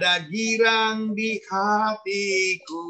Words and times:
ada 0.00 0.16
girang 0.32 1.12
di 1.12 1.36
hatiku. 1.44 2.88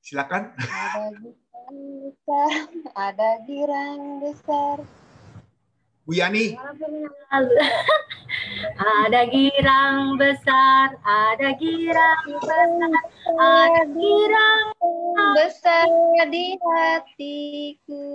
Silakan. 0.00 0.56
Ada 0.56 1.12
girang 1.12 1.76
besar, 2.08 2.52
ada 2.96 3.30
girang 3.44 4.00
besar. 4.24 4.80
Bu 6.08 6.16
Yani. 6.16 6.56
Ada 8.76 9.28
girang 9.28 10.16
besar, 10.16 10.96
ada 11.04 11.52
girang 11.60 12.24
besar, 12.40 13.04
ada 13.36 13.82
girang 13.92 14.66
besar 15.36 15.84
di 16.32 16.56
hatiku. 16.56 18.08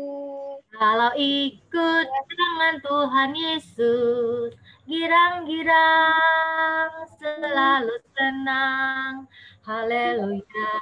Kalau 0.74 1.14
ikut 1.14 2.08
dengan 2.34 2.74
Tuhan 2.82 3.32
Yesus, 3.38 4.58
girang-girang 4.90 6.90
selalu 7.22 7.96
tenang. 8.18 9.30
Haleluya. 9.62 10.74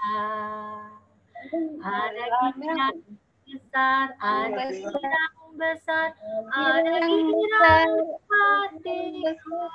Ada 1.84 2.24
girang 2.56 3.19
besar, 3.50 4.14
ada 4.22 4.70
girang 4.70 5.58
besar, 5.58 6.14
ada 6.54 6.96
girang 7.02 7.94
hatiku. 8.30 9.66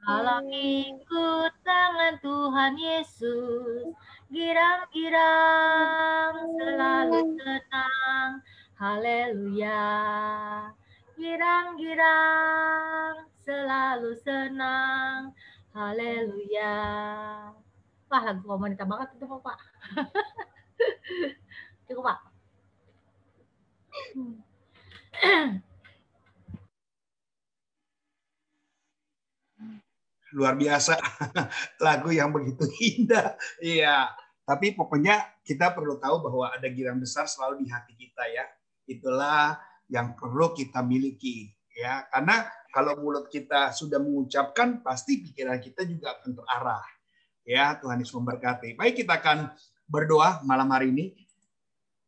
Kalau 0.00 0.40
ikut 0.48 1.52
dengan 1.60 2.14
Tuhan 2.24 2.72
Yesus, 2.80 3.92
girang-girang 4.32 6.34
selalu 6.56 7.20
tenang. 7.36 8.30
Haleluya. 8.76 9.84
Girang-girang 11.16 13.28
selalu 13.44 14.12
senang. 14.20 15.32
Haleluya. 15.76 16.76
Wah, 18.06 18.22
lagu 18.24 18.48
wanita 18.48 18.88
banget 18.88 19.08
itu 19.16 19.26
Pak. 19.28 19.58
Cukup 21.86 22.02
Pak. 22.02 22.18
Luar 30.34 30.54
biasa. 30.58 30.98
Lagu 31.84 32.10
yang 32.10 32.34
begitu 32.34 32.66
indah. 32.82 33.38
Iya. 33.62 34.10
Tapi 34.46 34.74
pokoknya 34.74 35.42
kita 35.42 35.74
perlu 35.74 35.98
tahu 35.98 36.22
bahwa 36.26 36.54
ada 36.54 36.66
girang 36.70 37.02
besar 37.02 37.26
selalu 37.30 37.66
di 37.66 37.70
hati 37.70 37.94
kita 37.94 38.24
ya. 38.30 38.44
Itulah 38.86 39.58
yang 39.90 40.14
perlu 40.18 40.54
kita 40.54 40.82
miliki 40.82 41.54
ya. 41.74 42.06
Karena 42.10 42.46
kalau 42.74 42.98
mulut 42.98 43.30
kita 43.30 43.70
sudah 43.72 44.02
mengucapkan 44.02 44.82
pasti 44.82 45.22
pikiran 45.22 45.58
kita 45.62 45.86
juga 45.86 46.18
akan 46.18 46.30
terarah. 46.34 46.84
Ya, 47.46 47.78
Tuhan 47.78 48.02
Yesus 48.02 48.18
memberkati. 48.18 48.74
Baik, 48.74 49.06
kita 49.06 49.22
akan 49.22 49.54
berdoa 49.86 50.42
malam 50.42 50.66
hari 50.74 50.90
ini. 50.90 51.14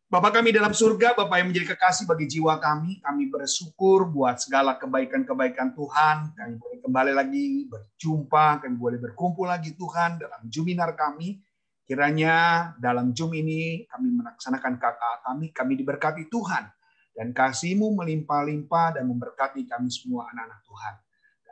Bapak 0.08 0.40
kami 0.40 0.56
dalam 0.56 0.72
surga, 0.72 1.12
Bapak 1.12 1.36
yang 1.36 1.52
menjadi 1.52 1.76
kekasih 1.76 2.08
bagi 2.08 2.24
jiwa 2.24 2.56
kami, 2.56 2.96
kami 3.04 3.28
bersyukur 3.28 4.08
buat 4.08 4.40
segala 4.40 4.80
kebaikan-kebaikan 4.80 5.76
Tuhan. 5.76 6.32
Kami 6.32 6.56
boleh 6.56 6.80
kembali 6.80 7.12
lagi 7.12 7.68
berjumpa, 7.68 8.64
kami 8.64 8.80
boleh 8.80 8.96
berkumpul 8.96 9.44
lagi 9.44 9.76
Tuhan 9.76 10.16
dalam 10.16 10.48
Juminar 10.48 10.96
kami. 10.96 11.44
Kiranya 11.84 12.72
dalam 12.80 13.12
Jum 13.12 13.36
ini 13.36 13.84
kami 13.84 14.08
melaksanakan 14.16 14.80
kakak 14.80 15.28
kami, 15.28 15.52
kami 15.52 15.76
diberkati 15.76 16.32
Tuhan. 16.32 16.64
Dan 17.12 17.36
kasih-Mu 17.36 18.00
melimpah-limpah 18.00 18.96
dan 18.96 19.12
memberkati 19.12 19.68
kami 19.68 19.92
semua 19.92 20.24
anak-anak 20.32 20.64
Tuhan. 20.64 20.94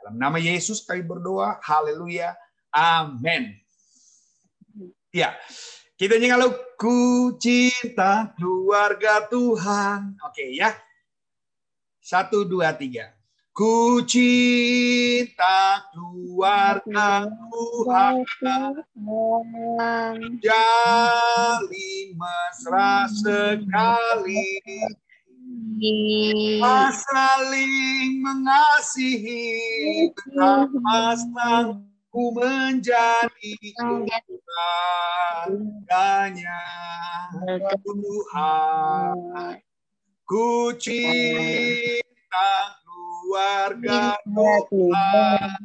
Dalam 0.01 0.13
nama 0.17 0.41
Yesus 0.41 0.81
kami 0.81 1.05
berdoa, 1.05 1.61
haleluya, 1.61 2.33
amin. 2.73 3.53
Ya, 5.13 5.37
kita 5.97 6.21
nyanyi 6.21 6.53
ku 6.77 7.33
cinta 7.41 8.29
keluarga 8.37 9.25
Tuhan. 9.33 10.13
Oke 10.21 10.53
ya. 10.53 10.77
Satu, 11.97 12.45
dua, 12.45 12.69
tiga. 12.77 13.17
Ku 13.49 14.05
cinta 14.05 15.81
keluarga 15.89 17.25
Tuhan. 17.25 18.21
Jalin 20.37 22.07
mesra 22.13 23.09
sekali. 23.09 24.45
Saling 26.93 28.21
mengasihi. 28.21 29.49
Betapa 30.13 31.17
ku 32.17 32.33
menjadi 32.33 33.53
keluarganya 33.77 34.25
Tuhan. 37.85 39.61
Ku 40.25 40.73
cinta 40.81 42.49
keluarga 42.81 44.17
Tuhan. 44.33 45.61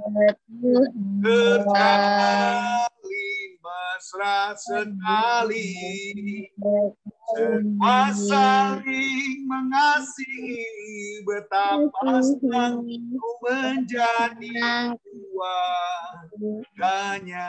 Terjalin 1.24 2.92
mesra 3.64 4.52
sekali. 4.52 5.72
Semua 7.32 8.12
saling 8.12 9.48
mengasihi 9.48 11.24
betapa 11.24 12.20
senang 12.20 12.84
ku 12.84 13.30
menjadi 13.40 14.52
keluarganya 15.00 17.48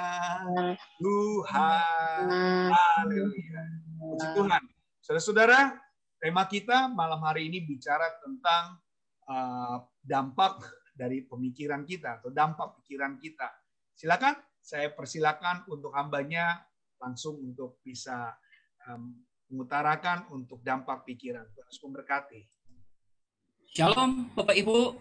Tuhan. 1.03 2.71
Haleluya. 2.71 3.63
Puji 3.99 4.27
Tuhan. 4.39 4.63
Saudara-saudara, 5.03 5.75
tema 6.15 6.47
kita 6.47 6.87
malam 6.87 7.19
hari 7.19 7.51
ini 7.51 7.67
bicara 7.67 8.07
tentang 8.23 8.79
uh, 9.27 9.83
dampak 9.99 10.63
dari 10.95 11.27
pemikiran 11.27 11.83
kita 11.83 12.23
atau 12.23 12.31
dampak 12.31 12.79
pikiran 12.79 13.19
kita. 13.19 13.51
Silakan, 13.99 14.39
saya 14.63 14.95
persilakan 14.95 15.67
untuk 15.67 15.91
hambanya 15.91 16.71
langsung 17.03 17.35
untuk 17.43 17.83
bisa 17.83 18.31
um, 18.87 19.11
mengutarakan 19.53 20.25
untuk 20.33 20.57
dampak 20.65 21.05
pikiran. 21.05 21.45
Terus 21.53 21.77
memberkati. 21.85 22.41
Shalom 23.69 24.33
Bapak 24.33 24.57
Ibu. 24.57 24.97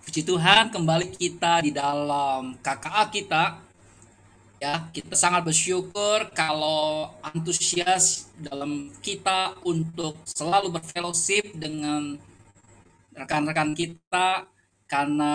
Puji 0.00 0.24
Tuhan 0.24 0.72
kembali 0.72 1.12
kita 1.12 1.60
di 1.60 1.76
dalam 1.76 2.56
KKA 2.64 3.04
kita. 3.12 3.44
Ya, 4.60 4.88
kita 4.92 5.12
sangat 5.12 5.44
bersyukur 5.44 6.32
kalau 6.32 7.12
antusias 7.20 8.28
dalam 8.36 8.92
kita 9.04 9.56
untuk 9.64 10.20
selalu 10.24 10.80
berfellowship 10.80 11.52
dengan 11.56 12.16
rekan-rekan 13.12 13.72
kita 13.76 14.48
karena 14.84 15.32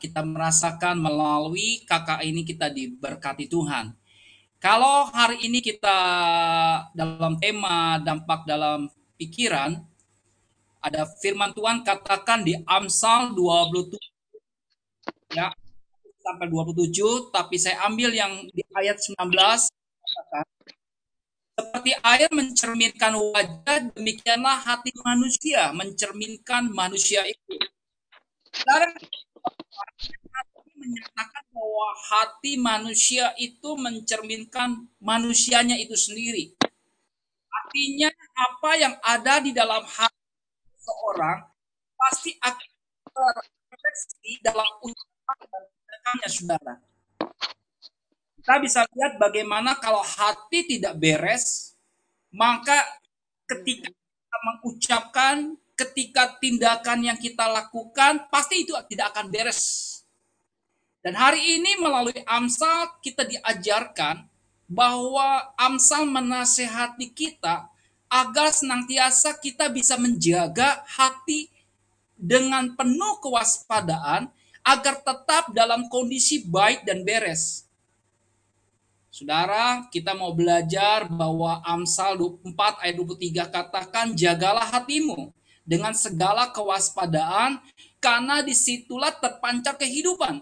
kita 0.00 0.24
merasakan 0.24 1.00
melalui 1.00 1.84
KKA 1.84 2.24
ini 2.24 2.44
kita 2.44 2.68
diberkati 2.72 3.48
Tuhan. 3.48 3.92
Kalau 4.62 5.10
hari 5.10 5.42
ini 5.42 5.58
kita 5.58 5.98
dalam 6.94 7.34
tema 7.42 7.98
dampak 7.98 8.46
dalam 8.46 8.86
pikiran, 9.18 9.74
ada 10.78 11.02
firman 11.18 11.50
Tuhan 11.50 11.82
katakan 11.82 12.46
di 12.46 12.54
Amsal 12.70 13.34
27 13.34 13.98
ya 15.34 15.50
sampai 16.22 16.46
27, 16.46 17.34
tapi 17.34 17.58
saya 17.58 17.82
ambil 17.90 18.14
yang 18.14 18.30
di 18.54 18.62
ayat 18.78 19.02
19 19.02 19.34
katakan, 19.34 20.46
seperti 21.58 21.90
air 21.98 22.30
mencerminkan 22.30 23.18
wajah, 23.18 23.90
demikianlah 23.98 24.62
hati 24.62 24.94
manusia 25.02 25.74
mencerminkan 25.74 26.70
manusia 26.70 27.26
itu. 27.26 27.58
Sekarang 28.54 28.94
menyatakan 30.82 31.44
bahwa 31.54 31.88
hati 31.94 32.58
manusia 32.58 33.30
itu 33.38 33.78
mencerminkan 33.78 34.90
manusianya 34.98 35.78
itu 35.78 35.94
sendiri. 35.94 36.58
Artinya 37.46 38.10
apa 38.34 38.70
yang 38.74 38.94
ada 38.98 39.38
di 39.38 39.54
dalam 39.54 39.86
hati 39.86 40.26
seorang 40.82 41.46
pasti 41.94 42.34
akan 42.42 42.70
terrefleksi 43.06 44.42
dalam 44.42 44.66
ucapan 44.82 45.62
dan 46.02 46.30
saudara. 46.30 46.74
Kita 48.42 48.58
bisa 48.58 48.82
lihat 48.90 49.22
bagaimana 49.22 49.78
kalau 49.78 50.02
hati 50.02 50.66
tidak 50.66 50.98
beres, 50.98 51.78
maka 52.34 52.82
ketika 53.46 53.86
kita 53.86 54.38
mengucapkan, 54.42 55.36
ketika 55.78 56.34
tindakan 56.42 57.06
yang 57.06 57.18
kita 57.22 57.46
lakukan, 57.46 58.26
pasti 58.34 58.66
itu 58.66 58.74
tidak 58.90 59.14
akan 59.14 59.30
beres 59.30 59.91
dan 61.02 61.18
hari 61.18 61.58
ini 61.58 61.82
melalui 61.82 62.22
Amsal 62.30 62.94
kita 63.02 63.26
diajarkan 63.26 64.22
bahwa 64.70 65.50
Amsal 65.58 66.06
menasehati 66.06 67.10
kita 67.10 67.66
agar 68.06 68.54
senantiasa 68.54 69.34
kita 69.42 69.66
bisa 69.66 69.98
menjaga 69.98 70.86
hati 70.86 71.50
dengan 72.14 72.70
penuh 72.78 73.18
kewaspadaan 73.18 74.30
agar 74.62 75.02
tetap 75.02 75.50
dalam 75.50 75.90
kondisi 75.90 76.46
baik 76.46 76.86
dan 76.86 77.02
beres. 77.02 77.66
Saudara, 79.12 79.90
kita 79.92 80.16
mau 80.16 80.32
belajar 80.32 81.04
bahwa 81.10 81.60
Amsal 81.66 82.16
24 82.16 82.80
ayat 82.80 82.96
23 82.96 83.44
katakan, 83.52 84.06
jagalah 84.16 84.64
hatimu 84.70 85.34
dengan 85.66 85.92
segala 85.92 86.48
kewaspadaan, 86.48 87.60
karena 88.00 88.40
di 88.40 88.56
situlah 88.56 89.12
terpancar 89.12 89.76
kehidupan. 89.76 90.40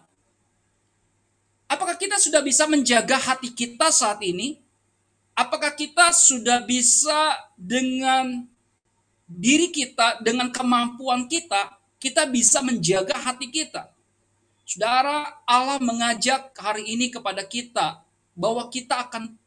Apakah 1.70 1.94
kita 1.94 2.18
sudah 2.18 2.42
bisa 2.42 2.66
menjaga 2.66 3.14
hati 3.14 3.54
kita 3.54 3.94
saat 3.94 4.18
ini? 4.26 4.58
Apakah 5.38 5.70
kita 5.70 6.10
sudah 6.10 6.66
bisa 6.66 7.38
dengan 7.54 8.42
diri 9.30 9.70
kita, 9.70 10.18
dengan 10.18 10.50
kemampuan 10.50 11.30
kita, 11.30 11.78
kita 12.02 12.26
bisa 12.26 12.58
menjaga 12.66 13.14
hati 13.14 13.46
kita? 13.46 13.86
Saudara, 14.66 15.30
Allah 15.46 15.78
mengajak 15.78 16.50
hari 16.58 16.90
ini 16.90 17.06
kepada 17.06 17.46
kita 17.46 18.02
bahwa 18.34 18.66
kita 18.66 19.06
akan 19.06 19.38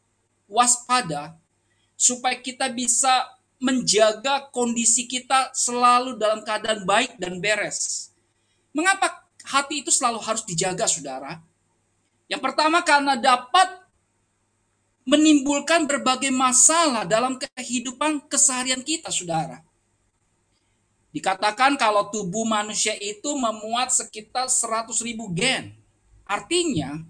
waspada 0.47 1.35
supaya 1.99 2.39
kita 2.39 2.71
bisa 2.71 3.27
menjaga 3.59 4.47
kondisi 4.55 5.11
kita 5.11 5.51
selalu 5.51 6.15
dalam 6.15 6.39
keadaan 6.47 6.87
baik 6.87 7.19
dan 7.19 7.43
beres. 7.43 8.11
Mengapa 8.71 9.27
hati 9.43 9.83
itu 9.83 9.91
selalu 9.91 10.23
harus 10.23 10.43
dijaga, 10.47 10.87
saudara? 10.87 11.43
Yang 12.31 12.41
pertama 12.41 12.79
karena 12.81 13.19
dapat 13.19 13.83
menimbulkan 15.03 15.83
berbagai 15.83 16.31
masalah 16.31 17.03
dalam 17.03 17.35
kehidupan 17.35 18.23
keseharian 18.31 18.79
kita, 18.79 19.11
saudara. 19.11 19.59
Dikatakan 21.13 21.77
kalau 21.77 22.09
tubuh 22.09 22.47
manusia 22.47 22.97
itu 22.97 23.35
memuat 23.37 23.93
sekitar 23.93 24.49
100 24.49 24.89
ribu 25.05 25.29
gen. 25.29 25.75
Artinya, 26.25 27.03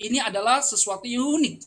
ini 0.00 0.22
adalah 0.22 0.62
sesuatu 0.62 1.04
yang 1.04 1.26
unik. 1.36 1.66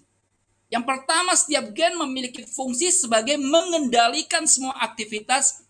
Yang 0.72 0.86
pertama, 0.88 1.36
setiap 1.36 1.70
gen 1.76 1.94
memiliki 2.00 2.48
fungsi 2.48 2.90
sebagai 2.90 3.38
mengendalikan 3.38 4.48
semua 4.50 4.74
aktivitas 4.82 5.62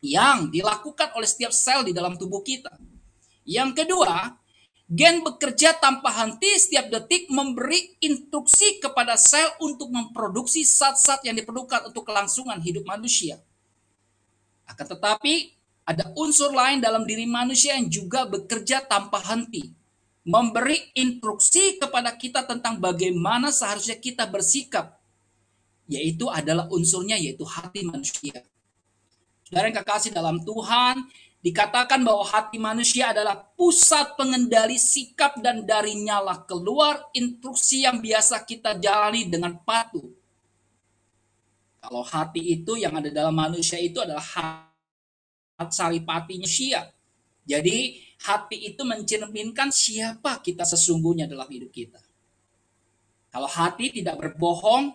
yang 0.00 0.48
dilakukan 0.48 1.12
oleh 1.12 1.28
setiap 1.28 1.52
sel 1.52 1.84
di 1.84 1.92
dalam 1.92 2.16
tubuh 2.16 2.40
kita. 2.40 2.72
Yang 3.44 3.84
kedua, 3.84 4.39
gen 4.90 5.22
bekerja 5.22 5.78
tanpa 5.78 6.10
henti 6.10 6.50
setiap 6.58 6.90
detik 6.90 7.30
memberi 7.30 7.94
instruksi 8.02 8.82
kepada 8.82 9.14
sel 9.14 9.46
untuk 9.62 9.86
memproduksi 9.94 10.66
zat-zat 10.66 11.22
yang 11.22 11.38
diperlukan 11.38 11.86
untuk 11.86 12.02
kelangsungan 12.10 12.58
hidup 12.58 12.82
manusia. 12.82 13.38
Akan 14.66 14.90
tetapi, 14.90 15.54
ada 15.86 16.10
unsur 16.18 16.50
lain 16.50 16.82
dalam 16.82 17.06
diri 17.06 17.22
manusia 17.22 17.78
yang 17.78 17.86
juga 17.86 18.26
bekerja 18.26 18.82
tanpa 18.82 19.22
henti. 19.30 19.70
Memberi 20.26 20.78
instruksi 20.98 21.78
kepada 21.78 22.14
kita 22.14 22.44
tentang 22.44 22.82
bagaimana 22.82 23.54
seharusnya 23.54 23.98
kita 23.98 24.26
bersikap. 24.26 24.98
Yaitu 25.90 26.30
adalah 26.30 26.70
unsurnya, 26.70 27.18
yaitu 27.18 27.42
hati 27.42 27.82
manusia. 27.82 28.42
Saudara 29.42 29.66
yang 29.66 29.78
kekasih 29.82 30.14
dalam 30.14 30.38
Tuhan, 30.46 31.02
dikatakan 31.40 32.04
bahwa 32.04 32.24
hati 32.28 32.60
manusia 32.60 33.16
adalah 33.16 33.40
pusat 33.56 34.12
pengendali 34.16 34.76
sikap 34.76 35.40
dan 35.40 35.64
dari 35.64 35.96
nyala 35.96 36.44
keluar 36.44 37.08
instruksi 37.16 37.88
yang 37.88 38.00
biasa 38.00 38.44
kita 38.44 38.76
jalani 38.76 39.24
dengan 39.28 39.56
patuh 39.56 40.20
kalau 41.80 42.04
hati 42.04 42.60
itu 42.60 42.76
yang 42.76 42.92
ada 42.92 43.08
dalam 43.08 43.32
manusia 43.32 43.80
itu 43.80 44.04
adalah 44.04 44.20
hati 44.20 44.70
saripati 45.68 46.40
manusia. 46.40 46.88
Jadi 47.44 48.00
hati 48.24 48.72
itu 48.72 48.80
mencerminkan 48.84 49.68
siapa 49.68 50.40
kita 50.44 50.64
sesungguhnya 50.64 51.28
dalam 51.28 51.48
hidup 51.48 51.72
kita. 51.72 52.00
Kalau 53.32 53.48
hati 53.48 53.92
tidak 53.92 54.16
berbohong, 54.20 54.92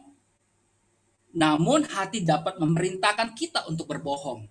namun 1.35 1.85
hati 1.85 2.25
dapat 2.25 2.57
memerintahkan 2.57 3.33
kita 3.37 3.65
untuk 3.69 3.89
berbohong. 3.89 4.49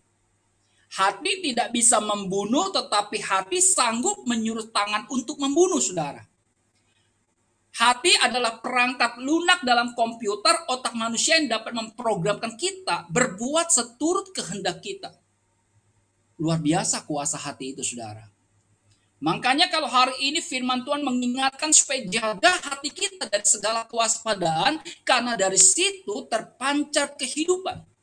Hati 0.94 1.42
tidak 1.42 1.74
bisa 1.74 1.98
membunuh, 1.98 2.70
tetapi 2.70 3.18
hati 3.18 3.58
sanggup 3.58 4.22
menyuruh 4.30 4.70
tangan 4.70 5.10
untuk 5.10 5.42
membunuh, 5.42 5.82
saudara. 5.82 6.22
Hati 7.74 8.14
adalah 8.22 8.62
perangkat 8.62 9.18
lunak 9.18 9.66
dalam 9.66 9.98
komputer 9.98 10.54
otak 10.70 10.94
manusia 10.94 11.42
yang 11.42 11.50
dapat 11.50 11.74
memprogramkan 11.74 12.54
kita 12.54 13.10
berbuat 13.10 13.74
seturut 13.74 14.30
kehendak 14.30 14.78
kita. 14.78 15.10
Luar 16.38 16.62
biasa 16.62 17.02
kuasa 17.02 17.42
hati 17.42 17.74
itu, 17.74 17.82
saudara. 17.82 18.30
Makanya 19.18 19.66
kalau 19.74 19.90
hari 19.90 20.30
ini 20.30 20.38
firman 20.38 20.86
Tuhan 20.86 21.02
mengingatkan 21.02 21.74
supaya 21.74 22.06
jaga 22.06 22.54
hati 22.70 22.94
kita 22.94 23.26
dari 23.26 23.42
segala 23.42 23.82
kewaspadaan 23.90 24.78
karena 25.02 25.34
dari 25.34 25.58
situ 25.58 26.30
terpancar 26.30 27.18
kehidupan. 27.18 27.93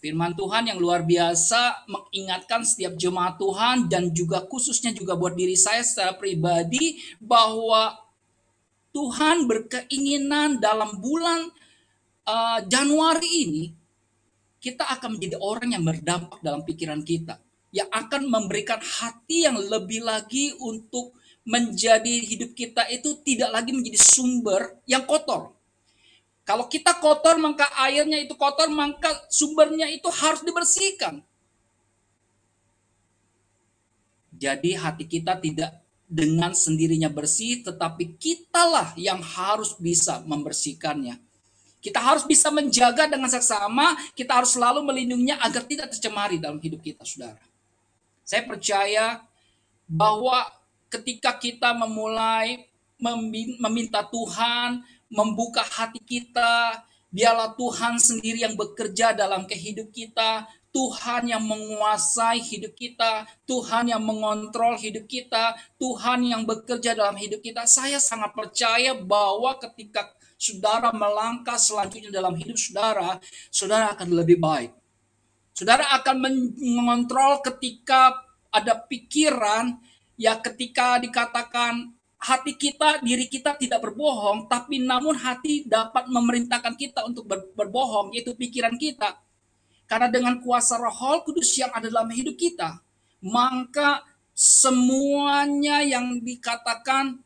Firman 0.00 0.32
Tuhan 0.32 0.64
yang 0.64 0.80
luar 0.80 1.04
biasa 1.04 1.84
mengingatkan 1.84 2.64
setiap 2.64 2.96
jemaat 2.96 3.36
Tuhan 3.36 3.84
dan 3.92 4.08
juga 4.16 4.40
khususnya 4.48 4.96
juga 4.96 5.12
buat 5.12 5.36
diri 5.36 5.52
saya 5.52 5.84
secara 5.84 6.16
pribadi 6.16 6.96
bahwa 7.20 8.00
Tuhan 8.96 9.44
berkeinginan 9.44 10.56
dalam 10.56 10.96
bulan 11.04 11.52
uh, 12.24 12.64
Januari 12.64 13.30
ini 13.44 13.64
kita 14.56 14.88
akan 14.88 15.20
menjadi 15.20 15.36
orang 15.36 15.76
yang 15.76 15.84
berdampak 15.84 16.40
dalam 16.40 16.64
pikiran 16.64 17.04
kita 17.04 17.36
yang 17.70 17.86
akan 17.92 18.24
memberikan 18.24 18.80
hati 18.80 19.44
yang 19.44 19.60
lebih 19.60 20.00
lagi 20.00 20.56
untuk 20.64 21.12
menjadi 21.44 22.24
hidup 22.24 22.56
kita 22.56 22.88
itu 22.88 23.20
tidak 23.20 23.52
lagi 23.52 23.76
menjadi 23.76 24.00
sumber 24.00 24.80
yang 24.88 25.04
kotor 25.04 25.59
kalau 26.50 26.66
kita 26.66 26.98
kotor, 26.98 27.38
maka 27.38 27.62
airnya 27.78 28.18
itu 28.18 28.34
kotor, 28.34 28.66
maka 28.74 29.06
sumbernya 29.30 29.86
itu 29.86 30.10
harus 30.10 30.42
dibersihkan. 30.42 31.22
Jadi 34.34 34.74
hati 34.74 35.06
kita 35.06 35.38
tidak 35.38 35.78
dengan 36.10 36.50
sendirinya 36.50 37.06
bersih, 37.06 37.62
tetapi 37.62 38.18
kitalah 38.18 38.90
yang 38.98 39.22
harus 39.22 39.78
bisa 39.78 40.26
membersihkannya. 40.26 41.22
Kita 41.78 42.02
harus 42.02 42.26
bisa 42.26 42.50
menjaga 42.50 43.06
dengan 43.06 43.30
seksama, 43.30 43.94
kita 44.18 44.42
harus 44.42 44.58
selalu 44.58 44.82
melindunginya 44.82 45.38
agar 45.46 45.62
tidak 45.70 45.94
tercemari 45.94 46.42
dalam 46.42 46.58
hidup 46.58 46.82
kita, 46.82 47.06
saudara. 47.06 47.38
Saya 48.26 48.42
percaya 48.42 49.22
bahwa 49.86 50.50
ketika 50.90 51.30
kita 51.30 51.70
memulai 51.78 52.66
meminta 53.62 54.02
Tuhan 54.02 54.82
membuka 55.10 55.60
hati 55.66 56.00
kita. 56.00 56.86
Biarlah 57.10 57.58
Tuhan 57.58 57.98
sendiri 57.98 58.46
yang 58.46 58.54
bekerja 58.54 59.12
dalam 59.12 59.44
kehidup 59.44 59.90
kita. 59.90 60.46
Tuhan 60.70 61.26
yang 61.26 61.42
menguasai 61.42 62.38
hidup 62.38 62.78
kita, 62.78 63.26
Tuhan 63.42 63.90
yang 63.90 64.06
mengontrol 64.06 64.78
hidup 64.78 65.02
kita, 65.10 65.58
Tuhan 65.82 66.22
yang 66.22 66.46
bekerja 66.46 66.94
dalam 66.94 67.18
hidup 67.18 67.42
kita. 67.42 67.66
Saya 67.66 67.98
sangat 67.98 68.30
percaya 68.38 68.94
bahwa 68.94 69.58
ketika 69.58 70.14
saudara 70.38 70.94
melangkah 70.94 71.58
selanjutnya 71.58 72.14
dalam 72.14 72.38
hidup 72.38 72.54
saudara, 72.54 73.18
saudara 73.50 73.98
akan 73.98 74.08
lebih 74.14 74.38
baik. 74.38 74.70
Saudara 75.58 75.90
akan 75.98 76.16
mengontrol 76.56 77.42
ketika 77.42 78.14
ada 78.54 78.78
pikiran, 78.86 79.74
ya 80.14 80.38
ketika 80.38 81.02
dikatakan 81.02 81.98
hati 82.20 82.52
kita, 82.52 83.00
diri 83.00 83.24
kita 83.24 83.56
tidak 83.56 83.80
berbohong, 83.80 84.44
tapi 84.44 84.76
namun 84.76 85.16
hati 85.16 85.64
dapat 85.64 86.04
memerintahkan 86.04 86.76
kita 86.76 87.08
untuk 87.08 87.24
ber, 87.24 87.48
berbohong, 87.56 88.12
yaitu 88.12 88.36
pikiran 88.36 88.76
kita. 88.76 89.16
Karena 89.88 90.06
dengan 90.06 90.38
kuasa 90.44 90.76
roh 90.76 91.24
kudus 91.24 91.50
yang 91.56 91.72
ada 91.72 91.88
dalam 91.88 92.12
hidup 92.12 92.36
kita, 92.36 92.78
maka 93.24 94.04
semuanya 94.36 95.82
yang 95.82 96.20
dikatakan 96.20 97.18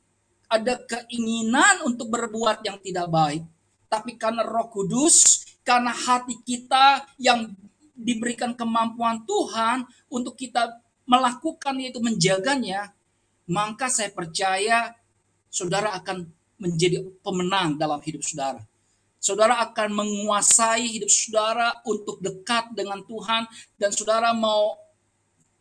ada 0.48 0.78
keinginan 0.86 1.82
untuk 1.84 2.08
berbuat 2.14 2.62
yang 2.62 2.78
tidak 2.78 3.10
baik. 3.10 3.42
Tapi 3.90 4.14
karena 4.14 4.46
roh 4.46 4.70
kudus, 4.70 5.44
karena 5.66 5.90
hati 5.90 6.38
kita 6.40 7.02
yang 7.18 7.50
diberikan 7.98 8.54
kemampuan 8.54 9.26
Tuhan 9.26 9.86
untuk 10.06 10.38
kita 10.38 10.70
melakukan 11.04 11.74
yaitu 11.82 11.98
menjaganya, 12.00 12.94
maka 13.48 13.92
saya 13.92 14.10
percaya 14.12 14.92
saudara 15.52 15.92
akan 15.96 16.28
menjadi 16.58 17.04
pemenang 17.20 17.76
dalam 17.76 18.00
hidup 18.00 18.24
saudara. 18.24 18.62
Saudara 19.20 19.56
akan 19.64 19.88
menguasai 20.04 20.84
hidup 20.84 21.08
saudara 21.08 21.72
untuk 21.88 22.20
dekat 22.20 22.76
dengan 22.76 23.00
Tuhan 23.04 23.48
dan 23.80 23.88
saudara 23.88 24.36
mau 24.36 24.76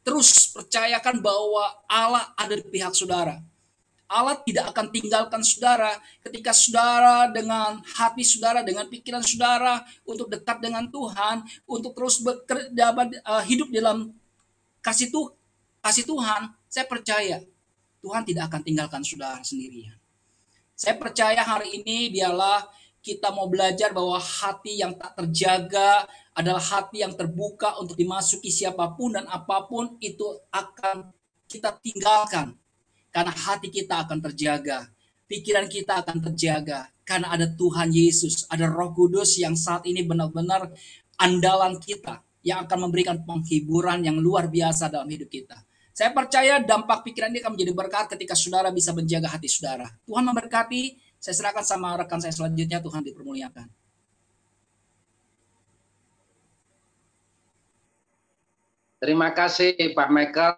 terus 0.04 0.52
percayakan 0.52 1.24
bahwa 1.24 1.72
Allah 1.88 2.28
ada 2.36 2.60
di 2.60 2.66
pihak 2.68 2.92
saudara. 2.92 3.40
Allah 4.14 4.36
tidak 4.44 4.76
akan 4.76 4.92
tinggalkan 4.92 5.42
saudara 5.42 5.96
ketika 6.22 6.52
saudara 6.52 7.32
dengan 7.32 7.80
hati 7.98 8.22
saudara, 8.22 8.62
dengan 8.62 8.86
pikiran 8.86 9.24
saudara 9.24 9.82
untuk 10.04 10.28
dekat 10.28 10.60
dengan 10.60 10.86
Tuhan, 10.92 11.42
untuk 11.66 11.96
terus 11.96 12.20
bekerja, 12.20 12.94
hidup 13.48 13.72
dalam 13.72 14.12
kasih 14.84 15.08
tuh 15.08 15.32
kasih 15.80 16.04
Tuhan, 16.04 16.52
saya 16.68 16.86
percaya 16.86 17.42
Tuhan 18.04 18.28
tidak 18.28 18.52
akan 18.52 18.62
tinggalkan 18.68 19.00
saudara 19.00 19.40
sendirian. 19.40 19.96
Saya 20.76 21.00
percaya 21.00 21.40
hari 21.40 21.80
ini 21.80 22.12
dialah 22.12 22.68
kita 23.00 23.32
mau 23.32 23.48
belajar 23.48 23.96
bahwa 23.96 24.20
hati 24.20 24.84
yang 24.84 24.92
tak 25.00 25.16
terjaga 25.16 26.04
adalah 26.36 26.60
hati 26.60 27.00
yang 27.04 27.16
terbuka 27.16 27.80
untuk 27.80 27.96
dimasuki 27.96 28.52
siapa 28.52 28.92
pun 28.96 29.16
dan 29.16 29.24
apa 29.32 29.64
pun 29.64 29.96
itu 30.04 30.24
akan 30.52 31.16
kita 31.48 31.80
tinggalkan. 31.80 32.60
Karena 33.14 33.32
hati 33.32 33.72
kita 33.72 34.04
akan 34.04 34.20
terjaga. 34.20 34.90
Pikiran 35.30 35.72
kita 35.72 36.04
akan 36.04 36.18
terjaga. 36.32 36.92
Karena 37.08 37.36
ada 37.36 37.46
Tuhan 37.46 37.92
Yesus, 37.94 38.48
ada 38.52 38.68
roh 38.68 38.92
kudus 38.92 39.40
yang 39.40 39.54
saat 39.54 39.88
ini 39.88 40.04
benar-benar 40.04 40.72
andalan 41.20 41.80
kita. 41.80 42.20
Yang 42.44 42.68
akan 42.68 42.80
memberikan 42.90 43.18
penghiburan 43.24 44.04
yang 44.04 44.20
luar 44.20 44.52
biasa 44.52 44.92
dalam 44.92 45.08
hidup 45.08 45.32
kita. 45.32 45.64
Saya 45.94 46.10
percaya 46.10 46.58
dampak 46.58 47.06
pikiran 47.06 47.30
ini 47.30 47.38
akan 47.46 47.54
menjadi 47.54 47.74
berkat 47.78 48.06
ketika 48.18 48.34
saudara 48.34 48.74
bisa 48.74 48.90
menjaga 48.98 49.30
hati 49.30 49.46
saudara. 49.46 49.86
Tuhan 50.10 50.26
memberkati. 50.26 50.98
Saya 51.22 51.38
serahkan 51.38 51.62
sama 51.62 51.94
rekan 52.02 52.18
saya 52.18 52.34
selanjutnya. 52.34 52.82
Tuhan 52.82 53.06
dipermuliakan. 53.06 53.70
Terima 58.98 59.30
kasih 59.38 59.78
Pak 59.94 60.10
Michael 60.10 60.58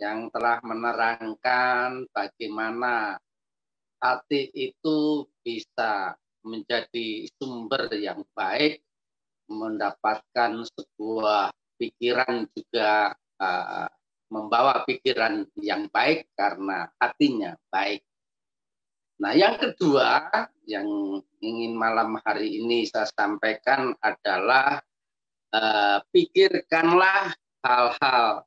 yang 0.00 0.32
telah 0.32 0.58
menerangkan 0.64 2.08
bagaimana 2.14 3.20
hati 4.00 4.48
itu 4.56 5.28
bisa 5.44 6.16
menjadi 6.40 7.28
sumber 7.36 7.92
yang 7.92 8.24
baik, 8.32 8.80
mendapatkan 9.52 10.64
sebuah 10.64 11.52
pikiran 11.76 12.48
juga 12.54 13.12
uh, 13.42 13.88
membawa 14.34 14.82
pikiran 14.82 15.46
yang 15.62 15.86
baik 15.94 16.26
karena 16.34 16.90
hatinya 16.98 17.54
baik. 17.70 18.02
Nah, 19.22 19.30
yang 19.30 19.54
kedua 19.62 20.26
yang 20.66 20.90
ingin 21.38 21.78
malam 21.78 22.18
hari 22.26 22.58
ini 22.58 22.82
saya 22.82 23.06
sampaikan 23.14 23.94
adalah 24.02 24.82
uh, 25.54 26.02
pikirkanlah 26.10 27.30
hal-hal 27.62 28.42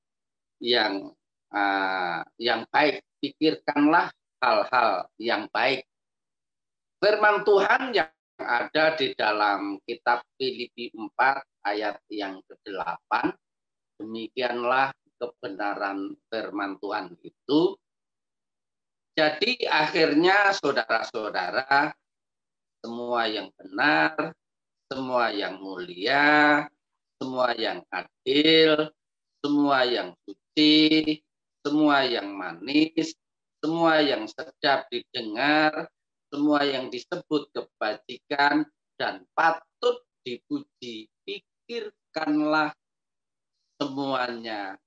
yang 0.59 1.15
uh, 1.55 2.19
yang 2.35 2.67
baik, 2.67 2.99
pikirkanlah 3.23 4.11
hal-hal 4.43 5.07
yang 5.15 5.47
baik. 5.55 5.87
Firman 6.99 7.47
Tuhan 7.47 7.95
yang 7.95 8.11
ada 8.37 8.93
di 8.99 9.15
dalam 9.15 9.79
kitab 9.87 10.21
Filipi 10.35 10.91
4 10.93 11.09
ayat 11.63 11.97
yang 12.11 12.43
ke-8 12.45 13.33
demikianlah 13.97 14.93
kebenaran 15.17 16.15
firman 16.29 16.77
Tuhan 16.81 17.17
itu. 17.21 17.75
Jadi 19.17 19.65
akhirnya 19.65 20.53
saudara-saudara, 20.53 21.89
semua 22.85 23.25
yang 23.25 23.49
benar, 23.57 24.37
semua 24.85 25.33
yang 25.33 25.57
mulia, 25.57 26.63
semua 27.17 27.57
yang 27.57 27.81
adil, 27.89 28.93
semua 29.41 29.89
yang 29.89 30.13
suci, 30.21 31.17
semua 31.65 32.05
yang 32.05 32.29
manis, 32.29 33.17
semua 33.57 34.05
yang 34.05 34.29
sedap 34.29 34.85
didengar, 34.93 35.89
semua 36.29 36.61
yang 36.61 36.93
disebut 36.93 37.49
kebajikan 37.51 38.69
dan 39.01 39.25
patut 39.33 40.05
dipuji. 40.21 41.09
Pikirkanlah 41.25 42.71
semuanya 43.81 44.77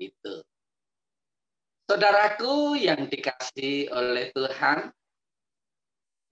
itu. 0.00 0.40
Saudaraku 1.84 2.80
yang 2.80 3.10
dikasih 3.10 3.92
oleh 3.92 4.32
Tuhan, 4.32 4.88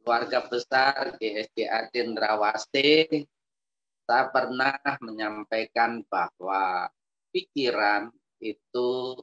keluarga 0.01 0.41
besar 0.49 1.19
GSDA 1.21 1.93
Cendrawasih, 1.93 3.29
saya 4.09 4.25
pernah 4.33 4.79
menyampaikan 5.05 6.01
bahwa 6.09 6.89
pikiran 7.29 8.09
itu 8.41 9.21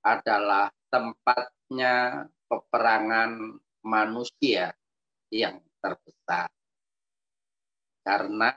adalah 0.00 0.72
tempatnya 0.88 2.24
peperangan 2.46 3.58
manusia 3.84 4.72
yang 5.28 5.60
terbesar. 5.82 6.48
Karena 8.06 8.54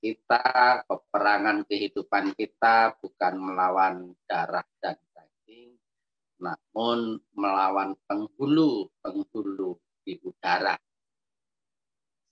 kita 0.00 0.84
peperangan 0.84 1.64
kehidupan 1.64 2.36
kita 2.36 2.92
bukan 3.00 3.34
melawan 3.40 4.12
darah 4.28 4.66
dan 4.84 5.00
daging, 5.16 5.72
namun 6.36 7.16
melawan 7.32 7.96
penghulu-penghulu 8.04 9.80
di 10.04 10.20
udara. 10.20 10.76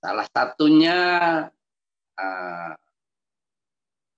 Salah 0.01 0.29
satunya 0.29 0.99
eh, 2.21 2.73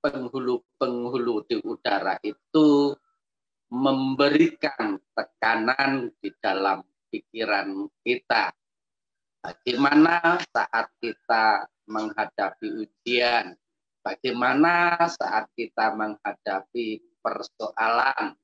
penghulu-penghulu 0.02 1.46
di 1.46 1.56
udara 1.62 2.18
itu 2.26 2.94
memberikan 3.72 4.98
tekanan 5.14 6.10
di 6.18 6.28
dalam 6.42 6.82
pikiran 7.08 7.88
kita. 8.02 8.52
Bagaimana 9.42 10.38
saat 10.50 10.92
kita 11.02 11.66
menghadapi 11.86 12.86
ujian, 12.86 13.54
bagaimana 14.02 15.06
saat 15.06 15.50
kita 15.54 15.94
menghadapi 15.94 17.02
persoalan. 17.22 18.34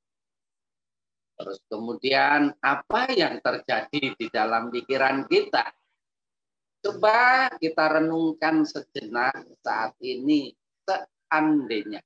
Terus 1.38 1.58
kemudian 1.70 2.50
apa 2.58 3.14
yang 3.14 3.38
terjadi 3.38 4.14
di 4.18 4.26
dalam 4.30 4.74
pikiran 4.74 5.26
kita? 5.30 5.70
Coba 6.82 7.50
kita 7.58 8.02
renungkan 8.02 8.66
sejenak 8.66 9.46
saat 9.62 9.94
ini 10.02 10.54
seandainya 10.86 12.02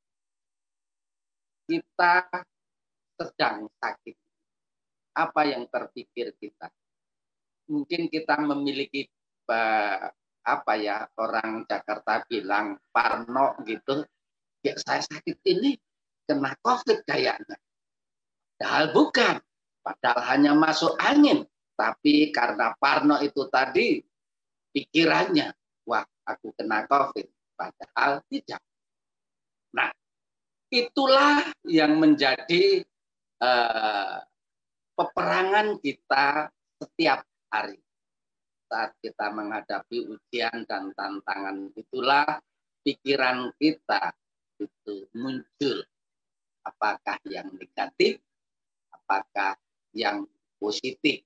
kita 1.69 2.29
sedang 3.17 3.71
sakit. 3.81 4.17
Apa 5.13 5.45
yang 5.45 5.69
terpikir 5.69 6.33
kita? 6.41 6.73
Mungkin 7.69 8.09
kita 8.09 8.41
memiliki 8.41 9.09
eh, 9.49 10.09
apa 10.43 10.75
ya 10.79 11.07
orang 11.19 11.63
Jakarta 11.67 12.27
bilang 12.27 12.79
parno 12.91 13.55
gitu. 13.67 14.03
Ya 14.63 14.79
saya 14.79 15.03
sakit 15.03 15.43
ini 15.47 15.75
kena 16.27 16.55
covid 16.63 17.03
kayaknya. 17.07 17.59
Padahal 18.59 18.85
bukan. 18.95 19.37
Padahal 19.83 20.21
hanya 20.31 20.53
masuk 20.55 20.95
angin. 21.03 21.43
Tapi 21.75 22.31
karena 22.31 22.71
parno 22.79 23.19
itu 23.19 23.51
tadi 23.51 23.99
pikirannya 24.71 25.51
wah 25.87 26.07
aku 26.27 26.55
kena 26.55 26.87
covid. 26.87 27.27
Padahal 27.59 28.23
tidak. 28.31 28.63
Nah 29.75 29.91
itulah 30.71 31.43
yang 31.67 31.99
menjadi 31.99 32.87
uh, 33.43 34.23
peperangan 34.95 35.83
kita 35.83 36.51
setiap 36.79 37.27
hari 37.51 37.83
saat 38.73 38.97
kita 39.05 39.29
menghadapi 39.37 40.09
ujian 40.09 40.65
dan 40.65 40.97
tantangan 40.97 41.69
itulah 41.77 42.41
pikiran 42.81 43.53
kita 43.61 44.17
itu 44.57 45.05
muncul. 45.13 45.85
Apakah 46.65 47.21
yang 47.29 47.53
negatif? 47.53 48.17
Apakah 48.89 49.61
yang 49.93 50.25
positif? 50.57 51.21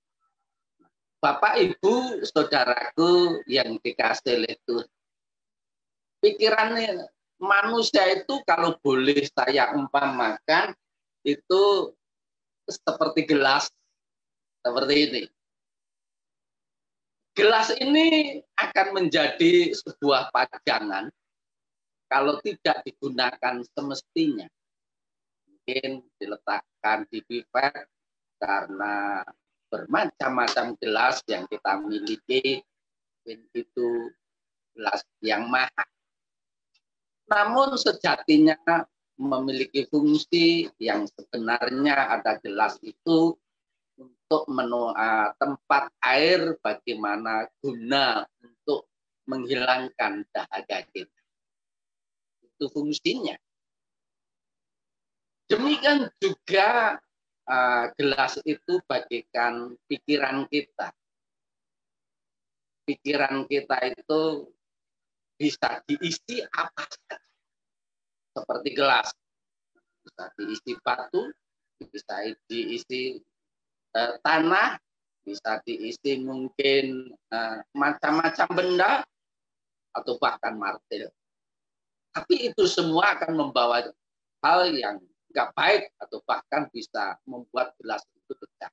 Bapak 1.23 1.63
Ibu 1.63 2.27
saudaraku 2.27 3.41
yang 3.47 3.79
dikasih 3.79 4.43
oleh 4.43 4.59
Tuhan 4.67 4.91
pikirannya 6.27 7.07
manusia 7.39 8.03
itu 8.11 8.43
kalau 8.43 8.75
boleh 8.83 9.23
saya 9.31 9.71
umpamakan 9.79 10.75
itu 11.23 11.95
seperti 12.67 13.29
gelas 13.29 13.71
seperti 14.65 14.95
ini 15.07 15.23
Gelas 17.37 17.69
ini 17.77 18.41
akan 18.57 18.97
menjadi 18.97 19.77
sebuah 19.77 20.33
pajangan 20.33 21.13
kalau 22.09 22.41
tidak 22.41 22.81
digunakan 22.89 23.61
semestinya. 23.77 24.49
Mungkin 25.45 26.01
diletakkan 26.17 27.05
di 27.13 27.21
pipet 27.29 27.93
karena 28.41 29.21
bermacam-macam 29.69 30.81
gelas 30.81 31.21
yang 31.29 31.45
kita 31.45 31.77
miliki 31.85 32.65
itu 33.29 33.89
gelas 34.73 35.05
yang 35.21 35.45
mahal. 35.53 35.89
Namun 37.29 37.77
sejatinya 37.77 38.57
memiliki 39.21 39.85
fungsi 39.93 40.73
yang 40.81 41.05
sebenarnya 41.05 42.17
ada 42.17 42.41
gelas 42.41 42.81
itu 42.81 43.37
untuk 44.27 44.51
menu, 44.51 44.91
uh, 44.91 45.31
tempat 45.39 45.87
air 46.03 46.59
bagaimana 46.59 47.47
guna 47.63 48.27
untuk 48.43 48.91
menghilangkan 49.31 50.27
dahaga 50.35 50.83
kita. 50.91 51.21
Itu 52.43 52.67
fungsinya. 52.75 53.39
Demikian 55.47 56.11
juga 56.19 56.99
uh, 57.47 57.85
gelas 57.95 58.43
itu 58.43 58.83
bagikan 58.91 59.79
pikiran 59.87 60.51
kita. 60.51 60.91
Pikiran 62.83 63.47
kita 63.47 63.79
itu 63.95 64.51
bisa 65.39 65.87
diisi 65.87 66.43
apa 66.51 66.83
saja. 66.83 67.17
Seperti 68.35 68.75
gelas. 68.75 69.15
Bisa 70.03 70.35
diisi 70.35 70.75
batu, 70.83 71.31
bisa 71.79 72.27
diisi 72.51 73.23
uh, 73.97 74.21
tanah, 74.21 74.77
bisa 75.25 75.65
diisi 75.65 76.21
mungkin 76.21 77.17
uh, 77.33 77.65
macam-macam 77.73 78.49
benda, 78.53 78.93
atau 79.97 80.21
bahkan 80.21 80.53
martil. 80.61 81.09
Tapi 82.13 82.53
itu 82.53 82.69
semua 82.69 83.17
akan 83.17 83.33
membawa 83.33 83.81
hal 84.45 84.61
yang 84.73 85.01
nggak 85.33 85.53
baik 85.57 85.85
atau 86.01 86.21
bahkan 86.25 86.69
bisa 86.69 87.17
membuat 87.25 87.73
gelas 87.81 88.05
itu 88.13 88.33
pecah. 88.37 88.73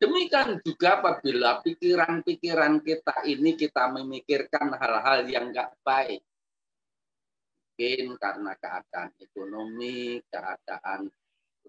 Demikian 0.00 0.56
juga 0.64 0.96
apabila 1.00 1.60
pikiran-pikiran 1.60 2.80
kita 2.80 3.28
ini 3.28 3.52
kita 3.60 3.92
memikirkan 3.92 4.72
hal-hal 4.72 5.28
yang 5.28 5.52
nggak 5.52 5.76
baik. 5.84 6.24
Mungkin 7.76 8.16
karena 8.16 8.52
keadaan 8.56 9.10
ekonomi, 9.20 10.20
keadaan 10.28 11.12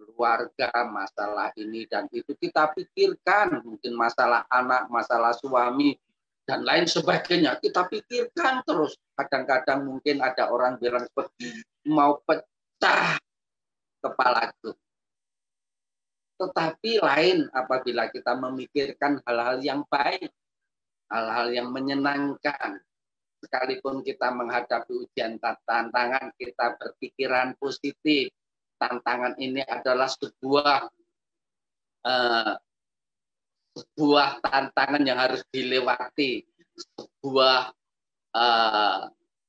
keluarga, 0.01 0.73
masalah 0.89 1.53
ini 1.53 1.85
dan 1.85 2.09
itu 2.09 2.33
kita 2.33 2.73
pikirkan. 2.73 3.61
Mungkin 3.61 3.93
masalah 3.93 4.49
anak, 4.49 4.89
masalah 4.89 5.37
suami, 5.37 5.93
dan 6.49 6.65
lain 6.65 6.89
sebagainya. 6.89 7.61
Kita 7.61 7.85
pikirkan 7.85 8.65
terus. 8.65 8.97
Kadang-kadang 9.13 9.85
mungkin 9.85 10.25
ada 10.25 10.49
orang 10.49 10.81
bilang 10.81 11.05
seperti 11.05 11.61
mau 11.85 12.17
pecah 12.25 13.21
kepalaku. 14.01 14.73
Tetapi 16.41 16.91
lain 17.05 17.45
apabila 17.53 18.09
kita 18.09 18.33
memikirkan 18.33 19.21
hal-hal 19.29 19.61
yang 19.61 19.85
baik, 19.85 20.33
hal-hal 21.13 21.53
yang 21.53 21.69
menyenangkan. 21.69 22.81
Sekalipun 23.41 24.05
kita 24.05 24.33
menghadapi 24.33 24.89
ujian 25.05 25.37
tantangan, 25.41 26.33
kita 26.37 26.77
berpikiran 26.77 27.53
positif. 27.57 28.33
Tantangan 28.81 29.37
ini 29.37 29.61
adalah 29.61 30.09
sebuah 30.09 30.89
uh, 32.01 32.53
sebuah 33.77 34.41
tantangan 34.41 35.03
yang 35.05 35.21
harus 35.21 35.45
dilewati, 35.53 36.41
sebuah 36.73 37.69
uh, 38.33 39.01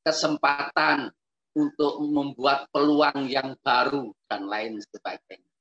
kesempatan 0.04 1.08
untuk 1.56 2.00
membuat 2.04 2.68
peluang 2.72 3.28
yang 3.28 3.56
baru 3.60 4.12
dan 4.28 4.48
lain 4.48 4.80
sebagainya. 4.80 5.52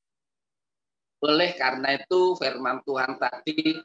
Oleh 1.21 1.53
karena 1.53 1.99
itu 2.01 2.33
firman 2.33 2.81
Tuhan 2.81 3.21
tadi 3.21 3.77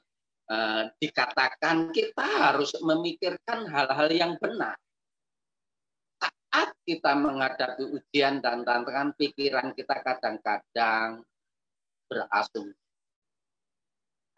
eh, 0.49 0.83
dikatakan 0.97 1.93
kita 1.93 2.25
harus 2.25 2.73
memikirkan 2.81 3.69
hal-hal 3.69 4.09
yang 4.09 4.33
benar. 4.41 4.79
Saat 6.57 6.73
kita 6.89 7.13
menghadapi 7.13 7.85
ujian 7.85 8.41
dan 8.41 8.65
tantangan, 8.65 9.13
pikiran 9.21 9.77
kita 9.77 10.01
kadang-kadang 10.01 11.21
berasumsi. 12.09 12.81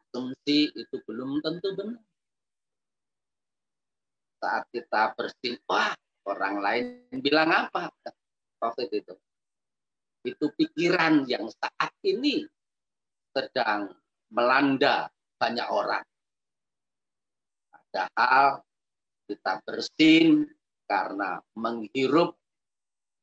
Asumsi 0.02 0.66
itu 0.75 0.98
belum 1.06 1.38
tentu 1.46 1.78
benar. 1.78 2.02
Saat 4.42 4.66
kita 4.75 5.14
bersin, 5.14 5.62
wah 5.70 5.94
Orang 6.26 6.58
lain 6.58 7.06
bilang 7.22 7.54
apa? 7.54 7.94
COVID 8.59 8.90
itu. 8.90 9.14
Itu 10.26 10.50
pikiran 10.59 11.22
yang 11.31 11.46
saat 11.46 11.94
ini 12.02 12.42
sedang 13.31 13.94
melanda 14.35 15.07
banyak 15.38 15.68
orang. 15.70 16.02
Padahal 17.70 18.66
kita 19.31 19.62
bersin 19.62 20.58
karena 20.88 21.38
menghirup 21.53 22.33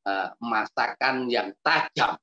uh, 0.06 0.30
masakan 0.38 1.26
yang 1.26 1.50
tajam. 1.60 2.14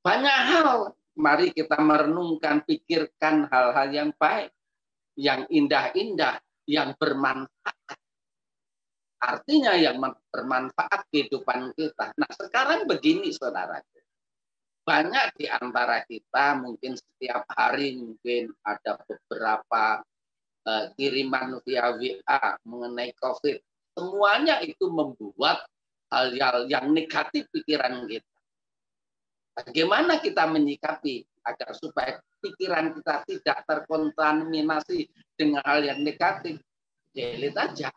Banyak 0.00 0.38
hal, 0.52 0.92
mari 1.16 1.52
kita 1.56 1.80
merenungkan, 1.80 2.64
pikirkan 2.64 3.48
hal-hal 3.48 3.88
yang 3.88 4.10
baik, 4.16 4.52
yang 5.16 5.44
indah-indah, 5.48 6.40
yang 6.68 6.92
bermanfaat 6.96 7.80
Artinya 9.20 9.76
yang 9.76 10.00
bermanfaat 10.32 11.12
kehidupan 11.12 11.76
kita. 11.76 12.16
Nah 12.16 12.30
sekarang 12.32 12.88
begini 12.88 13.28
saudara. 13.36 13.76
Banyak 14.80 15.36
di 15.36 15.44
antara 15.44 16.00
kita 16.08 16.56
mungkin 16.56 16.96
setiap 16.96 17.44
hari 17.52 18.00
mungkin 18.00 18.48
ada 18.64 18.96
beberapa 19.04 20.00
kiriman 20.98 21.58
via 21.64 21.94
WA 21.94 22.40
mengenai 22.66 23.12
COVID. 23.18 23.56
Semuanya 23.96 24.62
itu 24.62 24.86
membuat 24.88 25.66
hal-hal 26.10 26.66
yang 26.70 26.90
negatif 26.90 27.46
pikiran 27.50 28.06
kita. 28.06 28.26
Bagaimana 29.60 30.22
kita 30.22 30.46
menyikapi 30.46 31.26
agar 31.44 31.74
supaya 31.74 32.16
pikiran 32.40 32.96
kita 32.96 33.26
tidak 33.26 33.58
terkontaminasi 33.66 35.10
dengan 35.36 35.60
hal 35.66 35.84
yang 35.84 36.00
negatif? 36.00 36.56
Delete 37.10 37.58
aja 37.58 37.90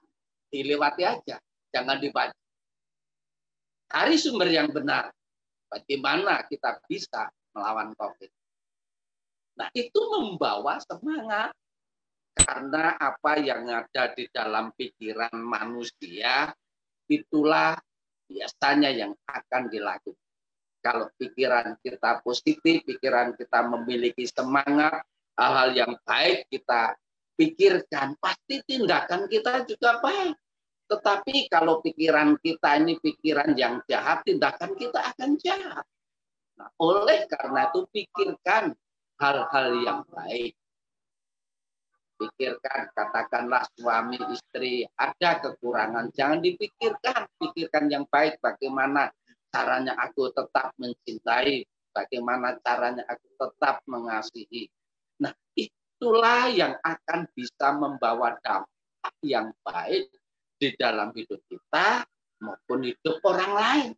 dilewati 0.54 1.02
aja, 1.02 1.42
jangan 1.74 1.98
dibaca. 1.98 2.38
Cari 3.90 4.16
sumber 4.22 4.54
yang 4.54 4.70
benar. 4.70 5.10
Bagaimana 5.66 6.46
kita 6.46 6.78
bisa 6.86 7.34
melawan 7.58 7.98
COVID. 7.98 8.30
Nah, 9.58 9.70
itu 9.74 9.98
membawa 9.98 10.78
semangat 10.86 11.50
karena 12.34 12.98
apa 12.98 13.38
yang 13.38 13.70
ada 13.70 14.14
di 14.14 14.26
dalam 14.34 14.74
pikiran 14.74 15.38
manusia 15.38 16.50
itulah 17.06 17.78
biasanya 18.26 18.90
yang 18.90 19.14
akan 19.30 19.70
dilakukan. 19.70 20.22
Kalau 20.84 21.08
pikiran 21.16 21.80
kita 21.80 22.20
positif, 22.26 22.84
pikiran 22.84 23.38
kita 23.40 23.64
memiliki 23.64 24.28
semangat, 24.28 25.06
hal-hal 25.40 25.70
yang 25.72 25.94
baik 26.04 26.50
kita 26.52 26.98
pikirkan, 27.40 28.20
pasti 28.20 28.60
tindakan 28.68 29.32
kita 29.32 29.64
juga 29.64 30.04
baik. 30.04 30.36
Tetapi 30.92 31.48
kalau 31.48 31.80
pikiran 31.80 32.36
kita 32.44 32.84
ini 32.84 33.00
pikiran 33.00 33.56
yang 33.56 33.80
jahat, 33.88 34.28
tindakan 34.28 34.76
kita 34.76 35.00
akan 35.16 35.32
jahat. 35.40 35.86
Nah, 36.60 36.70
oleh 36.78 37.26
karena 37.32 37.72
itu 37.72 37.88
pikirkan 37.90 38.76
hal-hal 39.18 39.68
yang 39.82 40.00
baik. 40.12 40.54
Pikirkan, 42.24 42.88
katakanlah 42.96 43.68
suami 43.76 44.16
istri 44.32 44.88
ada 44.96 45.44
kekurangan, 45.44 46.08
jangan 46.16 46.40
dipikirkan, 46.40 47.28
pikirkan 47.36 47.92
yang 47.92 48.08
baik 48.08 48.40
bagaimana 48.40 49.12
caranya 49.52 49.92
aku 50.00 50.32
tetap 50.32 50.72
mencintai, 50.80 51.68
bagaimana 51.92 52.56
caranya 52.64 53.04
aku 53.12 53.28
tetap 53.36 53.84
mengasihi. 53.92 54.72
Nah, 55.20 55.36
itulah 55.52 56.48
yang 56.48 56.80
akan 56.80 57.28
bisa 57.36 57.76
membawa 57.76 58.40
dampak 58.40 59.16
yang 59.20 59.52
baik 59.68 60.08
di 60.56 60.72
dalam 60.80 61.12
hidup 61.12 61.44
kita 61.52 62.08
maupun 62.40 62.88
hidup 62.88 63.20
orang 63.28 63.52
lain. 63.52 63.90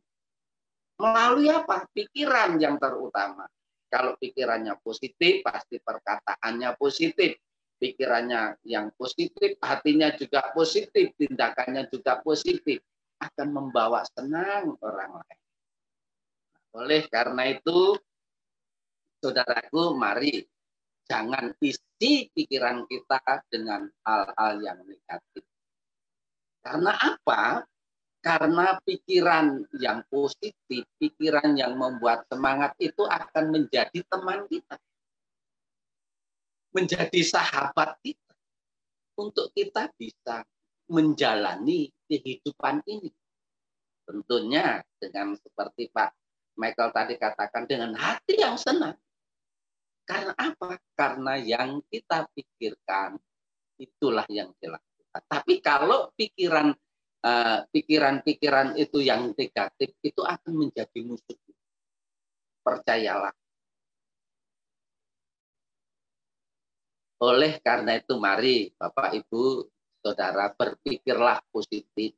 Melalui 0.97 1.53
apa? 1.53 1.85
Pikiran 1.93 2.57
yang 2.57 2.81
terutama. 2.81 3.45
Kalau 3.85 4.17
pikirannya 4.17 4.73
positif, 4.81 5.45
pasti 5.45 5.77
perkataannya 5.77 6.73
positif. 6.73 7.37
Pikirannya 7.75 8.63
yang 8.63 8.89
positif, 8.95 9.59
hatinya 9.59 10.15
juga 10.15 10.51
positif, 10.55 11.11
tindakannya 11.19 11.91
juga 11.91 12.23
positif. 12.23 12.79
Akan 13.19 13.51
membawa 13.51 14.03
senang 14.07 14.75
orang 14.79 15.19
lain. 15.19 15.39
Oleh 16.75 17.07
karena 17.07 17.47
itu, 17.51 17.95
saudaraku, 19.23 19.95
mari 19.95 20.43
jangan 21.07 21.55
isi 21.63 22.27
pikiran 22.33 22.83
kita 22.89 23.21
dengan 23.47 23.87
hal-hal 24.03 24.53
yang 24.59 24.79
negatif. 24.83 25.43
Karena 26.65 26.91
apa? 26.97 27.63
Karena 28.25 28.73
pikiran 28.81 29.69
yang 29.77 30.01
positif, 30.09 30.81
pikiran 30.97 31.53
yang 31.53 31.77
membuat 31.77 32.25
semangat 32.25 32.73
itu 32.81 33.05
akan 33.05 33.53
menjadi 33.53 34.01
teman 34.09 34.49
kita. 34.49 34.81
Menjadi 36.75 37.21
sahabat 37.23 37.95
kita. 38.03 38.35
Untuk 39.15 39.55
kita 39.55 39.87
bisa 39.95 40.43
menjalani 40.91 41.87
kehidupan 42.11 42.83
ini. 42.83 43.09
Tentunya 44.05 44.83
dengan 44.99 45.33
seperti 45.39 45.87
Pak 45.89 46.11
Michael 46.59 46.91
tadi 46.91 47.15
katakan 47.15 47.63
dengan 47.65 47.95
hati 47.95 48.37
yang 48.37 48.59
senang. 48.59 48.95
Karena 50.05 50.35
apa? 50.37 50.77
Karena 50.93 51.33
yang 51.39 51.81
kita 51.89 52.29
pikirkan 52.31 53.17
itulah 53.81 54.27
yang 54.29 54.53
dilakukan. 54.61 55.21
Tapi 55.25 55.59
kalau 55.59 56.13
pikiran 56.13 56.69
eh, 57.25 57.59
pikiran-pikiran 57.73 58.77
itu 58.77 59.01
yang 59.01 59.33
negatif 59.33 59.89
itu 60.05 60.21
akan 60.21 60.53
menjadi 60.53 60.99
musuh. 61.01 61.39
Percayalah. 62.61 63.33
Oleh 67.23 67.63
karena 67.63 67.95
itu 67.95 68.19
mari 68.19 68.71
Bapak 68.75 69.15
Ibu 69.15 69.63
Saudara 70.03 70.51
berpikirlah 70.51 71.41
positif. 71.49 72.13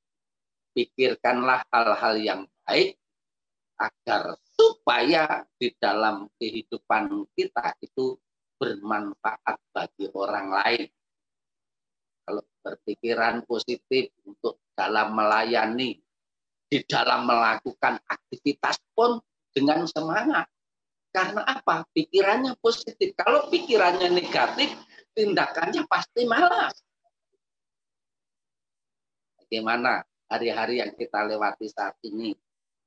Pikirkanlah 0.74 1.66
hal-hal 1.74 2.16
yang 2.22 2.42
baik 2.66 2.98
agar 3.78 4.38
supaya 4.58 5.46
di 5.58 5.74
dalam 5.78 6.30
kehidupan 6.38 7.30
kita 7.38 7.78
itu 7.82 8.18
bermanfaat 8.58 9.58
bagi 9.74 10.10
orang 10.14 10.50
lain. 10.50 10.90
Kalau 12.26 12.44
berpikiran 12.66 13.46
positif 13.46 14.12
untuk 14.26 14.60
dalam 14.74 15.14
melayani, 15.16 15.96
di 16.68 16.80
dalam 16.84 17.24
melakukan 17.24 18.02
aktivitas 18.04 18.78
pun 18.92 19.24
dengan 19.56 19.88
semangat. 19.88 20.52
Karena 21.16 21.48
apa? 21.48 21.88
Pikirannya 21.96 22.60
positif. 22.60 23.16
Kalau 23.16 23.48
pikirannya 23.48 24.12
negatif, 24.12 24.70
tindakannya 25.18 25.82
pasti 25.90 26.30
malas. 26.30 26.78
Bagaimana 29.42 30.06
hari-hari 30.30 30.86
yang 30.86 30.94
kita 30.94 31.26
lewati 31.26 31.66
saat 31.66 31.98
ini? 32.06 32.38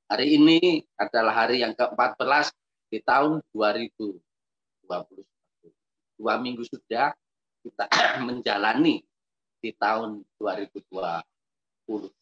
Hari 0.07 0.39
ini 0.39 0.79
adalah 0.95 1.43
hari 1.43 1.59
yang 1.59 1.75
ke-14 1.75 2.55
di 2.87 3.03
tahun 3.03 3.43
2020. 3.51 4.23
Dua 6.15 6.35
minggu 6.39 6.63
sudah 6.63 7.11
kita 7.67 7.91
menjalani 8.27 9.03
di 9.59 9.71
tahun 9.75 10.23
2020 10.39 10.87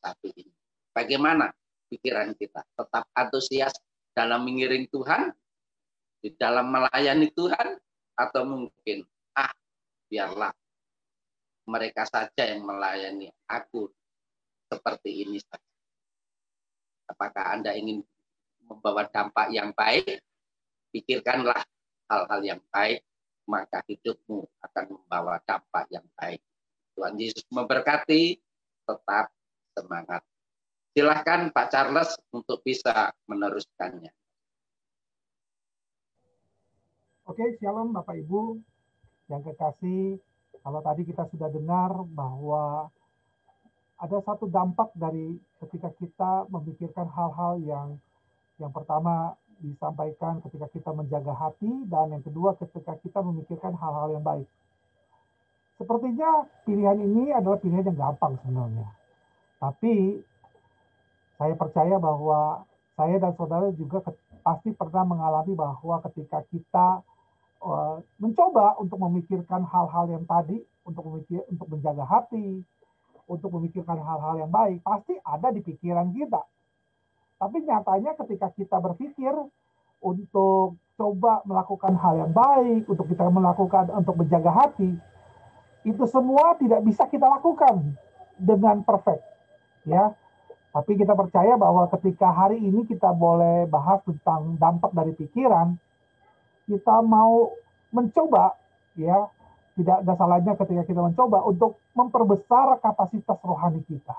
tapi 0.01 0.27
ini. 0.33 0.53
Bagaimana 0.89 1.53
pikiran 1.93 2.33
kita? 2.33 2.65
Tetap 2.73 3.05
antusias 3.13 3.77
dalam 4.17 4.41
mengiring 4.41 4.89
Tuhan? 4.89 5.29
Di 6.19 6.33
dalam 6.35 6.73
melayani 6.73 7.29
Tuhan? 7.31 7.77
Atau 8.19 8.43
mungkin, 8.43 9.07
biarlah 10.09 10.51
mereka 11.69 12.03
saja 12.09 12.49
yang 12.49 12.65
melayani 12.65 13.29
aku 13.45 13.93
seperti 14.65 15.25
ini 15.25 15.37
saja. 15.37 15.69
Apakah 17.09 17.53
Anda 17.57 17.77
ingin 17.77 18.01
membawa 18.65 19.05
dampak 19.05 19.53
yang 19.53 19.73
baik? 19.73 20.21
Pikirkanlah 20.89 21.61
hal-hal 22.09 22.41
yang 22.41 22.61
baik, 22.73 23.05
maka 23.45 23.85
hidupmu 23.85 24.45
akan 24.65 24.85
membawa 24.97 25.37
dampak 25.45 25.85
yang 25.93 26.05
baik. 26.17 26.41
Tuhan 26.97 27.17
Yesus 27.17 27.45
memberkati, 27.53 28.37
tetap 28.85 29.29
semangat. 29.77 30.25
Silahkan 30.93 31.53
Pak 31.53 31.67
Charles 31.69 32.17
untuk 32.33 32.65
bisa 32.65 33.13
meneruskannya. 33.29 34.09
Oke, 37.29 37.45
shalom 37.61 37.93
Bapak 37.93 38.17
Ibu 38.25 38.57
yang 39.29 39.45
kekasih. 39.45 40.17
Kalau 40.59 40.81
tadi 40.83 41.01
kita 41.07 41.23
sudah 41.31 41.47
dengar 41.47 42.03
bahwa 42.11 42.91
ada 43.99 44.17
satu 44.25 44.49
dampak 44.49 44.91
dari 44.97 45.39
ketika 45.63 45.93
kita 45.95 46.31
memikirkan 46.51 47.07
hal-hal 47.07 47.61
yang 47.63 47.87
yang 48.59 48.71
pertama 48.75 49.39
disampaikan 49.59 50.39
ketika 50.43 50.67
kita 50.71 50.91
menjaga 50.95 51.35
hati 51.35 51.67
dan 51.87 52.11
yang 52.15 52.23
kedua 52.23 52.55
ketika 52.59 52.95
kita 52.99 53.19
memikirkan 53.23 53.75
hal-hal 53.75 54.15
yang 54.15 54.23
baik. 54.23 54.47
Sepertinya 55.79 56.43
pilihan 56.67 56.99
ini 56.99 57.31
adalah 57.31 57.59
pilihan 57.59 57.87
yang 57.87 57.99
gampang 58.11 58.35
sebenarnya. 58.43 58.87
Tapi 59.59 60.19
saya 61.39 61.55
percaya 61.55 61.95
bahwa 61.99 62.67
saya 62.99 63.15
dan 63.15 63.31
saudara 63.39 63.71
juga 63.75 64.03
pasti 64.43 64.75
pernah 64.75 65.07
mengalami 65.07 65.55
bahwa 65.55 66.03
ketika 66.07 66.43
kita 66.51 67.03
mencoba 68.19 68.79
untuk 68.79 68.99
memikirkan 69.03 69.67
hal-hal 69.67 70.07
yang 70.07 70.23
tadi, 70.23 70.63
untuk 70.87 71.03
memikir, 71.11 71.43
untuk 71.51 71.67
menjaga 71.67 72.07
hati, 72.07 72.63
untuk 73.29 73.53
memikirkan 73.59 73.99
hal-hal 74.01 74.41
yang 74.41 74.51
baik 74.51 74.81
pasti 74.81 75.13
ada 75.21 75.53
di 75.53 75.61
pikiran 75.61 76.09
kita. 76.15 76.41
Tapi 77.39 77.63
nyatanya 77.63 78.17
ketika 78.19 78.51
kita 78.51 78.77
berpikir 78.81 79.31
untuk 80.03 80.75
coba 80.99 81.39
melakukan 81.47 81.95
hal 81.95 82.27
yang 82.27 82.33
baik, 82.35 82.89
untuk 82.89 83.07
kita 83.07 83.27
melakukan 83.31 83.87
untuk 83.95 84.19
menjaga 84.19 84.51
hati, 84.51 84.91
itu 85.87 86.03
semua 86.09 86.57
tidak 86.59 86.83
bisa 86.83 87.07
kita 87.07 87.23
lakukan 87.27 87.95
dengan 88.35 88.83
perfect. 88.83 89.23
Ya. 89.87 90.11
Tapi 90.69 90.99
kita 90.99 91.15
percaya 91.17 91.55
bahwa 91.55 91.87
ketika 91.97 92.29
hari 92.29 92.59
ini 92.59 92.85
kita 92.85 93.09
boleh 93.15 93.65
bahas 93.71 94.03
tentang 94.05 94.59
dampak 94.59 94.91
dari 94.93 95.15
pikiran, 95.15 95.79
kita 96.69 97.01
mau 97.01 97.57
mencoba 97.89 98.53
ya 98.93 99.25
tidak 99.73 100.05
ada 100.05 100.13
salahnya 100.13 100.53
ketika 100.59 100.83
kita 100.85 101.01
mencoba 101.01 101.41
untuk 101.47 101.81
memperbesar 101.97 102.77
kapasitas 102.83 103.39
rohani 103.41 103.81
kita. 103.87 104.13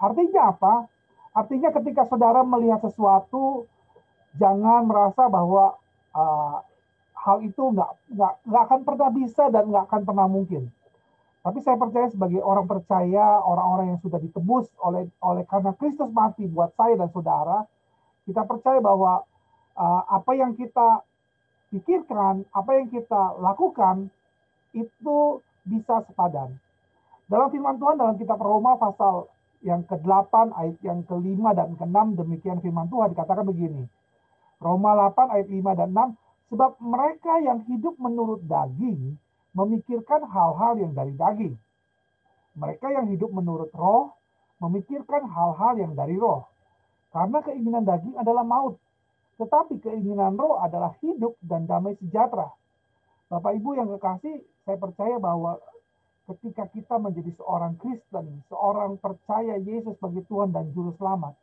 Artinya 0.00 0.56
apa? 0.56 0.88
Artinya 1.36 1.68
ketika 1.68 2.08
saudara 2.08 2.40
melihat 2.42 2.80
sesuatu, 2.80 3.68
jangan 4.40 4.88
merasa 4.88 5.28
bahwa 5.28 5.76
uh, 6.16 6.64
hal 7.12 7.44
itu 7.44 7.60
nggak 7.60 7.90
nggak 8.16 8.32
nggak 8.48 8.62
akan 8.64 8.80
pernah 8.88 9.10
bisa 9.12 9.44
dan 9.52 9.68
nggak 9.68 9.84
akan 9.84 10.02
pernah 10.02 10.26
mungkin. 10.32 10.72
Tapi 11.44 11.60
saya 11.60 11.76
percaya 11.76 12.08
sebagai 12.08 12.40
orang 12.40 12.64
percaya, 12.64 13.44
orang-orang 13.44 13.92
yang 13.92 14.00
sudah 14.00 14.16
ditebus 14.16 14.72
oleh 14.80 15.04
oleh 15.20 15.44
karena 15.44 15.76
Kristus 15.76 16.08
mati 16.08 16.48
buat 16.48 16.72
saya 16.72 16.96
dan 16.96 17.12
saudara, 17.12 17.68
kita 18.24 18.48
percaya 18.48 18.80
bahwa 18.80 19.28
uh, 19.76 20.02
apa 20.08 20.32
yang 20.32 20.56
kita 20.56 21.04
pikirkan, 21.74 22.46
apa 22.54 22.70
yang 22.78 22.86
kita 22.86 23.34
lakukan 23.42 24.06
itu 24.70 25.42
bisa 25.66 26.06
sepadan. 26.06 26.54
Dalam 27.26 27.50
firman 27.50 27.82
Tuhan 27.82 27.98
dalam 27.98 28.14
kitab 28.14 28.38
Roma 28.38 28.78
pasal 28.78 29.26
yang 29.64 29.82
ke-8 29.88 30.54
ayat 30.54 30.76
yang 30.84 31.02
ke-5 31.08 31.40
dan 31.56 31.74
ke-6 31.74 31.98
demikian 32.20 32.58
firman 32.62 32.86
Tuhan 32.86 33.16
dikatakan 33.16 33.42
begini. 33.48 33.82
Roma 34.62 34.94
8 35.10 35.34
ayat 35.34 35.48
5 35.50 35.80
dan 35.80 35.88
6 35.90 36.52
sebab 36.52 36.70
mereka 36.78 37.40
yang 37.42 37.64
hidup 37.66 37.96
menurut 37.98 38.44
daging 38.44 39.16
memikirkan 39.56 40.28
hal-hal 40.28 40.78
yang 40.78 40.92
dari 40.92 41.16
daging. 41.16 41.54
Mereka 42.54 42.86
yang 42.92 43.10
hidup 43.10 43.32
menurut 43.34 43.72
roh 43.74 44.14
memikirkan 44.62 45.26
hal-hal 45.26 45.74
yang 45.80 45.96
dari 45.96 46.14
roh. 46.20 46.46
Karena 47.10 47.40
keinginan 47.42 47.82
daging 47.88 48.14
adalah 48.20 48.44
maut, 48.44 48.78
tetapi 49.34 49.82
keinginan 49.82 50.38
roh 50.38 50.62
adalah 50.62 50.94
hidup 51.02 51.34
dan 51.42 51.66
damai 51.66 51.98
sejahtera. 51.98 52.50
Bapak 53.26 53.58
Ibu 53.58 53.74
yang 53.74 53.90
kekasih, 53.98 54.42
saya 54.62 54.78
percaya 54.78 55.16
bahwa 55.18 55.58
ketika 56.30 56.70
kita 56.70 56.96
menjadi 56.96 57.34
seorang 57.36 57.76
Kristen, 57.76 58.46
seorang 58.48 58.96
percaya 58.96 59.58
Yesus 59.60 59.98
sebagai 59.98 60.24
Tuhan 60.30 60.54
dan 60.54 60.70
Juru 60.72 60.94
Selamat, 60.96 61.34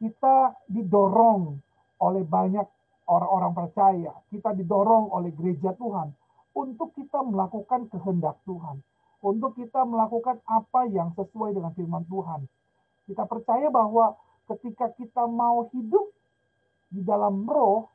kita 0.00 0.56
didorong 0.70 1.60
oleh 2.00 2.24
banyak 2.24 2.64
orang-orang 3.10 3.52
percaya, 3.52 4.12
kita 4.32 4.56
didorong 4.56 5.12
oleh 5.12 5.34
gereja 5.34 5.76
Tuhan 5.76 6.14
untuk 6.56 6.94
kita 6.96 7.20
melakukan 7.26 7.90
kehendak 7.92 8.40
Tuhan, 8.48 8.80
untuk 9.20 9.58
kita 9.58 9.84
melakukan 9.84 10.40
apa 10.48 10.88
yang 10.88 11.12
sesuai 11.18 11.52
dengan 11.52 11.74
firman 11.76 12.06
Tuhan. 12.08 12.46
Kita 13.04 13.26
percaya 13.26 13.68
bahwa 13.68 14.16
ketika 14.48 14.94
kita 14.96 15.26
mau 15.26 15.68
hidup 15.74 16.08
di 16.90 17.06
dalam 17.06 17.46
roh, 17.46 17.86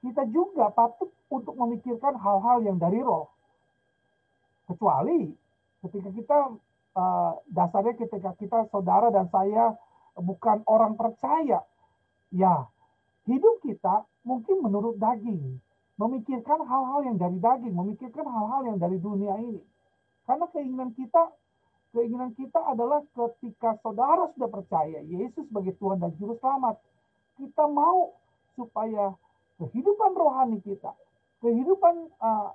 kita 0.00 0.24
juga 0.30 0.70
patut 0.70 1.10
untuk 1.28 1.58
memikirkan 1.58 2.14
hal-hal 2.14 2.62
yang 2.62 2.78
dari 2.78 3.02
roh. 3.02 3.26
Kecuali 4.70 5.28
ketika 5.84 6.10
kita 6.14 6.38
uh, 6.96 7.32
dasarnya 7.50 7.94
ketika 7.98 8.32
kita 8.38 8.70
saudara 8.70 9.10
dan 9.10 9.28
saya 9.28 9.74
bukan 10.16 10.62
orang 10.70 10.94
percaya. 10.94 11.60
Ya 12.30 12.70
hidup 13.28 13.60
kita 13.64 14.04
mungkin 14.24 14.60
menurut 14.60 14.96
daging 15.00 15.60
memikirkan 15.94 16.60
hal-hal 16.64 17.00
yang 17.06 17.16
dari 17.16 17.38
daging 17.38 17.74
memikirkan 17.74 18.26
hal-hal 18.26 18.62
yang 18.68 18.78
dari 18.80 18.98
dunia 18.98 19.36
ini. 19.40 19.62
Karena 20.24 20.48
keinginan 20.52 20.90
kita 20.96 21.32
keinginan 21.94 22.34
kita 22.34 22.58
adalah 22.58 23.04
ketika 23.14 23.78
saudara 23.80 24.26
sudah 24.34 24.50
percaya 24.50 24.98
Yesus 25.06 25.46
sebagai 25.46 25.78
Tuhan 25.78 26.02
dan 26.02 26.10
Juru 26.18 26.34
Selamat 26.42 26.80
kita 27.38 27.64
mau 27.66 28.14
supaya 28.54 29.14
kehidupan 29.58 30.12
rohani 30.14 30.58
kita 30.62 30.94
kehidupan 31.42 32.10
uh, 32.22 32.54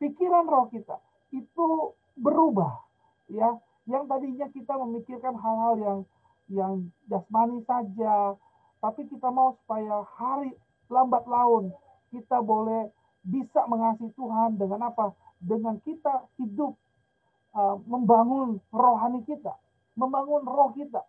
pikiran 0.00 0.44
roh 0.48 0.66
kita 0.72 1.00
itu 1.32 1.92
berubah 2.16 2.84
ya 3.30 3.56
yang 3.84 4.08
tadinya 4.08 4.48
kita 4.52 4.74
memikirkan 4.80 5.36
hal-hal 5.36 5.74
yang 5.80 5.98
yang 6.48 6.72
jasmani 7.08 7.64
saja 7.64 8.36
tapi 8.80 9.08
kita 9.08 9.28
mau 9.32 9.56
supaya 9.64 10.04
hari 10.16 10.52
lambat 10.92 11.24
laun 11.24 11.72
kita 12.12 12.40
boleh 12.44 12.92
bisa 13.24 13.64
mengasihi 13.68 14.12
Tuhan 14.12 14.60
dengan 14.60 14.92
apa 14.92 15.16
dengan 15.40 15.80
kita 15.80 16.28
hidup 16.36 16.76
uh, 17.56 17.76
membangun 17.88 18.60
rohani 18.72 19.24
kita 19.24 19.56
membangun 19.94 20.42
roh 20.44 20.70
kita. 20.74 21.02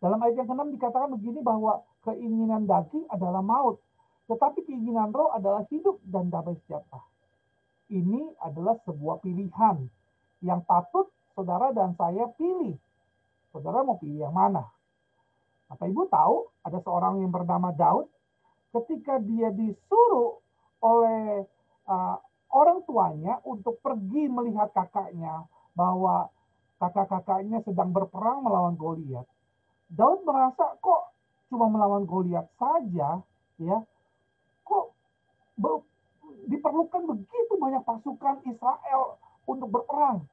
Dalam 0.00 0.16
ayat 0.24 0.40
yang 0.40 0.48
ke-6 0.48 0.80
dikatakan 0.80 1.12
begini 1.12 1.44
bahwa 1.44 1.84
keinginan 2.08 2.64
daging 2.64 3.04
adalah 3.12 3.44
maut, 3.44 3.84
tetapi 4.32 4.64
keinginan 4.64 5.12
roh 5.12 5.28
adalah 5.36 5.68
hidup 5.68 6.00
dan 6.08 6.32
damai 6.32 6.56
sejahtera. 6.64 7.04
Ini 7.92 8.40
adalah 8.40 8.80
sebuah 8.88 9.20
pilihan 9.20 9.76
yang 10.40 10.64
patut 10.64 11.12
saudara 11.36 11.74
dan 11.76 11.92
saya 12.00 12.32
pilih. 12.32 12.80
Saudara 13.52 13.84
mau 13.84 14.00
pilih 14.00 14.24
yang 14.24 14.32
mana? 14.32 14.64
Bapak 15.68 15.86
Ibu 15.86 16.08
tahu 16.08 16.36
ada 16.64 16.78
seorang 16.80 17.20
yang 17.20 17.30
bernama 17.30 17.70
Daud 17.74 18.08
ketika 18.70 19.18
dia 19.20 19.50
disuruh 19.52 20.38
oleh 20.80 21.44
uh, 21.86 22.16
orang 22.50 22.82
tuanya 22.86 23.38
untuk 23.46 23.78
pergi 23.82 24.26
melihat 24.30 24.70
kakaknya 24.74 25.46
bahwa 25.74 26.30
kakak-kakaknya 26.78 27.62
sedang 27.62 27.92
berperang 27.92 28.42
melawan 28.42 28.74
Goliat. 28.74 29.26
Daud 29.90 30.22
merasa 30.22 30.78
kok 30.78 31.10
cuma 31.50 31.66
melawan 31.66 32.06
Goliat 32.06 32.46
saja, 32.54 33.18
ya, 33.58 33.78
kok 34.62 34.94
diperlukan 36.46 37.02
begitu 37.10 37.52
banyak 37.58 37.82
pasukan 37.82 38.38
Israel 38.46 39.18
untuk 39.44 39.68
berperang. 39.68 40.24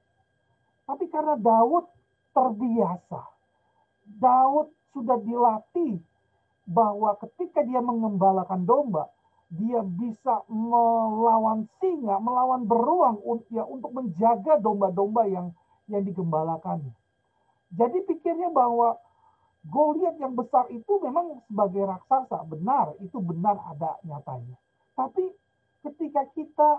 Tapi 0.86 1.10
karena 1.10 1.36
Daud 1.36 1.90
terbiasa, 2.32 3.22
Daud 4.22 4.72
sudah 4.94 5.18
dilatih 5.20 6.00
bahwa 6.70 7.18
ketika 7.26 7.66
dia 7.66 7.82
mengembalakan 7.82 8.64
domba, 8.64 9.10
dia 9.48 9.80
bisa 9.82 10.44
melawan 10.52 11.66
singa, 11.80 12.20
melawan 12.20 12.68
beruang 12.68 13.18
ya 13.50 13.64
untuk 13.64 13.96
menjaga 13.96 14.60
domba-domba 14.60 15.24
yang 15.28 15.56
yang 15.88 16.04
digembalakannya. 16.04 16.92
Jadi 17.72 18.04
pikirnya 18.04 18.52
bahwa 18.52 19.00
Goliat 19.68 20.16
yang 20.24 20.32
besar 20.32 20.72
itu 20.72 21.00
memang 21.04 21.44
sebagai 21.52 21.84
raksasa, 21.84 22.40
benar, 22.48 22.96
itu 23.04 23.20
benar 23.20 23.60
ada 23.68 24.00
nyatanya. 24.08 24.56
Tapi 24.96 25.28
ketika 25.84 26.24
kita 26.32 26.72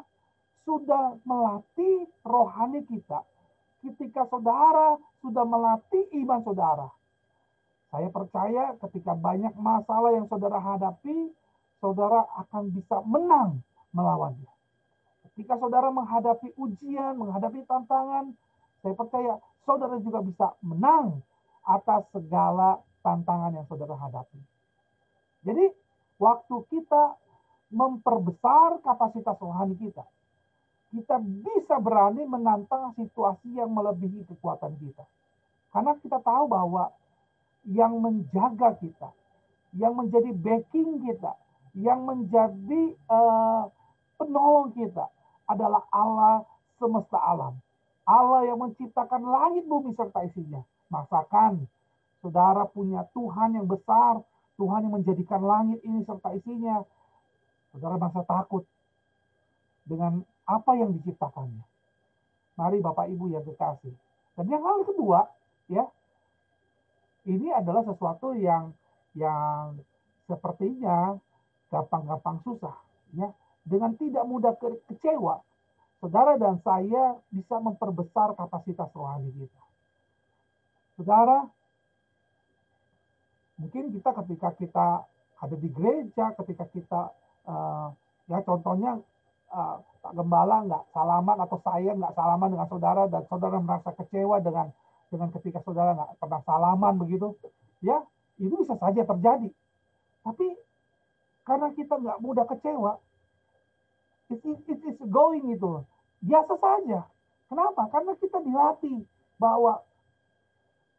sudah 0.65 1.21
melatih 1.29 2.09
rohani 2.25 2.81
kita, 2.89 3.25
ketika 3.85 4.25
saudara 4.33 4.97
sudah 5.21 5.45
melatih 5.45 6.09
iman 6.25 6.41
saudara, 6.41 6.89
saya 7.93 8.09
percaya 8.09 8.77
ketika 8.89 9.13
banyak 9.17 9.53
masalah 9.57 10.13
yang 10.13 10.25
saudara 10.29 10.61
hadapi, 10.61 11.33
saudara 11.81 12.25
akan 12.41 12.73
bisa 12.73 13.01
menang 13.05 13.61
melawannya. 13.93 14.49
Ketika 15.29 15.61
saudara 15.61 15.93
menghadapi 15.93 16.57
ujian, 16.57 17.17
menghadapi 17.17 17.65
tantangan, 17.69 18.33
saya 18.81 18.95
percaya 18.97 19.33
saudara 19.65 19.97
juga 20.01 20.21
bisa 20.25 20.57
menang 20.65 21.21
atas 21.69 22.09
segala 22.17 22.81
tantangan 23.05 23.53
yang 23.53 23.67
saudara 23.69 23.93
hadapi. 24.01 24.41
Jadi, 25.45 25.69
waktu 26.17 26.57
kita 26.73 27.15
memperbesar 27.69 28.81
kapasitas 28.81 29.37
rohani 29.37 29.77
kita, 29.77 30.05
kita 30.89 31.21
bisa 31.21 31.77
berani 31.77 32.25
menantang 32.25 32.97
situasi 32.97 33.61
yang 33.61 33.69
melebihi 33.77 34.25
kekuatan 34.25 34.73
kita. 34.81 35.05
Karena 35.69 35.93
kita 36.01 36.17
tahu 36.25 36.49
bahwa 36.49 36.89
yang 37.69 38.01
menjaga 38.01 38.73
kita, 38.81 39.13
yang 39.77 39.93
menjadi 39.93 40.33
backing 40.33 41.05
kita, 41.05 41.37
yang 41.77 42.09
menjadi 42.09 42.97
uh, 43.13 43.69
penolong 44.17 44.73
kita 44.73 45.13
adalah 45.45 45.85
Allah 45.93 46.49
semesta 46.81 47.21
alam. 47.21 47.61
Allah 48.09 48.49
yang 48.49 48.57
menciptakan 48.57 49.21
langit 49.21 49.69
bumi 49.69 49.93
serta 49.93 50.25
isinya. 50.25 50.65
Masakan, 50.89 51.69
saudara 52.25 52.65
punya 52.69 53.05
Tuhan 53.13 53.61
yang 53.61 53.69
besar, 53.69 54.25
Tuhan 54.57 54.89
yang 54.89 54.95
menjadikan 54.99 55.45
langit 55.45 55.79
ini 55.85 56.03
serta 56.03 56.35
isinya. 56.35 56.83
Saudara 57.71 58.01
masa 58.01 58.25
takut 58.25 58.65
dengan 59.85 60.25
apa 60.49 60.73
yang 60.75 60.97
diciptakannya. 60.97 61.63
Mari 62.59 62.83
Bapak 62.83 63.07
Ibu 63.07 63.31
yang 63.31 63.45
kekasih. 63.47 63.95
Dan 64.35 64.51
yang 64.51 64.65
hal 64.65 64.83
kedua, 64.83 65.29
ya, 65.71 65.87
ini 67.29 67.53
adalah 67.53 67.85
sesuatu 67.85 68.35
yang 68.35 68.73
yang 69.15 69.79
sepertinya 70.27 71.15
gampang-gampang 71.69 72.41
susah, 72.43 72.77
ya. 73.15 73.31
Dengan 73.69 73.93
tidak 74.01 74.25
mudah 74.25 74.57
ke 74.57 74.81
kecewa, 74.89 75.45
saudara 76.01 76.41
dan 76.41 76.57
saya 76.65 77.21
bisa 77.29 77.61
memperbesar 77.61 78.33
kapasitas 78.33 78.89
rohani 78.97 79.29
kita. 79.37 79.68
Saudara, 80.99 81.47
mungkin 83.55 83.95
kita 83.95 84.11
ketika 84.19 84.49
kita 84.59 84.89
ada 85.39 85.55
di 85.55 85.71
gereja, 85.71 86.35
ketika 86.43 86.67
kita 86.75 87.15
uh, 87.47 87.95
ya 88.27 88.43
contohnya 88.43 88.99
uh, 89.55 89.79
Pak 90.03 90.13
Gembala 90.19 90.67
nggak 90.67 90.85
salaman 90.91 91.39
atau 91.39 91.63
saya 91.63 91.95
nggak 91.95 92.19
salaman 92.19 92.51
dengan 92.51 92.67
saudara 92.67 93.07
dan 93.07 93.23
saudara 93.31 93.63
merasa 93.63 93.95
kecewa 93.95 94.43
dengan 94.43 94.75
dengan 95.07 95.31
ketika 95.39 95.63
saudara 95.63 95.95
nggak 95.95 96.19
pernah 96.19 96.43
salaman 96.43 96.95
begitu, 96.99 97.39
ya 97.79 98.03
itu 98.43 98.59
bisa 98.59 98.75
saja 98.75 99.07
terjadi. 99.07 99.55
Tapi 100.27 100.47
karena 101.47 101.71
kita 101.79 101.95
nggak 101.95 102.19
mudah 102.19 102.45
kecewa, 102.51 102.99
it, 104.35 104.43
it, 104.43 104.61
it 104.67 104.81
is 104.83 104.99
going 105.07 105.47
itu 105.47 105.87
biasa 106.27 106.59
saja. 106.59 107.07
Kenapa? 107.47 107.87
Karena 107.89 108.13
kita 108.19 108.43
dilatih 108.43 109.07
bahwa 109.39 109.81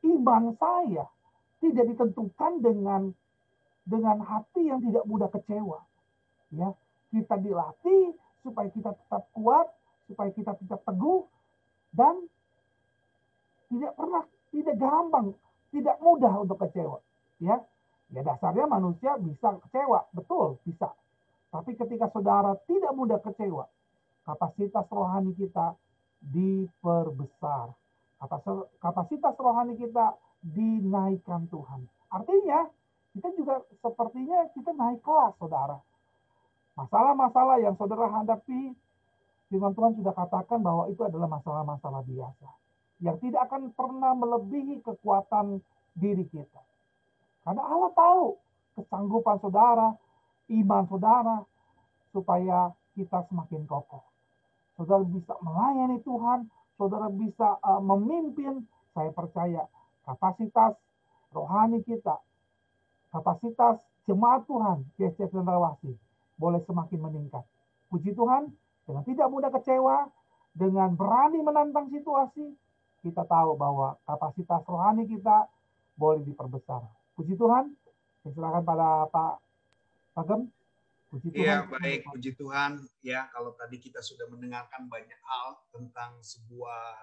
iman 0.05 0.55
saya 0.55 1.05
tidak 1.59 1.85
ditentukan 1.95 2.53
dengan 2.63 3.01
dengan 3.83 4.21
hati 4.21 4.69
yang 4.69 4.79
tidak 4.79 5.03
mudah 5.09 5.27
kecewa. 5.33 5.81
Ya, 6.53 6.73
kita 7.09 7.35
dilatih 7.41 8.13
supaya 8.45 8.69
kita 8.69 8.93
tetap 8.95 9.27
kuat, 9.33 9.67
supaya 10.05 10.29
kita 10.33 10.55
tetap 10.55 10.81
teguh 10.85 11.25
dan 11.93 12.29
tidak 13.69 13.93
pernah 13.97 14.23
tidak 14.49 14.75
gampang, 14.77 15.27
tidak 15.73 15.97
mudah 16.01 16.33
untuk 16.41 16.57
kecewa. 16.61 17.01
Ya, 17.41 17.61
ya 18.13 18.21
dasarnya 18.25 18.65
manusia 18.65 19.17
bisa 19.17 19.57
kecewa, 19.67 20.09
betul 20.13 20.57
bisa. 20.65 20.93
Tapi 21.49 21.73
ketika 21.73 22.13
saudara 22.13 22.53
tidak 22.69 22.93
mudah 22.93 23.17
kecewa, 23.25 23.65
kapasitas 24.25 24.85
rohani 24.93 25.33
kita 25.33 25.73
diperbesar. 26.21 27.73
Kapasitas 28.79 29.35
rohani 29.39 29.79
kita 29.79 30.19
dinaikkan 30.43 31.47
Tuhan. 31.47 31.87
Artinya, 32.11 32.67
kita 33.15 33.31
juga 33.35 33.63
sepertinya 33.79 34.47
kita 34.51 34.75
naik 34.75 34.99
kelas, 35.03 35.33
saudara. 35.39 35.79
Masalah-masalah 36.75 37.63
yang 37.63 37.75
saudara 37.79 38.07
hadapi, 38.11 38.75
firman 39.47 39.73
Tuhan 39.75 39.95
sudah 39.99 40.13
katakan 40.15 40.59
bahwa 40.63 40.87
itu 40.91 41.01
adalah 41.03 41.27
masalah-masalah 41.27 42.03
biasa. 42.03 42.47
Yang 42.99 43.17
tidak 43.23 43.41
akan 43.47 43.71
pernah 43.71 44.11
melebihi 44.15 44.83
kekuatan 44.83 45.63
diri 45.95 46.27
kita. 46.27 46.61
Karena 47.47 47.63
Allah 47.63 47.91
tahu 47.95 48.35
kesanggupan 48.75 49.39
saudara, 49.39 49.95
iman 50.51 50.83
saudara, 50.91 51.37
supaya 52.11 52.75
kita 52.99 53.23
semakin 53.31 53.63
kokoh. 53.63 54.03
Saudara 54.75 55.03
bisa 55.07 55.35
melayani 55.43 55.99
Tuhan, 56.03 56.51
saudara 56.79 57.11
bisa 57.11 57.59
uh, 57.59 57.83
memimpin. 57.83 58.63
Saya 58.95 59.11
percaya 59.13 59.67
kapasitas 60.07 60.79
rohani 61.29 61.85
kita, 61.85 62.17
kapasitas 63.13 63.83
jemaat 64.09 64.49
Tuhan, 64.49 64.81
GC 64.97 65.29
Cendrawasih, 65.29 65.93
boleh 66.41 66.57
semakin 66.65 66.99
meningkat. 67.05 67.45
Puji 67.93 68.17
Tuhan, 68.17 68.49
dengan 68.89 69.03
tidak 69.05 69.27
mudah 69.29 69.53
kecewa, 69.53 70.09
dengan 70.57 70.97
berani 70.97 71.45
menantang 71.45 71.93
situasi, 71.93 72.57
kita 73.05 73.23
tahu 73.29 73.53
bahwa 73.53 73.95
kapasitas 74.09 74.65
rohani 74.65 75.05
kita 75.05 75.45
boleh 75.93 76.25
diperbesar. 76.25 76.81
Puji 77.13 77.37
Tuhan, 77.37 77.75
saya 78.25 78.31
silakan 78.33 78.63
pada 78.65 78.89
Pak 79.13 79.33
Pagem. 80.17 80.49
Puji 81.09 81.33
Tuhan. 81.33 81.41
Iya, 81.41 81.57
baik. 81.65 82.01
Puji 82.13 82.31
Tuhan. 82.37 82.71
Ya, 83.01 83.25
kalau 83.33 83.57
tadi 83.57 83.81
kita 83.81 83.97
sudah 83.97 84.29
mendengarkan 84.29 84.85
banyak 84.85 85.17
hal 85.25 85.57
tentang 85.73 86.21
sebuah 86.21 87.01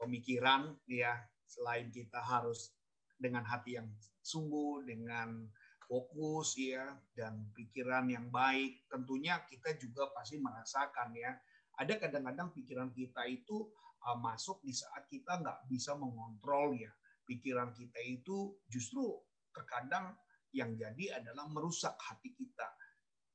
pemikiran, 0.00 0.72
ya, 0.88 1.20
selain 1.44 1.92
kita 1.92 2.16
harus 2.16 2.72
dengan 3.20 3.44
hati 3.44 3.76
yang 3.76 3.92
sungguh, 4.24 4.88
dengan 4.88 5.52
fokus, 5.84 6.56
ya, 6.56 6.96
dan 7.12 7.52
pikiran 7.52 8.08
yang 8.08 8.32
baik, 8.32 8.88
tentunya 8.88 9.44
kita 9.44 9.76
juga 9.76 10.08
pasti 10.16 10.40
merasakan, 10.40 11.12
ya, 11.12 11.36
ada 11.76 12.00
kadang-kadang 12.00 12.56
pikiran 12.56 12.88
kita 12.96 13.28
itu 13.28 13.68
uh, 14.08 14.16
masuk 14.16 14.64
di 14.64 14.72
saat 14.72 15.04
kita 15.12 15.44
nggak 15.44 15.68
bisa 15.68 15.92
mengontrol, 15.92 16.72
ya, 16.72 16.88
pikiran 17.28 17.76
kita 17.76 18.00
itu 18.00 18.56
justru 18.72 19.12
terkadang 19.52 20.16
yang 20.56 20.72
jadi 20.72 21.20
adalah 21.20 21.44
merusak 21.52 21.92
hati 22.00 22.32
kita 22.32 22.72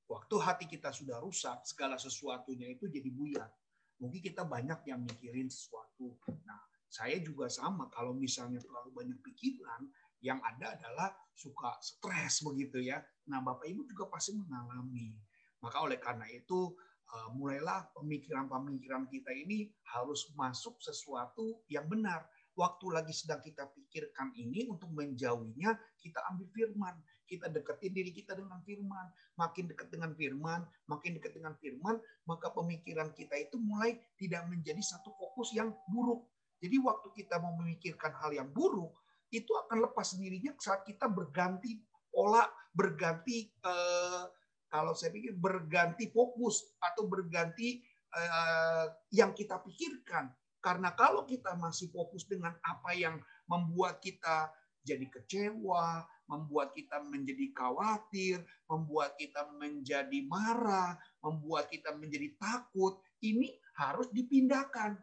Waktu 0.08 0.36
hati 0.40 0.66
kita 0.72 0.96
sudah 0.96 1.20
rusak, 1.20 1.68
segala 1.68 2.00
sesuatunya 2.00 2.72
itu 2.72 2.88
jadi 2.88 3.12
buyar. 3.12 3.52
Mungkin 4.00 4.24
kita 4.24 4.48
banyak 4.48 4.88
yang 4.88 5.04
mikirin 5.04 5.52
sesuatu. 5.52 6.16
Nah, 6.48 6.60
saya 6.88 7.20
juga 7.20 7.52
sama 7.52 7.92
kalau 7.92 8.16
misalnya 8.16 8.64
terlalu 8.64 8.96
banyak 8.96 9.20
pikiran 9.20 9.84
yang 10.24 10.40
ada 10.40 10.80
adalah 10.80 11.12
suka 11.36 11.76
stres 11.84 12.40
begitu 12.42 12.80
ya. 12.80 13.04
Nah, 13.28 13.44
Bapak 13.44 13.68
Ibu 13.68 13.84
juga 13.84 14.08
pasti 14.08 14.32
mengalami. 14.34 15.12
Maka 15.60 15.84
oleh 15.84 16.00
karena 16.00 16.24
itu 16.32 16.72
eh, 17.12 17.30
mulailah 17.36 17.92
pemikiran-pemikiran 17.92 19.12
kita 19.12 19.36
ini 19.36 19.68
harus 19.92 20.32
masuk 20.40 20.80
sesuatu 20.80 21.68
yang 21.68 21.86
benar. 21.92 22.24
Waktu 22.58 22.90
lagi 22.90 23.14
sedang 23.14 23.44
kita 23.44 23.70
pikirkan 23.70 24.34
ini 24.34 24.66
untuk 24.66 24.90
menjauhinya, 24.90 25.78
kita 26.02 26.24
ambil 26.34 26.48
firman. 26.56 26.96
Kita 27.28 27.52
deketin 27.52 27.92
diri 27.92 28.16
kita 28.16 28.34
dengan 28.34 28.64
firman. 28.64 29.12
Makin 29.36 29.68
dekat 29.68 29.92
dengan 29.92 30.16
firman, 30.16 30.64
makin 30.88 31.20
dekat 31.20 31.36
dengan 31.36 31.54
firman, 31.60 32.00
maka 32.24 32.50
pemikiran 32.56 33.12
kita 33.12 33.36
itu 33.36 33.60
mulai 33.60 34.00
tidak 34.16 34.48
menjadi 34.48 34.80
satu 34.80 35.12
fokus 35.20 35.52
yang 35.52 35.76
buruk. 35.92 36.24
Jadi 36.64 36.80
waktu 36.82 37.14
kita 37.14 37.38
mau 37.38 37.54
memikirkan 37.60 38.16
hal 38.18 38.34
yang 38.34 38.50
buruk, 38.50 38.96
itu 39.30 39.52
akan 39.68 39.84
lepas 39.84 40.16
sendirinya 40.16 40.56
saat 40.58 40.88
kita 40.88 41.06
berganti 41.12 41.78
pola, 42.08 42.48
berganti 42.72 43.46
eh, 43.46 44.24
kalau 44.72 44.96
saya 44.96 45.14
pikir 45.14 45.36
berganti 45.36 46.10
fokus 46.10 46.64
atau 46.80 47.06
berganti 47.06 47.84
eh, 48.16 48.86
yang 49.14 49.36
kita 49.36 49.60
pikirkan. 49.62 50.32
Karena 50.58 50.92
kalau 50.98 51.24
kita 51.24 51.54
masih 51.54 51.94
fokus 51.94 52.26
dengan 52.26 52.56
apa 52.66 52.92
yang 52.98 53.22
membuat 53.46 54.02
kita 54.02 54.50
jadi 54.82 55.06
kecewa, 55.12 56.04
membuat 56.28 56.76
kita 56.76 57.02
menjadi 57.04 57.52
khawatir, 57.56 58.44
membuat 58.68 59.16
kita 59.16 59.48
menjadi 59.56 60.20
marah, 60.28 61.00
membuat 61.24 61.72
kita 61.72 61.96
menjadi 61.96 62.36
takut, 62.38 63.00
ini 63.24 63.56
harus 63.80 64.12
dipindahkan. 64.12 65.00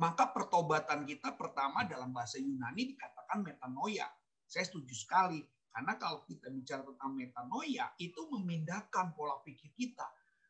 Maka 0.00 0.32
pertobatan 0.32 1.04
kita 1.04 1.36
pertama 1.36 1.84
dalam 1.84 2.14
bahasa 2.14 2.40
Yunani 2.40 2.96
dikatakan 2.96 3.44
metanoia. 3.44 4.08
Saya 4.48 4.64
setuju 4.64 4.96
sekali. 4.96 5.44
Karena 5.70 5.94
kalau 6.00 6.26
kita 6.26 6.50
bicara 6.50 6.82
tentang 6.82 7.14
metanoia, 7.14 7.94
itu 8.00 8.26
memindahkan 8.32 9.14
pola 9.14 9.38
pikir 9.44 9.70
kita 9.76 10.08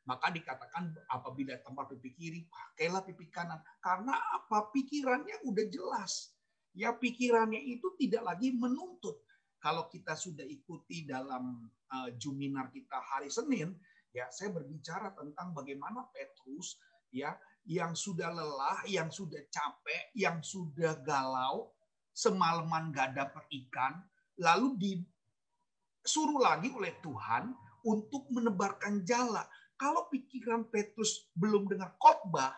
maka 0.08 0.26
dikatakan 0.34 0.90
apabila 1.12 1.54
tempat 1.62 1.92
pipi 1.94 2.10
kiri, 2.16 2.40
pakailah 2.50 3.06
pipi 3.06 3.30
kanan. 3.30 3.62
Karena 3.78 4.16
apa? 4.34 4.72
Pikirannya 4.74 5.46
udah 5.46 5.66
jelas. 5.70 6.34
Ya 6.74 6.90
pikirannya 6.90 7.62
itu 7.62 7.94
tidak 7.94 8.26
lagi 8.26 8.50
menuntut. 8.50 9.22
Kalau 9.60 9.92
kita 9.92 10.16
sudah 10.16 10.42
ikuti 10.48 11.04
dalam 11.04 11.68
uh, 11.92 12.08
Juminar 12.16 12.72
kita 12.72 12.96
hari 12.96 13.28
Senin, 13.28 13.76
ya 14.10 14.26
saya 14.32 14.50
berbicara 14.50 15.12
tentang 15.12 15.52
bagaimana 15.52 16.08
Petrus 16.10 16.80
ya 17.12 17.36
yang 17.68 17.92
sudah 17.92 18.32
lelah, 18.32 18.80
yang 18.88 19.12
sudah 19.12 19.44
capek, 19.52 20.16
yang 20.16 20.40
sudah 20.40 20.96
galau, 21.04 21.70
semalaman 22.16 22.88
gak 22.88 23.12
dapat 23.12 23.44
ikan, 23.52 24.00
lalu 24.40 24.80
disuruh 24.80 26.40
lagi 26.40 26.72
oleh 26.72 26.96
Tuhan 27.04 27.52
untuk 27.84 28.24
menebarkan 28.32 29.04
jala. 29.04 29.44
Kalau 29.76 30.08
pikiran 30.08 30.68
Petrus 30.68 31.28
belum 31.36 31.68
dengar 31.68 31.96
khotbah, 32.00 32.56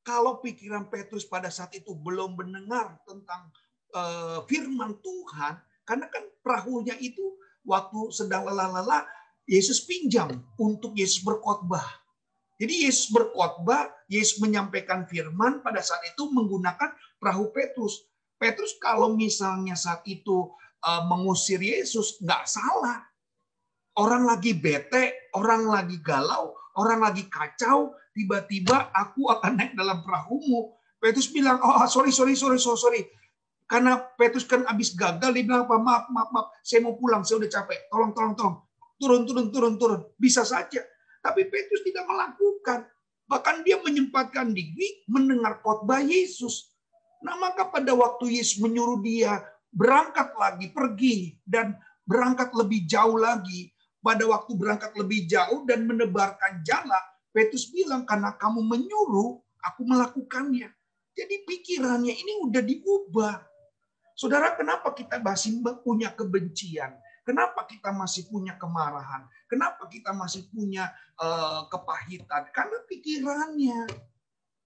kalau 0.00 0.40
pikiran 0.40 0.88
Petrus 0.88 1.28
pada 1.28 1.52
saat 1.52 1.76
itu 1.76 1.92
belum 1.92 2.36
mendengar 2.36 2.96
tentang 3.04 3.52
uh, 3.92 4.40
firman 4.48 4.96
Tuhan, 5.04 5.60
karena 5.90 6.06
kan 6.06 6.22
perahunya 6.46 6.94
itu 7.02 7.34
waktu 7.66 8.14
sedang 8.14 8.46
lelah-lelah, 8.46 9.02
Yesus 9.42 9.82
pinjam 9.82 10.30
untuk 10.54 10.94
Yesus 10.94 11.26
berkhotbah. 11.26 11.82
Jadi 12.62 12.86
Yesus 12.86 13.10
berkhotbah, 13.10 13.90
Yesus 14.06 14.38
menyampaikan 14.38 15.02
firman 15.10 15.66
pada 15.66 15.82
saat 15.82 16.14
itu 16.14 16.30
menggunakan 16.30 16.94
perahu 17.18 17.50
Petrus. 17.50 18.06
Petrus 18.38 18.78
kalau 18.78 19.18
misalnya 19.18 19.74
saat 19.74 20.06
itu 20.06 20.54
uh, 20.86 21.02
mengusir 21.10 21.58
Yesus, 21.58 22.22
nggak 22.22 22.46
salah. 22.46 23.02
Orang 23.98 24.30
lagi 24.30 24.54
bete, 24.54 25.34
orang 25.34 25.66
lagi 25.66 25.98
galau, 25.98 26.54
orang 26.78 27.02
lagi 27.02 27.26
kacau, 27.26 27.98
tiba-tiba 28.14 28.94
aku 28.94 29.26
akan 29.26 29.58
naik 29.58 29.74
dalam 29.74 30.06
perahumu. 30.06 30.70
Petrus 31.02 31.26
bilang, 31.34 31.58
oh 31.58 31.82
sorry, 31.90 32.14
sorry, 32.14 32.38
sorry, 32.38 32.62
sorry, 32.62 32.78
sorry. 32.78 33.02
Karena 33.70 34.02
Petrus 34.18 34.42
kan 34.42 34.66
habis 34.66 34.90
gagal, 34.98 35.30
dia 35.30 35.46
bilang, 35.46 35.62
apa, 35.62 35.78
maaf, 35.78 36.04
maaf, 36.10 36.30
maaf, 36.34 36.46
saya 36.66 36.82
mau 36.82 36.98
pulang, 36.98 37.22
saya 37.22 37.38
udah 37.38 37.50
capek, 37.54 37.86
tolong, 37.86 38.10
tolong, 38.10 38.34
tolong. 38.34 38.56
Turun, 38.98 39.22
turun, 39.22 39.46
turun, 39.54 39.74
turun. 39.78 40.00
Bisa 40.18 40.42
saja. 40.42 40.82
Tapi 41.22 41.46
Petrus 41.46 41.86
tidak 41.86 42.02
melakukan. 42.10 42.90
Bahkan 43.30 43.62
dia 43.62 43.78
menyempatkan 43.78 44.50
diri 44.50 45.06
mendengar 45.06 45.62
khotbah 45.62 46.02
Yesus. 46.02 46.74
Nah 47.22 47.38
maka 47.38 47.70
pada 47.70 47.94
waktu 47.94 48.42
Yesus 48.42 48.58
menyuruh 48.58 48.98
dia 49.06 49.38
berangkat 49.70 50.34
lagi, 50.34 50.66
pergi, 50.74 51.38
dan 51.46 51.78
berangkat 52.02 52.50
lebih 52.58 52.90
jauh 52.90 53.14
lagi, 53.14 53.70
pada 54.02 54.26
waktu 54.26 54.52
berangkat 54.58 54.92
lebih 54.98 55.30
jauh 55.30 55.62
dan 55.62 55.86
menebarkan 55.86 56.66
jala, 56.66 56.98
Petrus 57.30 57.70
bilang, 57.70 58.02
karena 58.02 58.34
kamu 58.34 58.66
menyuruh, 58.66 59.38
aku 59.62 59.80
melakukannya. 59.86 60.66
Jadi 61.14 61.34
pikirannya 61.46 62.10
ini 62.10 62.32
udah 62.42 62.62
diubah. 62.64 63.49
Saudara, 64.20 64.52
kenapa 64.52 64.92
kita 64.92 65.16
masih 65.24 65.64
punya 65.80 66.12
kebencian? 66.12 66.92
Kenapa 67.24 67.64
kita 67.64 67.88
masih 67.88 68.28
punya 68.28 68.52
kemarahan? 68.60 69.24
Kenapa 69.48 69.88
kita 69.88 70.12
masih 70.12 70.44
punya 70.52 70.92
uh, 71.16 71.64
kepahitan? 71.72 72.52
Karena 72.52 72.84
pikirannya. 72.84 73.88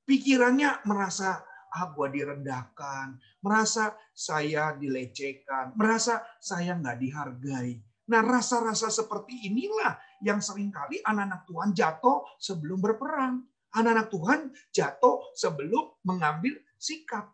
Pikirannya 0.02 0.82
merasa, 0.90 1.46
ah 1.70 1.86
gua 1.94 2.10
direndahkan. 2.10 3.14
Merasa 3.46 3.94
saya 4.10 4.74
dilecehkan. 4.74 5.78
Merasa 5.78 6.26
saya 6.42 6.74
nggak 6.74 6.98
dihargai 6.98 7.78
Nah, 8.04 8.20
rasa-rasa 8.20 8.92
seperti 8.92 9.48
inilah 9.48 9.96
yang 10.20 10.42
sering 10.42 10.68
kali 10.68 11.00
anak-anak 11.00 11.48
Tuhan 11.48 11.70
jatuh 11.72 12.18
sebelum 12.36 12.78
berperang. 12.82 13.40
Anak-anak 13.74 14.08
Tuhan 14.12 14.40
jatuh 14.70 15.16
sebelum 15.32 15.98
mengambil 16.04 16.52
sikap. 16.76 17.32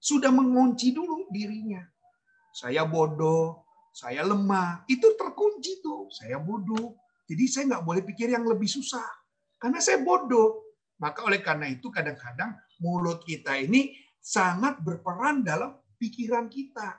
Sudah 0.00 0.32
mengunci 0.32 0.96
dulu 0.96 1.28
dirinya. 1.28 1.84
Saya 2.50 2.88
bodoh, 2.88 3.68
saya 3.92 4.24
lemah. 4.24 4.88
Itu 4.88 5.14
terkunci 5.14 5.84
tuh. 5.84 6.08
Saya 6.08 6.40
bodoh. 6.40 6.96
Jadi 7.28 7.44
saya 7.46 7.64
nggak 7.76 7.84
boleh 7.84 8.02
pikir 8.02 8.32
yang 8.32 8.48
lebih 8.48 8.66
susah. 8.66 9.06
Karena 9.60 9.78
saya 9.78 10.00
bodoh. 10.00 10.72
Maka 10.98 11.24
oleh 11.24 11.40
karena 11.44 11.68
itu 11.68 11.88
kadang-kadang 11.92 12.56
mulut 12.80 13.24
kita 13.24 13.56
ini 13.56 13.92
sangat 14.20 14.80
berperan 14.80 15.40
dalam 15.44 15.76
pikiran 15.96 16.48
kita 16.48 16.96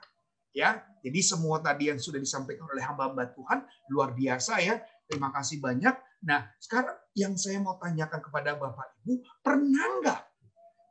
ya. 0.54 0.84
Jadi 1.02 1.20
semua 1.24 1.58
tadi 1.58 1.90
yang 1.90 1.98
sudah 1.98 2.20
disampaikan 2.22 2.68
oleh 2.70 2.84
hamba-hamba 2.84 3.32
Tuhan 3.34 3.66
luar 3.90 4.14
biasa 4.14 4.62
ya. 4.62 4.78
Terima 5.08 5.34
kasih 5.34 5.58
banyak. 5.58 5.94
Nah, 6.22 6.46
sekarang 6.62 6.94
yang 7.18 7.34
saya 7.34 7.58
mau 7.58 7.74
tanyakan 7.76 8.22
kepada 8.22 8.54
Bapak 8.54 9.02
Ibu, 9.02 9.42
pernah 9.42 9.86
nggak 9.98 10.20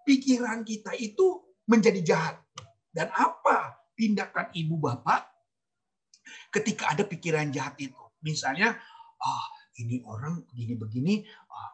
pikiran 0.03 0.67
kita 0.67 0.91
itu 0.99 1.50
menjadi 1.71 2.03
jahat? 2.03 2.35
Dan 2.91 3.07
apa 3.15 3.87
tindakan 3.95 4.51
Ibu 4.51 4.75
Bapak 4.75 5.31
ketika 6.51 6.91
ada 6.91 7.07
pikiran 7.07 7.47
jahat 7.55 7.79
itu? 7.79 7.95
Misalnya, 8.19 8.75
oh, 9.23 9.45
ini 9.79 10.03
orang 10.03 10.43
begini-begini, 10.51 11.23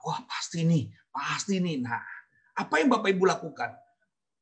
wah 0.05 0.21
pasti 0.29 0.61
nih, 0.61 0.93
pasti 1.09 1.57
nih. 1.57 1.81
Nah, 1.81 2.05
apa 2.53 2.73
yang 2.77 2.93
Bapak 2.93 3.09
Ibu 3.09 3.25
lakukan? 3.25 3.73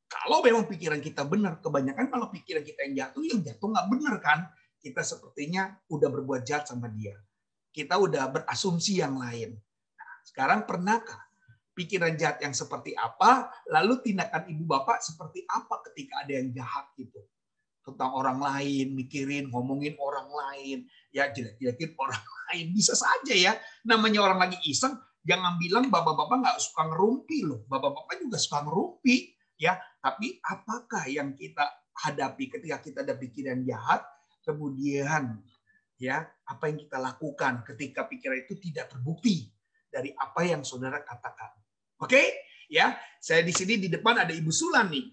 Kalau 0.06 0.38
memang 0.44 0.70
pikiran 0.70 1.02
kita 1.02 1.26
benar, 1.26 1.58
kebanyakan 1.58 2.06
kalau 2.12 2.30
pikiran 2.30 2.62
kita 2.62 2.86
yang 2.86 2.94
jatuh, 2.94 3.22
yang 3.26 3.40
jatuh 3.42 3.68
nggak 3.72 3.86
benar 3.90 4.14
kan? 4.22 4.38
Kita 4.78 5.02
sepertinya 5.02 5.74
udah 5.90 6.08
berbuat 6.12 6.46
jahat 6.46 6.70
sama 6.70 6.86
dia. 6.92 7.18
Kita 7.74 7.98
udah 7.98 8.30
berasumsi 8.30 9.02
yang 9.02 9.18
lain. 9.18 9.58
Nah, 9.98 10.12
sekarang 10.22 10.62
pernahkah 10.62 11.25
pikiran 11.76 12.16
jahat 12.16 12.40
yang 12.40 12.56
seperti 12.56 12.96
apa, 12.96 13.52
lalu 13.68 14.00
tindakan 14.00 14.48
ibu 14.48 14.64
bapak 14.64 15.04
seperti 15.04 15.44
apa 15.44 15.84
ketika 15.92 16.24
ada 16.24 16.32
yang 16.40 16.48
jahat 16.56 16.88
gitu? 16.96 17.20
Tentang 17.84 18.16
orang 18.16 18.40
lain, 18.40 18.96
mikirin, 18.96 19.52
ngomongin 19.52 19.94
orang 20.00 20.26
lain, 20.26 20.88
ya 21.12 21.28
jelek-jelekin 21.28 21.92
orang 22.02 22.24
lain. 22.48 22.72
Bisa 22.72 22.96
saja 22.96 23.36
ya, 23.36 23.52
namanya 23.84 24.24
orang 24.24 24.48
lagi 24.48 24.58
iseng, 24.64 24.96
jangan 25.22 25.60
bilang 25.60 25.92
bapak-bapak 25.92 26.40
nggak 26.40 26.58
suka 26.58 26.88
ngerumpi 26.88 27.44
loh. 27.44 27.62
Bapak-bapak 27.68 28.24
juga 28.24 28.40
suka 28.40 28.64
ngerumpi 28.64 29.36
ya 29.56 29.80
tapi 30.04 30.38
apakah 30.44 31.08
yang 31.08 31.32
kita 31.32 31.64
hadapi 31.96 32.52
ketika 32.52 32.76
kita 32.84 32.98
ada 33.02 33.16
pikiran 33.16 33.64
jahat 33.64 34.04
kemudian 34.44 35.40
ya 35.96 36.28
apa 36.44 36.68
yang 36.68 36.78
kita 36.84 37.00
lakukan 37.00 37.64
ketika 37.64 38.04
pikiran 38.04 38.44
itu 38.44 38.54
tidak 38.60 38.92
terbukti 38.92 39.48
dari 39.88 40.12
apa 40.12 40.44
yang 40.44 40.60
saudara 40.60 41.00
katakan 41.00 41.56
oke 42.00 42.10
okay? 42.10 42.26
ya 42.72 42.96
saya 43.20 43.42
di 43.42 43.52
sini 43.54 43.80
di 43.80 43.88
depan 43.90 44.22
ada 44.22 44.32
ibu 44.32 44.50
Sulan 44.50 44.90
nih 44.90 45.06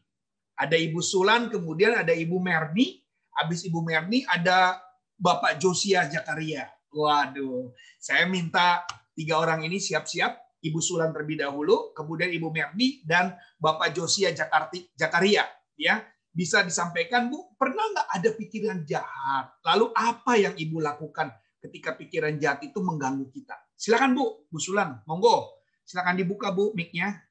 ada 0.60 0.78
ibu 0.78 1.00
Sulan 1.00 1.50
kemudian 1.50 1.98
ada 1.98 2.12
ibu 2.16 2.38
Merni 2.40 3.02
habis 3.34 3.66
ibu 3.66 3.82
Merni 3.82 4.24
ada 4.28 4.80
Bapak 5.18 5.60
Josia 5.60 6.06
Jakaria 6.10 6.70
waduh 6.94 7.74
saya 7.98 8.28
minta 8.30 8.86
tiga 9.14 9.40
orang 9.42 9.66
ini 9.66 9.78
siap-siap 9.78 10.44
Ibu 10.64 10.80
Sulan 10.80 11.12
terlebih 11.12 11.44
dahulu, 11.44 11.92
kemudian 11.92 12.32
Ibu 12.32 12.48
Merni 12.48 13.04
dan 13.04 13.36
Bapak 13.60 13.92
Josia 13.92 14.32
Jakarti, 14.32 14.96
Jakaria. 14.96 15.44
Ya, 15.76 16.00
bisa 16.32 16.64
disampaikan 16.64 17.28
Bu, 17.28 17.52
pernah 17.60 17.84
nggak 17.84 18.08
ada 18.10 18.30
pikiran 18.32 18.80
jahat? 18.88 19.52
Lalu 19.68 19.92
apa 19.92 20.34
yang 20.40 20.56
Ibu 20.56 20.80
lakukan 20.80 21.36
ketika 21.60 22.00
pikiran 22.00 22.40
jahat 22.40 22.64
itu 22.64 22.80
mengganggu 22.80 23.28
kita? 23.28 23.60
Silakan 23.76 24.16
Bu, 24.16 24.48
Bu 24.48 24.58
Sulan, 24.58 25.04
monggo. 25.04 25.63
Silakan 25.84 26.16
dibuka 26.16 26.50
Bu 26.56 26.72
mic-nya. 26.72 27.28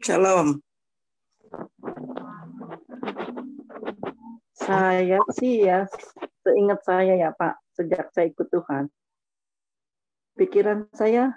Shalom. 0.00 0.64
Saya 4.56 5.20
sih 5.36 5.68
ya, 5.68 5.84
seingat 6.40 6.80
saya 6.88 7.20
ya 7.20 7.30
Pak, 7.36 7.60
sejak 7.76 8.08
saya 8.16 8.32
ikut 8.32 8.48
Tuhan, 8.48 8.88
pikiran 10.40 10.88
saya 10.96 11.36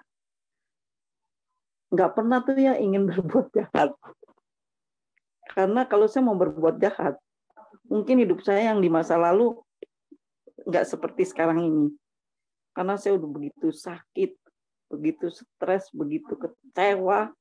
nggak 1.91 2.12
pernah 2.16 2.39
tuh 2.43 2.55
ya 2.55 2.80
ingin 2.80 3.03
berbuat 3.12 3.51
jahat. 3.51 3.91
Karena 5.51 5.84
kalau 5.89 6.08
saya 6.08 6.24
mau 6.24 6.39
berbuat 6.39 6.80
jahat, 6.80 7.20
mungkin 7.91 8.24
hidup 8.24 8.43
saya 8.47 8.72
yang 8.72 8.80
di 8.80 8.88
masa 8.88 9.20
lalu 9.20 9.60
nggak 10.64 10.88
seperti 10.88 11.28
sekarang 11.28 11.68
ini. 11.68 11.86
Karena 12.72 12.95
saya 12.95 13.20
udah 13.20 13.30
begitu 13.32 13.74
sakit, 13.74 14.47
begitu 14.88 15.28
stres, 15.32 15.92
begitu 15.92 16.36
kecewa, 16.36 17.32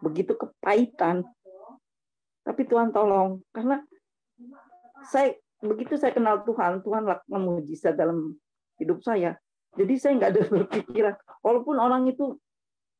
begitu 0.00 0.36
kepahitan. 0.36 1.24
Tapi 2.44 2.62
Tuhan 2.64 2.92
tolong, 2.92 3.44
karena 3.52 3.84
saya 5.08 5.36
begitu 5.60 5.96
saya 6.00 6.16
kenal 6.16 6.40
Tuhan, 6.44 6.80
Tuhan 6.80 7.04
lakukan 7.04 7.40
mujizat 7.40 7.96
dalam 7.96 8.36
hidup 8.80 9.04
saya. 9.04 9.36
Jadi 9.76 9.94
saya 10.00 10.12
nggak 10.16 10.30
ada 10.32 10.42
berpikiran, 10.56 11.14
walaupun 11.44 11.76
orang 11.76 12.08
itu 12.08 12.36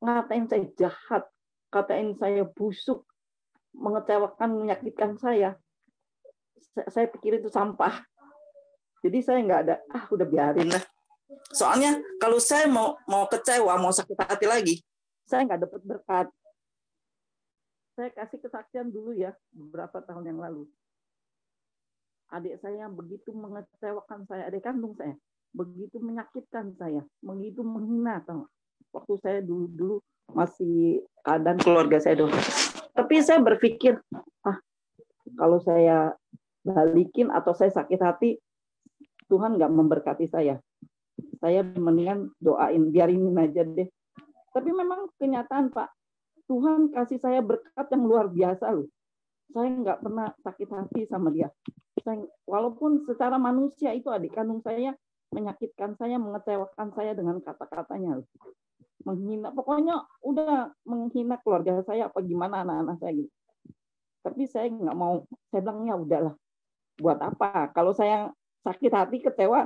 ngatain 0.00 0.48
saya 0.48 0.64
jahat, 0.76 1.24
katain 1.72 2.16
saya 2.16 2.44
busuk, 2.44 3.04
mengecewakan, 3.76 4.60
menyakitkan 4.60 5.16
saya, 5.20 5.56
saya 6.88 7.06
pikir 7.08 7.40
itu 7.40 7.48
sampah. 7.48 8.00
Jadi 9.00 9.18
saya 9.24 9.40
nggak 9.40 9.60
ada, 9.64 9.76
ah 9.96 10.04
udah 10.12 10.26
biarin 10.28 10.68
lah. 10.68 10.84
Soalnya 11.54 11.98
kalau 12.18 12.38
saya 12.42 12.66
mau 12.66 12.98
mau 13.06 13.26
kecewa, 13.30 13.78
mau 13.78 13.94
sakit 13.94 14.18
hati 14.18 14.46
lagi, 14.46 14.74
saya 15.26 15.46
nggak 15.46 15.60
dapat 15.66 15.82
berkat. 15.86 16.26
Saya 17.94 18.10
kasih 18.16 18.38
kesaksian 18.40 18.88
dulu 18.88 19.12
ya 19.12 19.36
beberapa 19.52 20.00
tahun 20.00 20.24
yang 20.30 20.40
lalu 20.40 20.64
adik 22.30 22.62
saya 22.62 22.86
begitu 22.86 23.34
mengecewakan 23.34 24.24
saya, 24.30 24.46
adik 24.46 24.62
kandung 24.62 24.94
saya, 24.94 25.14
begitu 25.50 25.98
menyakitkan 25.98 26.74
saya, 26.78 27.02
begitu 27.18 27.66
menghina 27.66 28.22
tahu. 28.22 28.46
Waktu 28.94 29.14
saya 29.22 29.38
dulu 29.42 29.66
dulu 29.70 29.96
masih 30.30 31.02
keadaan 31.26 31.58
keluarga 31.58 31.98
saya 31.98 32.22
dulu. 32.22 32.34
Tapi 32.94 33.14
saya 33.22 33.42
berpikir, 33.42 33.98
ah 34.46 34.58
kalau 35.38 35.58
saya 35.62 36.14
balikin 36.62 37.30
atau 37.30 37.54
saya 37.54 37.70
sakit 37.74 38.00
hati, 38.02 38.30
Tuhan 39.26 39.58
nggak 39.58 39.70
memberkati 39.70 40.26
saya. 40.30 40.58
Saya 41.40 41.64
mendingan 41.64 42.36
doain, 42.36 42.92
biarin 42.92 43.32
aja 43.40 43.64
deh. 43.64 43.88
Tapi 44.52 44.70
memang 44.70 45.08
kenyataan 45.16 45.72
Pak, 45.72 45.88
Tuhan 46.46 46.92
kasih 46.92 47.18
saya 47.18 47.40
berkat 47.40 47.86
yang 47.90 48.04
luar 48.04 48.28
biasa 48.28 48.76
loh. 48.76 48.88
Saya 49.50 49.72
nggak 49.72 49.98
pernah 50.04 50.28
sakit 50.44 50.68
hati 50.68 51.00
sama 51.08 51.32
dia 51.32 51.50
saya, 52.02 52.24
walaupun 52.48 53.04
secara 53.04 53.36
manusia 53.36 53.92
itu 53.92 54.08
adik 54.08 54.34
kandung 54.34 54.64
saya 54.64 54.96
menyakitkan 55.30 55.94
saya, 55.94 56.18
mengecewakan 56.18 56.90
saya 56.96 57.12
dengan 57.14 57.38
kata-katanya. 57.38 58.18
Menghina, 59.06 59.48
pokoknya 59.54 60.04
udah 60.20 60.74
menghina 60.84 61.40
keluarga 61.40 61.80
saya 61.86 62.12
apa 62.12 62.20
gimana 62.20 62.66
anak-anak 62.66 62.96
saya 63.00 63.12
gitu. 63.16 63.32
Tapi 64.20 64.42
saya 64.44 64.68
nggak 64.68 64.96
mau, 64.96 65.24
saya 65.48 65.60
bilang 65.64 65.88
ya 65.88 65.96
udahlah. 65.96 66.34
Buat 67.00 67.18
apa? 67.24 67.72
Kalau 67.72 67.96
saya 67.96 68.28
sakit 68.60 68.92
hati, 68.92 69.24
kecewa, 69.24 69.64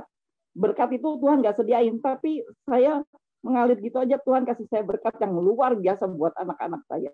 berkat 0.55 0.95
itu 0.95 1.19
Tuhan 1.19 1.43
nggak 1.43 1.59
sediain. 1.59 1.95
Tapi 1.99 2.41
saya 2.65 3.03
mengalir 3.43 3.77
gitu 3.83 4.01
aja 4.01 4.17
Tuhan 4.17 4.47
kasih 4.47 4.65
saya 4.71 4.81
berkat 4.81 5.19
yang 5.21 5.35
luar 5.35 5.75
biasa 5.77 6.07
buat 6.09 6.33
anak-anak 6.39 6.81
saya. 6.89 7.11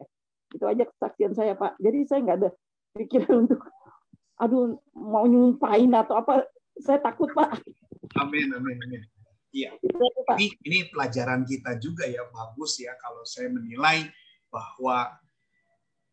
Itu 0.54 0.64
aja 0.70 0.88
kesaksian 0.88 1.34
saya 1.36 1.58
Pak. 1.58 1.82
Jadi 1.82 2.00
saya 2.08 2.20
nggak 2.24 2.38
ada 2.46 2.50
pikiran 2.96 3.36
untuk 3.50 3.62
aduh 4.42 4.74
mau 4.98 5.30
nyumpain 5.30 5.94
atau 5.94 6.18
apa 6.18 6.50
saya 6.82 6.98
takut 6.98 7.30
pak 7.38 7.62
amin 8.18 8.50
amin 8.58 8.78
amin 8.90 9.02
iya 9.54 9.70
ini 10.34 10.50
ini 10.66 10.80
pelajaran 10.90 11.46
kita 11.46 11.78
juga 11.78 12.10
ya 12.10 12.26
bagus 12.34 12.82
ya 12.82 12.98
kalau 12.98 13.22
saya 13.22 13.54
menilai 13.54 14.10
bahwa 14.50 15.14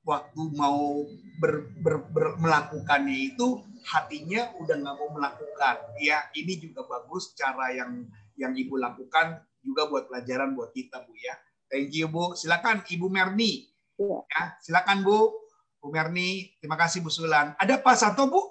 waktu 0.09 0.43
mau 0.57 1.05
ber, 1.37 1.69
ber, 1.85 2.01
ber, 2.09 2.41
melakukannya 2.41 3.37
itu 3.37 3.61
hatinya 3.85 4.57
udah 4.57 4.77
nggak 4.81 4.97
mau 4.97 5.13
melakukan 5.13 5.77
ya 6.01 6.25
ini 6.33 6.57
juga 6.57 6.89
bagus 6.89 7.37
cara 7.37 7.77
yang 7.77 8.09
yang 8.41 8.57
ibu 8.57 8.81
lakukan 8.81 9.45
juga 9.61 9.85
buat 9.93 10.09
pelajaran 10.09 10.57
buat 10.57 10.73
kita 10.73 11.05
bu 11.05 11.13
ya 11.13 11.37
thank 11.69 11.93
you 11.93 12.09
bu 12.09 12.33
silakan 12.33 12.81
ibu 12.89 13.13
Merni 13.13 13.69
ya, 14.01 14.25
ya 14.25 14.43
silakan 14.65 15.05
bu 15.05 15.49
Bu 15.79 15.95
Merni, 15.95 16.59
terima 16.59 16.75
kasih 16.75 16.99
Bu 16.99 17.11
Sulan. 17.11 17.55
Ada 17.55 17.79
Pak 17.79 17.95
Santo, 17.95 18.27
Bu? 18.27 18.43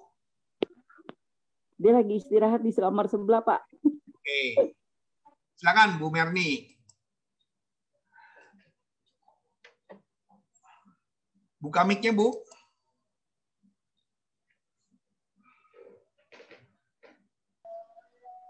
Dia 1.78 1.94
lagi 1.94 2.18
istirahat 2.18 2.64
di 2.64 2.72
kamar 2.72 3.12
sebelah, 3.12 3.44
Pak. 3.44 3.62
Oke. 3.84 4.42
Silakan 5.60 6.00
Bu 6.00 6.08
Merni. 6.08 6.77
Buka 11.58 11.82
mic-nya, 11.82 12.14
Bu. 12.14 12.38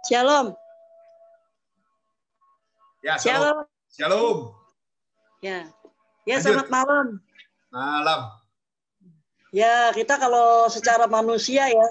Shalom. 0.08 0.56
Ya, 3.04 3.16
shalom. 3.20 3.64
Shalom. 3.92 4.38
Ya. 5.40 5.72
Ya, 6.28 6.36
selamat 6.44 6.68
malam. 6.68 7.24
Malam. 7.72 8.22
Ya, 9.56 9.96
kita 9.96 10.20
kalau 10.20 10.68
secara 10.68 11.08
manusia 11.08 11.72
ya, 11.72 11.88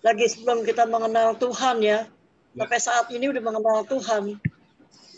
lagi 0.00 0.24
sebelum 0.32 0.64
kita 0.64 0.88
mengenal 0.88 1.36
Tuhan 1.36 1.84
ya, 1.84 2.08
ya, 2.56 2.64
sampai 2.64 2.80
saat 2.80 3.06
ini 3.12 3.28
udah 3.28 3.42
mengenal 3.44 3.84
Tuhan. 3.84 4.40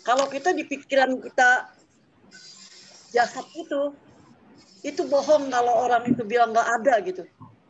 Kalau 0.03 0.27
kita 0.27 0.51
di 0.51 0.67
pikiran 0.67 1.23
kita 1.23 1.71
jahat 3.15 3.47
itu, 3.55 3.95
itu 4.85 5.03
bohong 5.09 5.49
kalau 5.49 5.89
orang 5.89 6.05
itu 6.05 6.23
bilang 6.23 6.53
nggak 6.53 6.69
ada 6.81 6.95
gitu. 7.03 7.25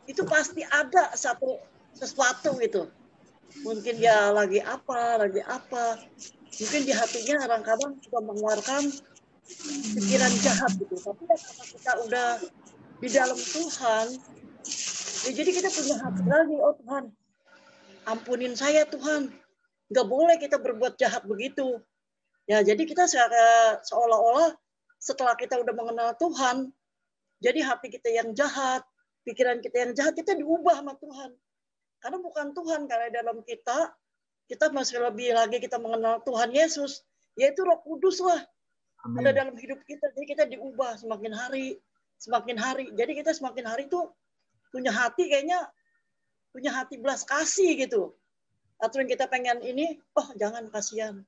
Itu 0.05 0.27
pasti 0.27 0.61
ada 0.67 1.15
satu 1.15 1.57
sesuatu 1.95 2.59
gitu. 2.59 2.91
Mungkin 3.63 4.03
dia 4.03 4.35
lagi 4.35 4.59
apa, 4.59 5.23
lagi 5.23 5.39
apa. 5.39 5.95
Mungkin 6.59 6.81
di 6.83 6.91
hatinya 6.91 7.35
kadang-kadang 7.47 7.95
juga 8.03 8.19
mengeluarkan 8.19 8.83
pikiran 9.95 10.33
jahat 10.43 10.71
gitu. 10.75 10.95
Tapi 10.99 11.23
ya 11.23 11.37
karena 11.39 11.63
kita 11.71 11.91
udah 12.03 12.29
di 12.99 13.09
dalam 13.11 13.39
Tuhan, 13.39 14.07
ya 15.27 15.31
jadi 15.31 15.49
kita 15.51 15.69
punya 15.71 15.95
hati 15.99 16.23
lagi, 16.27 16.55
oh 16.59 16.75
Tuhan, 16.83 17.03
ampunin 18.11 18.53
saya 18.59 18.83
Tuhan. 18.87 19.31
Nggak 19.87 20.07
boleh 20.07 20.35
kita 20.41 20.57
berbuat 20.59 20.99
jahat 20.99 21.23
begitu. 21.29 21.79
Ya, 22.45 22.61
jadi 22.61 22.85
kita 22.85 23.09
seolah-olah 23.85 24.53
setelah 25.01 25.33
kita 25.33 25.57
udah 25.61 25.73
mengenal 25.73 26.13
Tuhan, 26.17 26.69
jadi 27.45 27.61
hati 27.61 27.93
kita 27.93 28.09
yang 28.09 28.33
jahat, 28.33 28.81
pikiran 29.21 29.61
kita 29.61 29.77
yang 29.85 29.91
jahat, 29.93 30.17
kita 30.17 30.33
diubah 30.33 30.81
sama 30.81 30.97
Tuhan. 30.97 31.37
Karena 32.01 32.17
bukan 32.17 32.57
Tuhan, 32.57 32.81
karena 32.89 33.13
dalam 33.13 33.45
kita, 33.45 33.93
kita 34.49 34.73
masih 34.73 35.05
lebih 35.05 35.37
lagi 35.37 35.61
kita 35.61 35.77
mengenal 35.77 36.25
Tuhan 36.25 36.49
Yesus, 36.49 37.05
yaitu 37.37 37.61
roh 37.61 37.77
kudus 37.85 38.17
lah. 38.25 38.41
Amin. 39.05 39.21
Ada 39.21 39.45
dalam 39.45 39.53
hidup 39.61 39.77
kita, 39.85 40.09
jadi 40.17 40.25
kita 40.25 40.43
diubah 40.49 40.97
semakin 40.97 41.33
hari, 41.37 41.77
semakin 42.17 42.57
hari. 42.57 42.89
Jadi 42.97 43.11
kita 43.21 43.37
semakin 43.37 43.65
hari 43.69 43.85
tuh 43.93 44.09
punya 44.73 44.89
hati 44.89 45.29
kayaknya 45.29 45.61
punya 46.49 46.73
hati 46.73 46.97
belas 46.97 47.21
kasih 47.21 47.77
gitu. 47.77 48.17
Atau 48.81 49.05
yang 49.05 49.09
kita 49.13 49.29
pengen 49.29 49.61
ini, 49.61 50.01
oh 50.17 50.33
jangan 50.33 50.65
kasihan. 50.73 51.21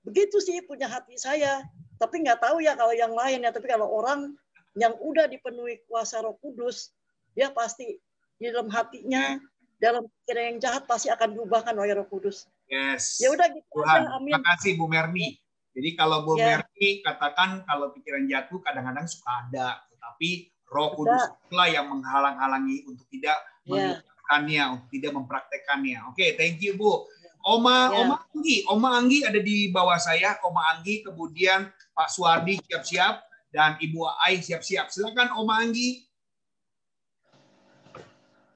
Begitu 0.00 0.40
sih 0.40 0.64
punya 0.64 0.88
hati 0.88 1.20
saya. 1.20 1.60
Tapi 2.00 2.24
nggak 2.24 2.40
tahu 2.40 2.64
ya 2.64 2.72
kalau 2.72 2.96
yang 2.96 3.12
lain 3.12 3.44
ya. 3.44 3.52
Tapi 3.52 3.68
kalau 3.68 3.92
orang 3.92 4.32
yang 4.78 4.94
udah 4.98 5.26
dipenuhi 5.26 5.82
kuasa 5.86 6.22
Roh 6.22 6.38
Kudus, 6.38 6.94
dia 7.34 7.50
pasti 7.50 7.98
di 8.38 8.44
dalam 8.48 8.70
hatinya, 8.70 9.38
dalam 9.80 10.06
pikiran 10.06 10.44
yang 10.54 10.58
jahat 10.62 10.84
pasti 10.86 11.08
akan 11.10 11.34
diubahkan 11.34 11.74
oleh 11.74 11.96
Roh 11.96 12.06
Kudus. 12.06 12.46
Yes. 12.70 13.18
Ya 13.18 13.34
udah 13.34 13.50
gitu 13.50 13.66
Tuhan, 13.82 14.06
aja. 14.06 14.08
Amin. 14.14 14.32
Terima 14.36 14.46
kasih 14.54 14.70
Bu 14.78 14.86
Merni. 14.86 15.40
Jadi 15.74 15.90
kalau 15.98 16.22
Bu 16.22 16.38
Ya. 16.38 16.62
Merni 16.62 17.02
katakan 17.02 17.66
kalau 17.66 17.90
pikiran 17.94 18.26
jatuh 18.30 18.58
kadang-kadang 18.62 19.06
suka 19.10 19.30
ada, 19.46 19.82
tetapi 19.90 20.54
Roh 20.70 20.94
Kudus 20.94 21.22
itulah 21.46 21.66
yang 21.66 21.90
menghalang-halangi 21.90 22.86
untuk 22.86 23.06
tidak 23.10 23.38
Ya. 23.66 23.98
melakukannya, 24.00 24.62
untuk 24.78 24.88
tidak 24.94 25.12
mempraktekannya. 25.18 25.98
Oke, 26.14 26.38
thank 26.38 26.62
you 26.62 26.78
Bu. 26.78 27.06
Oma, 27.40 27.90
Ya. 27.90 28.04
Oma 28.04 28.16
Anggi, 28.30 28.56
Oma 28.68 28.88
Anggi 29.00 29.18
ada 29.24 29.40
di 29.40 29.72
bawah 29.72 29.98
saya. 29.98 30.36
Oma 30.44 30.76
Anggi, 30.76 31.02
kemudian 31.02 31.72
Pak 31.96 32.08
Suwardi 32.12 32.60
siap-siap 32.68 33.29
dan 33.50 33.76
Ibu 33.82 34.06
Ai 34.22 34.38
siap-siap. 34.38 34.88
Silakan 34.88 35.34
Oma 35.38 35.58
Anggi. 35.58 36.06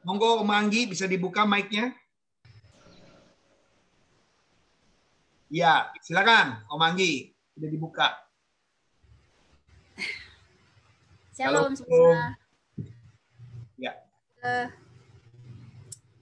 Monggo 0.06 0.40
Oma 0.42 0.62
Anggi 0.62 0.86
bisa 0.86 1.10
dibuka 1.10 1.42
mic-nya. 1.42 1.90
Ya, 5.50 5.90
silakan 6.02 6.62
Om 6.70 6.82
Anggi. 6.82 7.34
Sudah 7.54 7.70
dibuka. 7.70 8.08
Shalom 11.34 11.74
Halo. 11.74 11.78
semua. 11.78 12.38
Ya. 13.74 13.92
Eh, 14.42 14.66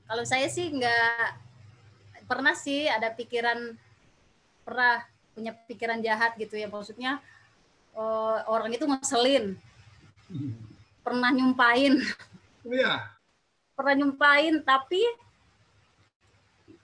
kalau 0.09 0.25
saya 0.25 0.49
sih 0.49 0.73
nggak 0.73 1.37
pernah 2.25 2.57
sih 2.57 2.89
ada 2.89 3.13
pikiran 3.13 3.77
pernah 4.65 5.05
punya 5.37 5.53
pikiran 5.69 6.01
jahat 6.01 6.37
gitu 6.41 6.57
ya 6.57 6.69
maksudnya 6.69 7.21
eh, 7.97 8.39
orang 8.49 8.71
itu 8.73 8.85
ngeselin. 8.89 9.57
Pernah 11.05 11.31
nyumpain. 11.35 11.99
Iya. 12.63 13.11
pernah 13.73 13.95
nyumpain 13.99 14.63
tapi 14.63 15.01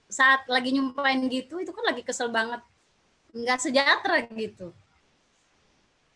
saat 0.09 0.43
lagi 0.49 0.73
nyumpain 0.73 1.21
gitu 1.29 1.61
itu 1.61 1.71
kan 1.71 1.85
lagi 1.93 2.03
kesel 2.03 2.33
banget. 2.33 2.59
Nggak 3.31 3.61
sejahtera 3.61 4.25
gitu. 4.35 4.73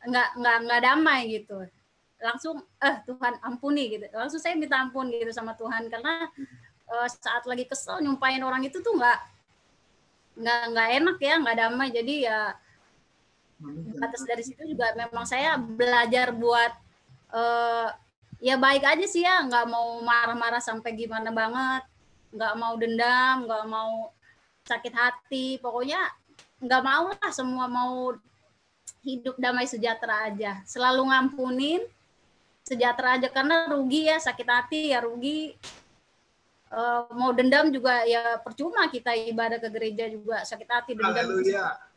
Nggak 0.03 0.28
nggak 0.40 0.57
nggak 0.66 0.80
damai 0.82 1.20
gitu. 1.30 1.62
Langsung 2.18 2.64
eh 2.80 2.97
Tuhan 3.07 3.38
ampuni 3.45 3.95
gitu. 3.95 4.09
Langsung 4.16 4.40
saya 4.40 4.57
minta 4.59 4.80
ampun 4.80 5.12
gitu 5.12 5.30
sama 5.30 5.53
Tuhan 5.55 5.86
karena 5.93 6.26
eh, 6.90 7.09
saat 7.20 7.45
lagi 7.47 7.68
kesel 7.68 8.03
nyumpain 8.03 8.43
orang 8.43 8.64
itu 8.64 8.80
tuh 8.82 8.97
nggak 8.97 9.18
nggak 10.40 10.62
nggak 10.72 10.88
enak 10.99 11.16
ya 11.20 11.34
nggak 11.38 11.57
damai. 11.61 11.88
Jadi 11.93 12.14
ya 12.26 12.57
atas 14.03 14.23
dari 14.27 14.43
situ 14.43 14.63
juga 14.67 14.95
memang 14.99 15.25
saya 15.25 15.55
belajar 15.59 16.35
buat 16.35 16.73
eh, 17.33 17.89
ya 18.43 18.59
baik 18.59 18.83
aja 18.83 19.07
sih 19.07 19.23
ya 19.23 19.47
nggak 19.47 19.67
mau 19.71 20.03
marah-marah 20.03 20.59
sampai 20.59 20.93
gimana 20.99 21.31
banget. 21.31 21.83
Nggak 22.33 22.55
mau 22.59 22.75
dendam 22.75 23.37
nggak 23.47 23.65
mau 23.71 24.11
sakit 24.67 24.95
hati. 24.95 25.47
Pokoknya 25.63 26.03
nggak 26.63 26.83
mau 26.83 27.11
lah 27.11 27.31
semua 27.31 27.67
mau 27.71 28.15
hidup 29.07 29.39
damai 29.39 29.67
sejahtera 29.71 30.31
aja. 30.31 30.63
Selalu 30.67 31.11
ngampunin 31.11 31.83
sejahtera 32.63 33.19
aja 33.19 33.29
karena 33.31 33.67
rugi 33.71 34.07
ya 34.11 34.19
sakit 34.19 34.49
hati 34.49 34.81
ya 34.95 35.03
rugi. 35.03 35.55
Eh, 36.73 37.03
mau 37.13 37.37
dendam 37.37 37.69
juga 37.69 38.03
ya 38.09 38.41
percuma 38.41 38.89
kita 38.89 39.13
ibadah 39.13 39.61
ke 39.61 39.69
gereja 39.69 40.09
juga 40.09 40.41
sakit 40.43 40.69
hati 40.69 40.91
dendam. 40.97 41.15
Haleluya. 41.15 41.91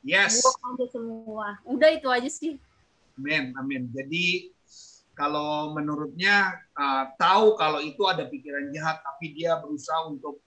Yes. 0.00 0.40
aja 0.40 0.86
semua 0.88 1.60
udah 1.68 1.90
itu 1.92 2.08
aja 2.08 2.30
sih 2.32 2.56
Amin, 3.20 3.52
amin. 3.60 3.92
Jadi 3.92 4.48
kalau 5.12 5.76
menurutnya 5.76 6.56
uh, 6.72 7.12
tahu 7.20 7.52
kalau 7.60 7.84
itu 7.84 8.00
ada 8.08 8.24
pikiran 8.24 8.72
jahat, 8.72 9.04
tapi 9.04 9.36
dia 9.36 9.60
berusaha 9.60 10.08
untuk 10.08 10.40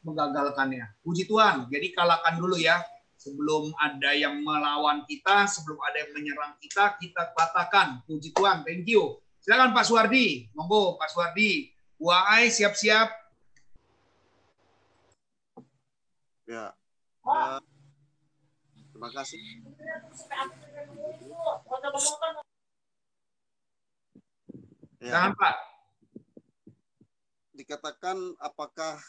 menggagalkannya. 0.00 0.96
Puji 1.04 1.28
Tuhan. 1.28 1.68
Jadi 1.68 1.92
kalahkan 1.92 2.40
dulu 2.40 2.56
ya. 2.56 2.80
Sebelum 3.20 3.76
ada 3.76 4.16
yang 4.16 4.40
melawan 4.40 5.04
kita, 5.04 5.44
sebelum 5.44 5.76
ada 5.84 6.08
yang 6.08 6.16
menyerang 6.16 6.56
kita, 6.56 6.96
kita 6.96 7.36
katakan. 7.36 8.00
Puji 8.08 8.32
Tuhan. 8.32 8.64
Thank 8.64 8.88
you. 8.88 9.20
Silakan 9.44 9.76
Pak 9.76 9.84
Suwardi. 9.84 10.48
Monggo 10.56 10.96
Pak 10.96 11.12
Suwardi. 11.12 11.68
Buai 12.00 12.48
siap-siap. 12.48 13.12
Ya. 16.48 16.72
Eh, 17.28 17.60
terima 19.00 19.16
kasih. 19.16 19.40
Ya, 25.00 25.32
Pak. 25.32 25.56
dikatakan 27.56 28.16
apakah 28.40 29.00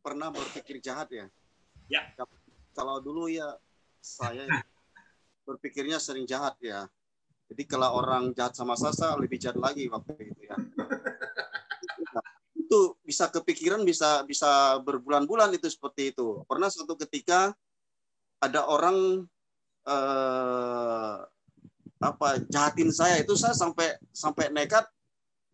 pernah 0.00 0.32
berpikir 0.32 0.80
jahat 0.80 1.12
ya? 1.12 1.28
Ya. 1.92 2.08
Kalau 2.72 3.04
dulu 3.04 3.28
ya 3.28 3.52
saya 4.00 4.48
berpikirnya 5.44 6.00
sering 6.00 6.24
jahat 6.24 6.56
ya. 6.64 6.88
Jadi 7.52 7.68
kalau 7.68 8.00
orang 8.00 8.32
jahat 8.32 8.56
sama 8.56 8.80
saya 8.80 9.12
lebih 9.20 9.36
jahat 9.36 9.60
lagi 9.60 9.92
waktu 9.92 10.32
itu 10.32 10.40
ya. 10.48 10.56
itu 12.56 12.96
bisa 13.04 13.28
kepikiran 13.28 13.84
bisa 13.84 14.24
bisa 14.24 14.80
berbulan-bulan 14.80 15.52
itu 15.52 15.68
seperti 15.68 16.16
itu. 16.16 16.40
Pernah 16.48 16.72
suatu 16.72 16.96
ketika 16.96 17.52
ada 18.44 18.68
orang 18.68 19.26
eh, 19.88 21.16
apa 22.04 22.28
jahatin 22.52 22.92
saya 22.92 23.24
itu 23.24 23.32
saya 23.32 23.56
sampai 23.56 23.96
sampai 24.12 24.52
nekat 24.52 24.84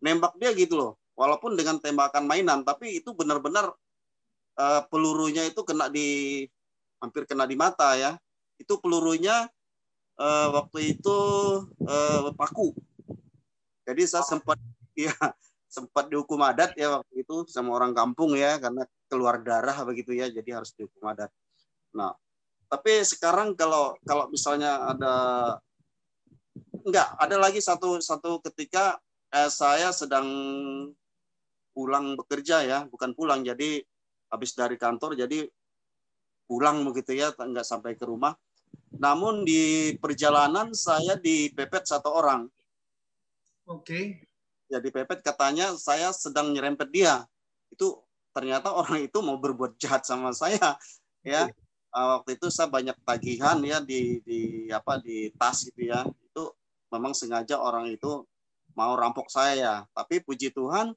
nembak 0.03 0.35
dia 0.41 0.51
gitu 0.57 0.75
loh. 0.75 0.93
Walaupun 1.15 1.53
dengan 1.53 1.77
tembakan 1.77 2.25
mainan, 2.25 2.65
tapi 2.65 2.99
itu 2.99 3.13
benar-benar 3.13 3.71
eh, 4.59 4.81
pelurunya 4.89 5.45
itu 5.47 5.61
kena 5.63 5.87
di 5.87 6.43
hampir 6.99 7.23
kena 7.29 7.45
di 7.45 7.55
mata 7.55 7.95
ya. 7.95 8.17
Itu 8.57 8.81
pelurunya 8.81 9.47
eh, 10.19 10.47
waktu 10.51 10.97
itu 10.97 11.17
eh, 11.85 12.31
paku. 12.35 12.73
Jadi 13.85 14.01
saya 14.09 14.25
sempat 14.25 14.57
ya 14.97 15.13
sempat 15.71 16.11
dihukum 16.11 16.43
adat 16.43 16.75
ya 16.75 16.99
waktu 16.99 17.23
itu 17.23 17.47
sama 17.47 17.71
orang 17.79 17.95
kampung 17.95 18.35
ya 18.35 18.59
karena 18.59 18.83
keluar 19.07 19.39
darah 19.39 19.87
begitu 19.87 20.11
ya 20.11 20.27
jadi 20.27 20.59
harus 20.59 20.75
dihukum 20.75 21.07
adat. 21.07 21.31
Nah, 21.95 22.11
tapi 22.71 23.03
sekarang 23.03 23.51
kalau 23.59 23.99
kalau 24.07 24.31
misalnya 24.31 24.95
ada 24.95 25.15
enggak 26.87 27.11
ada 27.19 27.35
lagi 27.35 27.59
satu 27.59 27.99
satu 27.99 28.39
ketika 28.47 28.95
eh, 29.35 29.51
saya 29.51 29.91
sedang 29.91 30.27
pulang 31.75 32.15
bekerja 32.15 32.63
ya 32.63 32.79
bukan 32.87 33.11
pulang 33.11 33.43
jadi 33.43 33.83
habis 34.31 34.55
dari 34.55 34.79
kantor 34.79 35.19
jadi 35.19 35.51
pulang 36.47 36.87
begitu 36.87 37.11
ya 37.19 37.35
enggak 37.35 37.67
sampai 37.67 37.99
ke 37.99 38.07
rumah. 38.07 38.35
Namun 38.91 39.43
di 39.43 39.95
perjalanan 39.99 40.71
saya 40.71 41.19
dipepet 41.19 41.87
satu 41.87 42.11
orang 42.11 42.47
Oke. 43.67 44.19
ya 44.67 44.79
dipepet 44.79 45.23
katanya 45.23 45.75
saya 45.75 46.11
sedang 46.11 46.51
nyerempet 46.55 46.87
dia 46.91 47.23
itu 47.71 47.99
ternyata 48.31 48.71
orang 48.71 49.03
itu 49.07 49.19
mau 49.19 49.39
berbuat 49.39 49.75
jahat 49.79 50.03
sama 50.03 50.31
saya 50.35 50.75
ya 51.23 51.51
Uh, 51.91 52.19
waktu 52.19 52.39
itu 52.39 52.47
saya 52.47 52.71
banyak 52.71 52.95
tagihan 53.03 53.59
ya 53.67 53.83
di 53.83 54.23
di 54.23 54.39
apa 54.71 54.99
di 55.03 55.27
tas 55.35 55.67
gitu 55.67 55.91
ya. 55.91 56.07
Itu 56.07 56.55
memang 56.87 57.11
sengaja 57.11 57.59
orang 57.59 57.91
itu 57.91 58.23
mau 58.71 58.95
rampok 58.95 59.27
saya 59.27 59.83
tapi 59.91 60.23
puji 60.23 60.55
Tuhan 60.55 60.95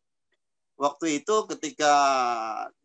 waktu 0.79 1.19
itu 1.19 1.35
ketika 1.51 1.95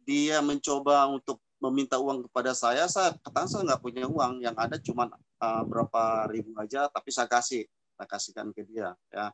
dia 0.01 0.41
mencoba 0.41 1.05
untuk 1.05 1.37
meminta 1.61 2.01
uang 2.01 2.25
kepada 2.25 2.57
saya 2.57 2.89
saya 2.89 3.13
katakan 3.21 3.45
saya 3.45 3.61
nggak 3.69 3.81
punya 3.83 4.05
uang. 4.09 4.41
Yang 4.41 4.55
ada 4.57 4.77
cuma 4.81 5.03
uh, 5.41 5.63
berapa 5.65 6.29
ribu 6.33 6.57
aja 6.57 6.89
tapi 6.89 7.09
saya 7.13 7.29
kasih. 7.29 7.65
Saya 7.99 8.07
kasihkan 8.07 8.49
ke 8.55 8.63
dia 8.63 8.95
ya. 9.11 9.29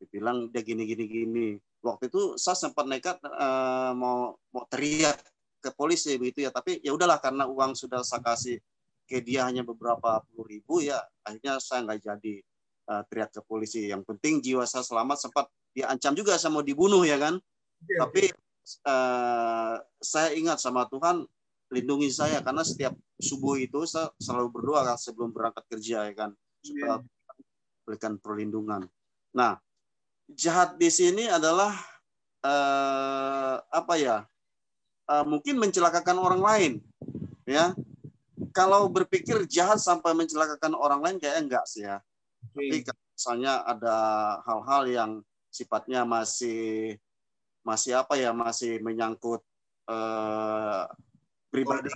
Dibilang 0.00 0.50
dia 0.50 0.64
gini 0.64 0.82
gini 0.88 1.04
gini. 1.04 1.48
Waktu 1.84 2.10
itu 2.10 2.34
saya 2.40 2.58
sempat 2.58 2.88
nekat 2.88 3.20
eh, 3.22 3.92
mau 3.94 4.34
mau 4.50 4.64
teriak 4.66 5.20
ke 5.66 5.74
polisi 5.74 6.14
begitu 6.14 6.46
ya. 6.46 6.54
Tapi 6.54 6.78
ya 6.86 6.94
udahlah 6.94 7.18
karena 7.18 7.50
uang 7.50 7.74
sudah 7.74 8.06
saya 8.06 8.22
kasih 8.22 8.62
ke 9.06 9.18
dia 9.22 9.46
hanya 9.46 9.62
beberapa 9.62 10.18
puluh 10.30 10.46
ribu 10.50 10.82
ya 10.82 10.98
akhirnya 11.22 11.62
saya 11.62 11.86
nggak 11.86 12.00
jadi 12.02 12.34
eh, 12.90 13.02
teriak 13.10 13.30
ke 13.34 13.42
polisi. 13.42 13.90
Yang 13.90 14.06
penting 14.06 14.38
jiwa 14.38 14.62
saya 14.66 14.86
selamat 14.86 15.18
sempat 15.26 15.46
dia 15.74 15.90
ancam 15.90 16.14
juga 16.14 16.38
saya 16.38 16.54
mau 16.54 16.62
dibunuh 16.62 17.02
ya 17.02 17.18
kan? 17.18 17.34
Tapi 17.82 18.30
eh, 18.86 19.74
saya 19.98 20.28
ingat 20.38 20.62
sama 20.62 20.86
Tuhan 20.86 21.26
lindungi 21.74 22.10
saya. 22.14 22.38
Karena 22.42 22.62
setiap 22.62 22.94
subuh 23.18 23.58
itu 23.58 23.82
saya 23.90 24.10
selalu 24.22 24.54
berdoa 24.54 24.94
kan 24.94 24.98
sebelum 24.98 25.34
berangkat 25.34 25.66
kerja 25.66 26.06
ya 26.06 26.14
kan? 26.14 26.30
Supaya 26.62 27.02
berikan 27.86 28.18
perlindungan. 28.18 28.86
Nah 29.34 29.58
jahat 30.34 30.74
di 30.78 30.90
sini 30.90 31.30
adalah 31.30 31.70
eh, 32.42 33.56
apa 33.62 33.94
ya 33.98 34.26
eh, 35.10 35.24
mungkin 35.26 35.56
mencelakakan 35.58 36.18
orang 36.18 36.42
lain 36.42 36.72
ya. 37.46 37.72
Kalau 38.52 38.88
berpikir 38.92 39.48
jahat 39.48 39.80
sampai 39.80 40.12
mencelakakan 40.12 40.76
orang 40.76 41.00
lain 41.00 41.16
kayaknya 41.16 41.42
enggak 41.42 41.64
sih 41.68 41.84
ya. 41.84 42.00
Tapi 42.52 42.84
kalau 42.84 43.04
misalnya 43.12 43.52
ada 43.64 43.96
hal-hal 44.44 44.82
yang 44.88 45.10
sifatnya 45.48 46.04
masih 46.04 46.96
masih 47.64 47.96
apa 47.96 48.14
ya 48.20 48.30
masih 48.36 48.78
menyangkut 48.84 49.40
eh, 49.88 50.84
pribadi. 51.48 51.88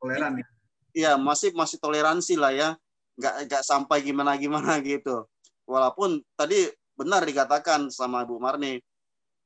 Toleran 0.00 0.32
ya. 0.40 0.46
Iya 0.90 1.12
masih 1.20 1.54
masih 1.54 1.78
toleransi 1.78 2.34
lah 2.34 2.50
ya. 2.50 2.68
Nggak 3.14 3.34
nggak 3.46 3.62
sampai 3.62 4.02
gimana 4.02 4.34
gimana 4.34 4.80
gitu. 4.82 5.28
Walaupun 5.70 6.18
tadi 6.34 6.66
benar 6.98 7.22
dikatakan 7.22 7.88
sama 7.88 8.26
Bu 8.26 8.42
Marni 8.42 8.82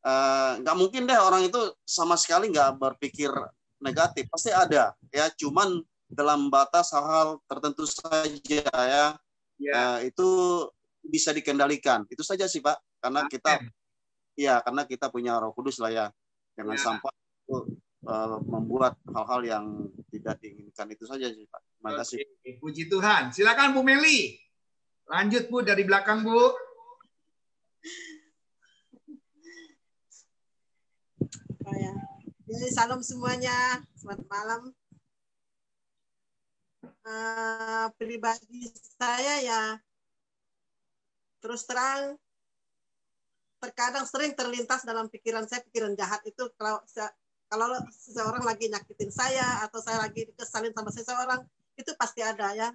eh, 0.04 0.52
nggak 0.60 0.76
mungkin 0.76 1.08
deh 1.08 1.16
orang 1.16 1.48
itu 1.48 1.58
sama 1.84 2.14
sekali 2.14 2.52
nggak 2.52 2.76
berpikir 2.76 3.32
negatif 3.80 4.28
pasti 4.28 4.52
ada 4.52 4.92
ya 5.08 5.28
cuman 5.34 5.80
dalam 6.06 6.46
batas 6.52 6.92
hal-hal 6.92 7.40
tertentu 7.48 7.88
saja 7.88 8.62
ya 8.68 9.06
Ya. 9.54 10.02
Eh, 10.02 10.10
itu 10.10 10.26
bisa 10.98 11.30
dikendalikan 11.30 12.02
itu 12.10 12.26
saja 12.26 12.50
sih 12.50 12.58
pak 12.58 12.74
karena 12.98 13.22
kita 13.30 13.62
ya 14.34 14.58
karena 14.66 14.82
kita 14.82 15.06
punya 15.14 15.38
Roh 15.38 15.54
Kudus 15.54 15.78
lah 15.78 15.94
ya 15.94 16.06
jangan 16.58 16.74
Ya. 16.74 16.82
sampai 16.82 17.12
itu 17.14 17.56
eh, 18.02 18.38
membuat 18.50 18.98
hal-hal 19.14 19.40
yang 19.46 19.64
tidak 20.10 20.42
diinginkan 20.42 20.90
itu 20.90 21.06
saja 21.06 21.30
sih 21.30 21.46
pak 21.46 21.62
terima 21.78 21.92
kasih 22.02 22.18
Oke, 22.18 22.50
puji 22.58 22.90
Tuhan. 22.90 23.30
Silakan 23.30 23.78
Bu 23.78 23.86
Meli. 23.86 24.42
Lanjut 25.06 25.46
Bu 25.46 25.62
dari 25.62 25.86
belakang 25.86 26.26
Bu. 26.26 26.50
Oh 31.64 31.76
ya. 31.80 31.92
Jadi 32.44 32.68
salam 32.76 33.00
semuanya, 33.00 33.80
selamat 33.96 34.28
malam. 34.28 34.62
Eh, 37.04 37.86
pribadi 38.00 38.64
saya 38.96 39.36
ya 39.44 39.62
terus 41.44 41.68
terang 41.68 42.16
terkadang 43.60 44.08
sering 44.08 44.32
terlintas 44.32 44.88
dalam 44.88 45.12
pikiran 45.12 45.44
saya 45.44 45.60
pikiran 45.68 45.92
jahat 45.92 46.24
itu 46.24 46.48
kalau 46.56 46.80
kalau 47.52 47.76
seseorang 47.92 48.40
lagi 48.48 48.72
nyakitin 48.72 49.12
saya 49.12 49.68
atau 49.68 49.84
saya 49.84 50.00
lagi 50.00 50.32
kesalin 50.32 50.72
sama 50.72 50.88
seseorang 50.88 51.44
itu 51.76 51.92
pasti 52.00 52.24
ada 52.24 52.56
ya. 52.56 52.68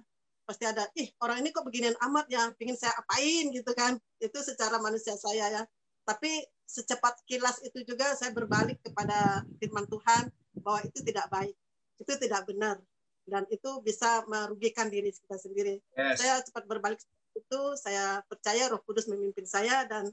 Pasti 0.46 0.62
ada 0.62 0.86
ih 0.94 1.10
orang 1.22 1.42
ini 1.42 1.50
kok 1.50 1.66
beginian 1.66 1.98
amat 1.98 2.30
ya? 2.30 2.54
Pingin 2.54 2.78
saya 2.78 2.94
apain? 3.02 3.50
gitu 3.50 3.70
kan. 3.74 3.98
Itu 4.22 4.38
secara 4.46 4.78
manusia 4.78 5.18
saya 5.18 5.46
ya 5.50 5.62
tapi 6.06 6.44
secepat 6.64 7.22
kilas 7.26 7.58
itu 7.66 7.82
juga 7.82 8.14
saya 8.14 8.30
berbalik 8.30 8.78
kepada 8.82 9.42
firman 9.58 9.86
Tuhan 9.90 10.30
bahwa 10.62 10.80
itu 10.86 10.98
tidak 11.02 11.26
baik 11.30 11.56
itu 11.98 12.12
tidak 12.16 12.46
benar 12.46 12.78
dan 13.26 13.44
itu 13.50 13.70
bisa 13.84 14.24
merugikan 14.26 14.86
diri 14.90 15.10
kita 15.10 15.36
sendiri 15.38 15.82
Yes. 15.94 16.22
saya 16.22 16.40
cepat 16.46 16.64
berbalik 16.66 16.98
itu 17.36 17.60
saya 17.78 18.22
percaya 18.26 18.70
Roh 18.70 18.82
Kudus 18.82 19.06
memimpin 19.06 19.46
saya 19.46 19.86
dan 19.86 20.10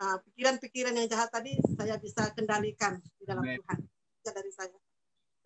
uh, 0.00 0.16
pikiran-pikiran 0.28 0.96
yang 0.96 1.08
jahat 1.10 1.28
tadi 1.28 1.56
saya 1.76 2.00
bisa 2.00 2.32
kendalikan 2.32 3.00
di 3.20 3.24
dalam 3.28 3.44
Amin. 3.44 3.60
Tuhan 3.60 3.78
itu 3.84 4.30
dari 4.32 4.52
saya 4.52 4.76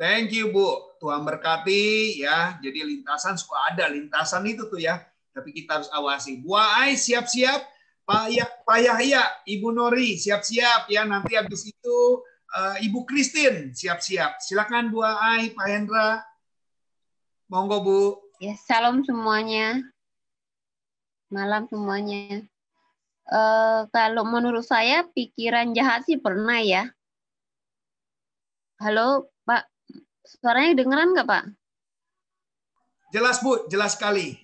Thank 0.02 0.34
you 0.34 0.50
Bu. 0.50 0.98
Tuhan 0.98 1.22
berkati 1.22 2.18
ya. 2.18 2.58
Jadi 2.58 2.82
lintasan 2.82 3.38
suka 3.38 3.70
ada 3.70 3.86
lintasan 3.86 4.42
itu 4.50 4.66
tuh 4.66 4.82
ya. 4.82 4.98
Tapi 5.30 5.54
kita 5.54 5.78
harus 5.78 5.86
awasi. 5.94 6.42
Bu 6.42 6.58
Ai 6.58 6.98
siap-siap. 6.98 7.62
Pak 8.02 8.26
ya, 8.34 8.46
Pak 8.66 8.78
Yahya, 8.82 9.22
Ibu 9.46 9.68
Nori 9.70 10.18
siap-siap 10.18 10.90
ya. 10.90 11.06
Nanti 11.06 11.38
habis 11.38 11.62
itu 11.70 11.98
eh, 12.50 12.86
Ibu 12.90 13.06
Christine 13.06 13.70
siap-siap. 13.70 14.42
Silakan 14.42 14.90
Bu 14.90 15.06
Ai, 15.06 15.54
Pak 15.54 15.66
Hendra. 15.70 16.20
Monggo 17.46 17.78
Bu. 17.84 18.00
Ya, 18.42 18.58
salam 18.66 19.06
semuanya. 19.06 19.86
Malam 21.30 21.70
semuanya. 21.70 22.42
Eh, 23.32 23.80
kalau 23.94 24.26
menurut 24.26 24.66
saya 24.66 25.06
pikiran 25.14 25.70
jahat 25.72 26.02
sih 26.04 26.18
pernah 26.18 26.58
ya. 26.58 26.90
Halo, 28.82 29.30
Pak. 29.46 29.70
Suaranya 30.26 30.74
dengeran 30.74 31.14
nggak, 31.14 31.28
Pak? 31.28 31.44
Jelas 33.14 33.38
Bu, 33.44 33.70
jelas 33.70 33.94
sekali. 33.94 34.34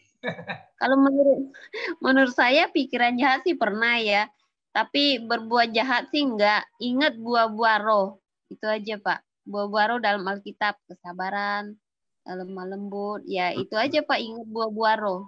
Kalau 0.79 0.97
menurut 0.99 1.55
menurut 2.03 2.35
saya 2.35 2.71
pikiran 2.71 3.19
jahat 3.19 3.43
sih 3.47 3.55
pernah 3.59 3.99
ya. 3.99 4.27
Tapi 4.75 5.19
berbuat 5.27 5.75
jahat 5.75 6.07
sih 6.15 6.23
enggak. 6.23 6.63
Ingat 6.79 7.19
buah-buah 7.19 7.79
roh. 7.83 8.23
Itu 8.47 8.69
aja, 8.69 8.95
Pak. 9.01 9.27
Buah-buah 9.49 9.85
roh 9.91 9.99
dalam 9.99 10.23
Alkitab, 10.23 10.79
kesabaran, 10.87 11.75
lemah 12.23 12.67
lembut. 12.69 13.27
Ya, 13.27 13.51
itu 13.51 13.75
aja, 13.75 14.05
Pak. 14.05 14.21
Ingat 14.21 14.47
buah-buah 14.47 14.97
roh. 15.03 15.27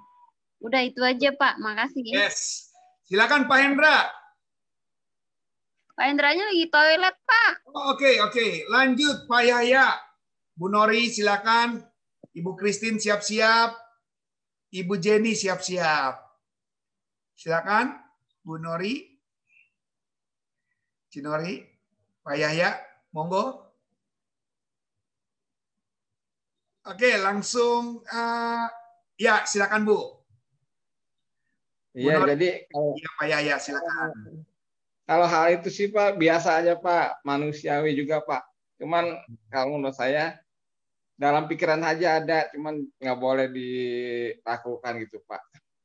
Udah 0.62 0.86
itu 0.86 1.02
aja, 1.02 1.34
Pak. 1.34 1.58
Makasih. 1.58 2.04
ya. 2.04 2.28
Yes. 2.28 2.70
Silakan 3.10 3.50
Pak 3.50 3.58
Hendra. 3.58 4.06
Pak 5.98 6.06
Hendranya 6.06 6.46
lagi 6.46 6.70
toilet, 6.70 7.16
Pak. 7.26 7.52
Oh, 7.74 7.96
Oke, 7.96 8.22
oke. 8.22 8.70
Lanjut 8.70 9.26
Pak 9.26 9.42
Yahya. 9.50 9.98
Bu 10.54 10.70
Nori 10.70 11.10
silakan. 11.10 11.82
Ibu 12.30 12.54
Christine 12.54 13.02
siap-siap. 13.02 13.89
Ibu 14.70 14.94
Jenny 15.02 15.34
siap-siap. 15.34 16.14
Silakan 17.34 17.98
Bu 18.46 18.54
Nori. 18.62 19.10
Cinori, 21.10 21.58
Pak 22.22 22.38
Yahya, 22.38 22.78
monggo. 23.10 23.66
Oke, 26.86 27.18
langsung 27.18 28.06
eh, 28.06 28.66
ya 29.18 29.42
silakan 29.42 29.82
Bu. 29.90 29.98
Iya, 31.98 32.22
jadi 32.30 32.70
kalau 32.70 32.94
Iya 32.94 33.10
Pak 33.18 33.26
Yahya 33.26 33.54
silakan. 33.58 34.10
kalau 35.02 35.26
hal 35.26 35.58
itu 35.58 35.68
sih 35.74 35.90
Pak 35.90 36.14
biasa 36.14 36.62
aja 36.62 36.78
Pak, 36.78 37.26
manusiawi 37.26 37.98
juga 37.98 38.22
Pak. 38.22 38.46
Cuman 38.78 39.18
kalau 39.50 39.74
menurut 39.74 39.98
saya 39.98 40.38
dalam 41.20 41.44
pikiran 41.44 41.84
aja 41.84 42.16
ada, 42.16 42.48
cuman 42.48 42.80
nggak 42.96 43.18
boleh 43.20 43.52
dilakukan 43.52 44.92
gitu 45.04 45.20
Pak. 45.28 45.42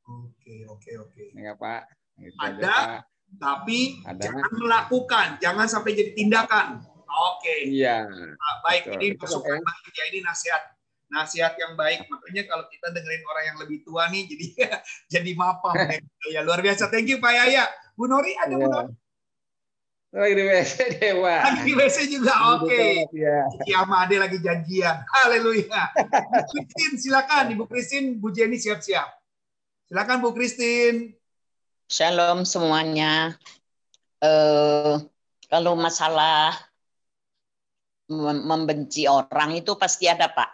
Oke, 0.08 0.64
oke, 0.64 0.90
oke. 0.96 1.22
Enggak 1.36 1.56
Pak. 1.60 1.82
Gitu 2.16 2.36
aja, 2.40 2.56
Ada, 2.56 2.72
Pak. 2.72 3.00
tapi 3.36 4.00
Ada. 4.08 4.22
jangan 4.24 4.50
melakukan, 4.56 5.26
jangan 5.36 5.66
sampai 5.68 5.92
jadi 5.92 6.16
tindakan. 6.16 6.80
Oke. 7.04 7.68
Iya. 7.68 8.08
Nah, 8.08 8.54
baik, 8.64 8.88
Betul. 8.88 8.96
ini 8.96 9.06
masukan 9.20 9.60
baik 9.60 9.92
ya, 9.92 10.04
ini 10.08 10.18
nasihat 10.24 10.62
nasihat 11.12 11.52
yang 11.60 11.76
baik. 11.76 12.08
Makanya 12.08 12.42
kalau 12.48 12.64
kita 12.72 12.88
dengerin 12.96 13.24
orang 13.28 13.44
yang 13.44 13.58
lebih 13.60 13.78
tua 13.84 14.08
nih, 14.08 14.24
jadi 14.24 14.46
jadi 15.20 15.30
mapam 15.36 15.76
ya 16.34 16.40
luar 16.40 16.64
biasa. 16.64 16.88
Thank 16.88 17.12
you 17.12 17.20
Pak 17.20 17.32
Yaya. 17.36 17.68
Bu 17.92 18.08
Nori 18.08 18.32
ada 18.40 18.56
Bu 18.56 18.64
Iya. 18.64 18.72
Nori 18.72 19.05
Lagi 20.16 20.32
di 20.32 20.44
WC 20.48 20.74
deh 20.96 21.12
Pak. 21.20 21.40
lagi 21.44 21.62
di 21.68 21.74
WC 21.76 21.96
juga. 22.08 22.32
Oke. 22.56 23.04
Iya. 23.12 23.44
Iya, 23.68 23.76
sama 23.84 24.08
Ade 24.08 24.16
lagi 24.16 24.40
janjian. 24.40 25.04
Haleluya. 25.12 25.92
Bu 25.92 26.40
Christine 26.48 26.96
silakan, 26.96 27.44
Ibu 27.52 27.64
Christine, 27.68 28.16
Bu 28.16 28.32
Jenny 28.32 28.56
siap-siap. 28.56 29.12
Silakan 29.84 30.24
Bu 30.24 30.32
Christine. 30.32 31.12
Shalom 31.92 32.48
semuanya. 32.48 33.36
Eh, 34.24 34.96
kalau 35.52 35.76
masalah 35.76 36.56
mem- 38.08 38.44
membenci 38.48 39.04
orang 39.04 39.52
itu 39.52 39.76
pasti 39.76 40.08
ada, 40.08 40.32
Pak. 40.32 40.50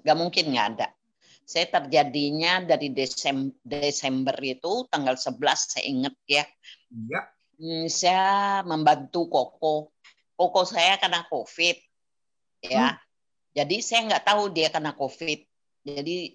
Nggak 0.00 0.16
mungkin 0.16 0.44
nggak 0.48 0.68
ada. 0.80 0.88
Saya 1.44 1.68
terjadinya 1.68 2.64
dari 2.64 2.88
Desem- 2.88 3.52
Desember 3.60 4.32
itu, 4.40 4.88
tanggal 4.88 5.12
11 5.20 5.76
saya 5.76 5.84
ingat 5.84 6.16
ya. 6.24 6.48
Iya. 6.88 7.33
Hmm, 7.54 7.86
saya 7.86 8.60
membantu 8.66 9.30
Koko. 9.30 9.94
Koko 10.34 10.60
saya 10.66 10.98
kena 10.98 11.26
COVID. 11.30 11.76
Ya. 12.66 12.98
Jadi 13.54 13.78
saya 13.78 14.10
nggak 14.10 14.24
tahu 14.26 14.50
dia 14.50 14.72
kena 14.72 14.96
COVID. 14.98 15.40
Jadi 15.86 16.34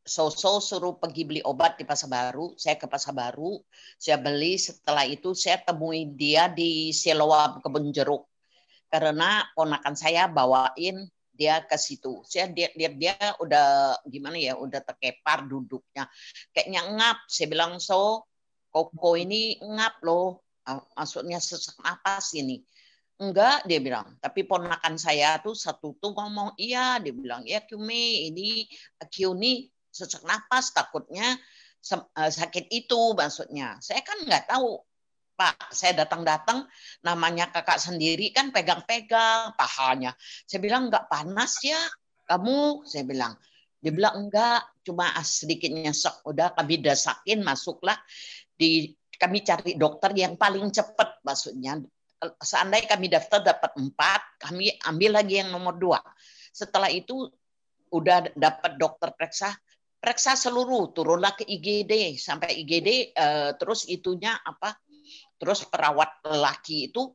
Soso 0.00 0.64
suruh 0.64 0.96
pergi 0.96 1.28
beli 1.28 1.40
obat 1.44 1.76
di 1.76 1.84
Pasar 1.84 2.08
Baru. 2.08 2.56
Saya 2.56 2.80
ke 2.80 2.88
Pasar 2.88 3.12
Baru, 3.12 3.60
saya 4.00 4.16
beli. 4.16 4.56
Setelah 4.56 5.04
itu 5.04 5.36
saya 5.36 5.60
temui 5.60 6.08
dia 6.08 6.48
di 6.48 6.88
Siloam 6.90 7.60
Kebun 7.60 7.92
Jeruk. 7.92 8.24
Karena 8.88 9.44
ponakan 9.52 9.94
saya 9.94 10.24
bawain 10.26 11.04
dia 11.36 11.62
ke 11.62 11.76
situ. 11.76 12.24
Saya 12.24 12.48
dia 12.48 12.72
dia, 12.72 12.90
dia 12.90 13.16
udah 13.38 14.00
gimana 14.08 14.40
ya, 14.40 14.56
udah 14.56 14.80
terkepar 14.82 15.46
duduknya. 15.46 16.08
Kayaknya 16.56 16.82
ngap. 16.96 17.18
Saya 17.28 17.46
bilang, 17.52 17.76
"So, 17.76 18.24
Koko 18.72 19.20
ini 19.20 19.60
ngap 19.60 20.00
loh." 20.00 20.42
Maksudnya 20.94 21.38
sesak 21.42 21.78
napas 21.82 22.34
ini. 22.36 22.62
Enggak, 23.20 23.68
dia 23.68 23.84
bilang. 23.84 24.16
Tapi 24.16 24.48
ponakan 24.48 24.96
saya 24.96 25.36
tuh 25.44 25.52
satu 25.52 25.92
tuh 26.00 26.16
ngomong, 26.16 26.56
iya, 26.56 26.96
dia 27.04 27.12
bilang, 27.12 27.44
ya 27.44 27.60
Kumi, 27.60 28.32
ini 28.32 28.64
Kiuni 29.12 29.68
sesak 29.92 30.24
napas, 30.24 30.72
takutnya 30.72 31.36
eh, 32.16 32.32
sakit 32.32 32.72
itu 32.72 33.12
maksudnya. 33.12 33.76
Saya 33.84 34.00
kan 34.00 34.24
nggak 34.24 34.48
tahu, 34.48 34.80
Pak. 35.36 35.68
Saya 35.68 36.00
datang-datang, 36.00 36.64
namanya 37.04 37.52
kakak 37.52 37.76
sendiri 37.76 38.32
kan 38.32 38.56
pegang-pegang 38.56 39.52
pahanya. 39.52 40.16
Saya 40.48 40.64
bilang, 40.64 40.88
nggak 40.88 41.12
panas 41.12 41.60
ya 41.60 41.80
kamu? 42.24 42.88
Saya 42.88 43.04
bilang. 43.04 43.36
Dia 43.84 43.92
bilang, 43.92 44.28
enggak, 44.28 44.64
cuma 44.84 45.12
sedikit 45.24 45.68
nyesek. 45.72 46.24
Udah 46.24 46.56
kami 46.56 46.80
dasakin, 46.80 47.44
masuklah. 47.44 48.00
di 48.60 48.92
Kami 49.20 49.44
cari 49.44 49.76
dokter 49.76 50.16
yang 50.16 50.40
paling 50.40 50.72
cepat 50.72 51.20
maksudnya 51.20 51.76
seandainya 52.40 52.88
kami 52.96 53.06
daftar 53.08 53.40
dapat 53.40 53.72
empat, 53.80 54.20
kami 54.40 54.76
ambil 54.84 55.16
lagi 55.16 55.40
yang 55.40 55.48
nomor 55.48 55.80
dua. 55.80 56.00
Setelah 56.52 56.92
itu 56.92 57.28
udah 57.90 58.30
dapat 58.36 58.76
dokter 58.76 59.10
periksa, 59.16 59.56
periksa 59.96 60.36
seluruh, 60.36 60.92
turunlah 60.92 61.32
ke 61.34 61.48
IGD 61.48 62.20
sampai 62.20 62.60
IGD, 62.60 63.16
eh, 63.16 63.50
terus 63.56 63.88
itunya 63.88 64.36
apa? 64.36 64.76
Terus 65.40 65.64
perawat 65.64 66.20
lelaki 66.28 66.92
itu 66.92 67.08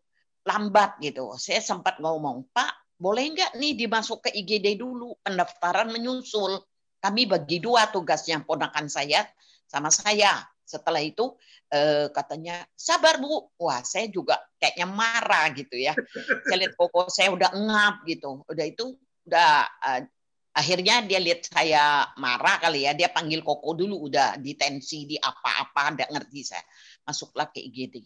lambat 0.46 0.98
gitu. 1.02 1.38
Saya 1.38 1.62
sempat 1.62 2.02
ngomong, 2.02 2.50
Pak, 2.50 2.98
boleh 2.98 3.30
nggak 3.34 3.52
nih 3.60 3.74
dimasuk 3.78 4.26
ke 4.26 4.30
IGD 4.34 4.80
dulu 4.80 5.20
pendaftaran 5.22 5.92
menyusul 5.92 6.64
kami 7.04 7.28
bagi 7.30 7.62
dua 7.62 7.92
tugasnya 7.92 8.42
ponakan 8.42 8.88
saya 8.88 9.28
sama 9.68 9.92
saya 9.92 10.48
setelah 10.66 11.00
itu 11.00 11.38
eh, 11.70 12.10
katanya 12.10 12.66
sabar 12.74 13.22
bu. 13.22 13.54
Wah 13.62 13.86
saya 13.86 14.10
juga 14.10 14.42
kayaknya 14.58 14.88
marah 14.90 15.54
gitu 15.54 15.78
ya. 15.78 15.94
Saya 16.50 16.58
lihat 16.66 16.74
koko 16.74 17.08
saya 17.08 17.30
udah 17.32 17.54
ngap 17.54 17.96
gitu. 18.10 18.42
Udah 18.50 18.66
itu 18.66 18.98
udah 19.30 19.54
eh, 19.64 20.02
akhirnya 20.58 21.06
dia 21.06 21.22
lihat 21.22 21.46
saya 21.46 22.10
marah 22.18 22.58
kali 22.58 22.90
ya. 22.90 22.98
Dia 22.98 23.14
panggil 23.14 23.46
koko 23.46 23.78
dulu 23.78 24.10
udah 24.10 24.42
ditensi 24.42 25.06
di 25.06 25.18
apa-apa 25.22 25.96
nggak 25.96 26.10
ngerti 26.12 26.42
saya. 26.42 26.66
Masuklah 27.06 27.48
ke 27.54 27.62
IGD 27.62 28.02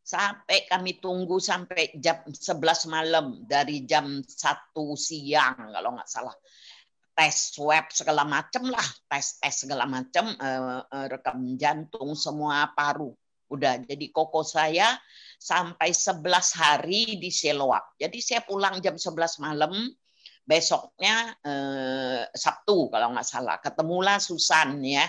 sampai 0.00 0.66
kami 0.66 0.98
tunggu 0.98 1.38
sampai 1.38 1.94
jam 2.00 2.24
11 2.26 2.90
malam 2.90 3.26
dari 3.46 3.86
jam 3.86 4.18
1 4.18 4.26
siang 4.98 5.70
kalau 5.70 5.94
nggak 5.94 6.10
salah 6.10 6.34
tes 7.14 7.54
swab 7.54 7.90
segala 7.92 8.22
macam 8.24 8.68
lah. 8.70 8.84
Tes 9.10 9.38
tes 9.40 9.54
segala 9.66 9.84
macam 9.84 10.30
eh, 10.34 10.82
eh, 10.84 11.06
rekam 11.10 11.56
jantung 11.60 12.14
semua 12.16 12.70
paru. 12.72 13.12
Udah 13.50 13.82
jadi 13.82 14.06
koko 14.14 14.46
saya 14.46 14.94
sampai 15.42 15.90
11 15.90 16.22
hari 16.54 17.18
di 17.18 17.32
Seloak 17.32 17.96
jadi 17.98 18.18
saya 18.20 18.40
pulang 18.44 18.78
jam 18.78 18.94
11 18.94 19.40
malam 19.42 19.72
besoknya 20.46 21.34
eh, 21.42 22.22
Sabtu 22.30 22.90
kalau 22.92 23.10
nggak 23.14 23.26
salah. 23.26 23.56
Ketemulah 23.58 24.22
Susan 24.22 24.78
ya. 24.86 25.06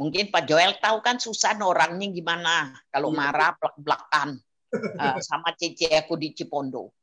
Mungkin 0.00 0.32
Pak 0.32 0.48
Joel 0.48 0.80
tahu 0.80 1.04
kan 1.04 1.20
Susan 1.20 1.60
orangnya 1.60 2.08
gimana? 2.08 2.72
Kalau 2.88 3.12
Iya. 3.12 3.18
marah 3.20 3.52
belak-belakan 3.60 4.40
Eh, 4.70 5.18
sama 5.18 5.50
Cece 5.58 5.90
aku 5.98 6.14
di 6.14 6.30
Cipondo. 6.30 6.94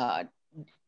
Eh, 0.00 0.20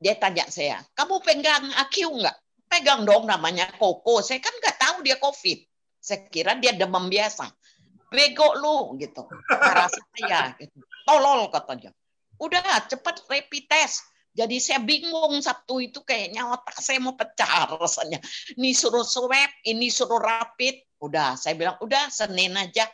dia 0.01 0.15
tanya 0.17 0.49
saya, 0.49 0.81
kamu 0.97 1.21
pegang 1.21 1.69
AQ 1.85 1.97
nggak? 2.17 2.37
Pegang 2.69 3.09
dong 3.09 3.25
namanya 3.25 3.73
Koko. 3.81 4.21
Saya 4.21 4.39
kan 4.45 4.53
nggak 4.53 4.77
tahu 4.77 4.97
dia 5.03 5.17
COVID. 5.17 5.59
Saya 5.99 6.29
kira 6.29 6.55
dia 6.61 6.77
demam 6.77 7.09
biasa. 7.09 7.49
Bego 8.09 8.57
lu 8.57 8.97
gitu. 9.01 9.25
Marah 9.53 9.89
saya 9.89 10.57
gitu. 10.61 10.81
Tolol 11.05 11.49
katanya. 11.53 11.93
Udah 12.39 12.87
cepat 12.87 13.25
rapid 13.27 13.65
test. 13.69 14.05
Jadi 14.39 14.63
saya 14.63 14.79
bingung 14.79 15.43
Sabtu 15.43 15.83
itu 15.83 15.99
kayaknya 16.07 16.47
otak 16.47 16.79
saya 16.79 17.03
mau 17.03 17.19
pecah 17.19 17.75
rasanya. 17.75 18.23
Ini 18.55 18.71
suruh 18.71 19.03
swab, 19.03 19.51
ini 19.67 19.91
suruh 19.91 20.23
rapid. 20.23 20.79
Udah, 21.03 21.35
saya 21.35 21.59
bilang 21.59 21.75
udah 21.83 22.07
Senin 22.07 22.55
aja. 22.55 22.87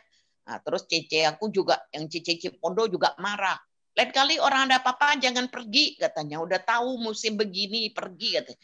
Nah, 0.49 0.57
terus 0.65 0.89
Cece 0.89 1.25
aku 1.29 1.53
juga, 1.53 1.85
yang 1.93 2.09
Cece 2.09 2.41
Cipondo 2.41 2.89
juga 2.89 3.13
marah. 3.21 3.57
Lain 3.95 4.09
kali 4.09 4.41
orang 4.41 4.67
ada 4.67 4.81
apa-apa 4.81 5.21
jangan 5.21 5.45
pergi 5.47 5.95
katanya. 6.01 6.41
Udah 6.41 6.59
tahu 6.65 6.97
musim 6.97 7.37
begini 7.37 7.93
pergi 7.93 8.41
katanya. 8.41 8.59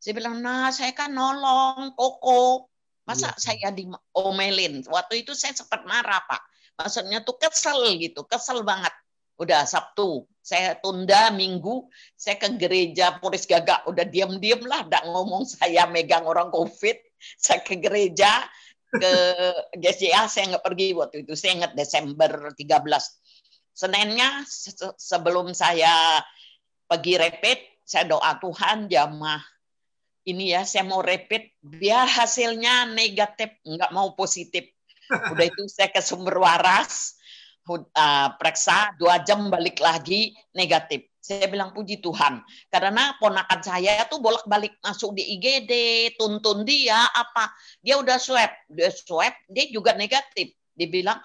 Saya 0.00 0.16
bilang, 0.16 0.40
nah 0.40 0.72
saya 0.72 0.96
kan 0.96 1.12
nolong 1.12 1.92
Koko. 1.92 2.72
Masa 3.04 3.36
saya 3.36 3.68
diomelin? 3.74 4.80
Waktu 4.88 5.26
itu 5.26 5.36
saya 5.36 5.52
sempat 5.52 5.84
marah 5.84 6.24
Pak. 6.24 6.42
Maksudnya 6.80 7.20
tuh 7.20 7.36
kesel 7.36 8.00
gitu, 8.00 8.24
kesel 8.24 8.64
banget. 8.64 8.92
Udah 9.36 9.68
Sabtu, 9.68 10.24
saya 10.40 10.76
tunda 10.80 11.28
Minggu, 11.32 11.88
saya 12.16 12.40
ke 12.40 12.48
gereja 12.56 13.20
Puris 13.20 13.44
Gagak. 13.44 13.84
Udah 13.88 14.08
diam-diam 14.08 14.64
lah, 14.64 14.88
nggak 14.88 15.04
ngomong 15.04 15.44
saya 15.44 15.84
megang 15.90 16.24
orang 16.24 16.48
COVID. 16.48 16.96
Saya 17.36 17.60
ke 17.60 17.76
gereja, 17.76 18.48
ke 18.88 19.12
GCA 19.76 20.24
saya 20.24 20.56
nggak 20.56 20.64
pergi 20.64 20.96
waktu 20.96 21.16
itu. 21.28 21.36
Saya 21.36 21.60
ingat 21.60 21.72
Desember 21.76 22.52
13. 22.56 22.64
Seninnya 23.76 24.44
se- 24.48 24.96
sebelum 24.96 25.52
saya 25.52 26.24
pergi 26.88 27.20
rapid, 27.20 27.58
saya 27.84 28.08
doa 28.08 28.38
Tuhan 28.40 28.88
jamaah 28.88 29.40
ini 30.28 30.52
ya 30.52 30.68
saya 30.68 30.84
mau 30.84 31.00
rapid 31.00 31.56
biar 31.64 32.04
hasilnya 32.04 32.92
negatif 32.92 33.56
nggak 33.64 33.92
mau 33.92 34.12
positif. 34.12 34.68
Udah 35.32 35.46
itu 35.48 35.66
saya 35.66 35.90
ke 35.90 35.98
sumber 36.04 36.38
waras 36.38 37.18
uh, 37.66 38.28
periksa 38.36 38.94
dua 39.00 39.22
jam 39.24 39.48
balik 39.48 39.80
lagi 39.80 40.36
negatif. 40.52 41.08
Saya 41.20 41.48
bilang 41.52 41.76
puji 41.76 42.00
Tuhan. 42.00 42.40
Karena 42.72 43.16
ponakan 43.20 43.60
saya 43.60 44.08
tuh 44.08 44.24
bolak-balik 44.24 44.80
masuk 44.80 45.16
di 45.16 45.36
IGD 45.36 45.72
tuntun 46.16 46.64
dia 46.64 47.06
apa 47.12 47.52
dia 47.80 47.96
udah 48.00 48.16
swab. 48.16 48.50
Dia 48.68 48.92
swab 48.92 49.34
dia 49.48 49.68
juga 49.72 49.96
negatif. 49.96 50.52
Dibilang 50.72 51.20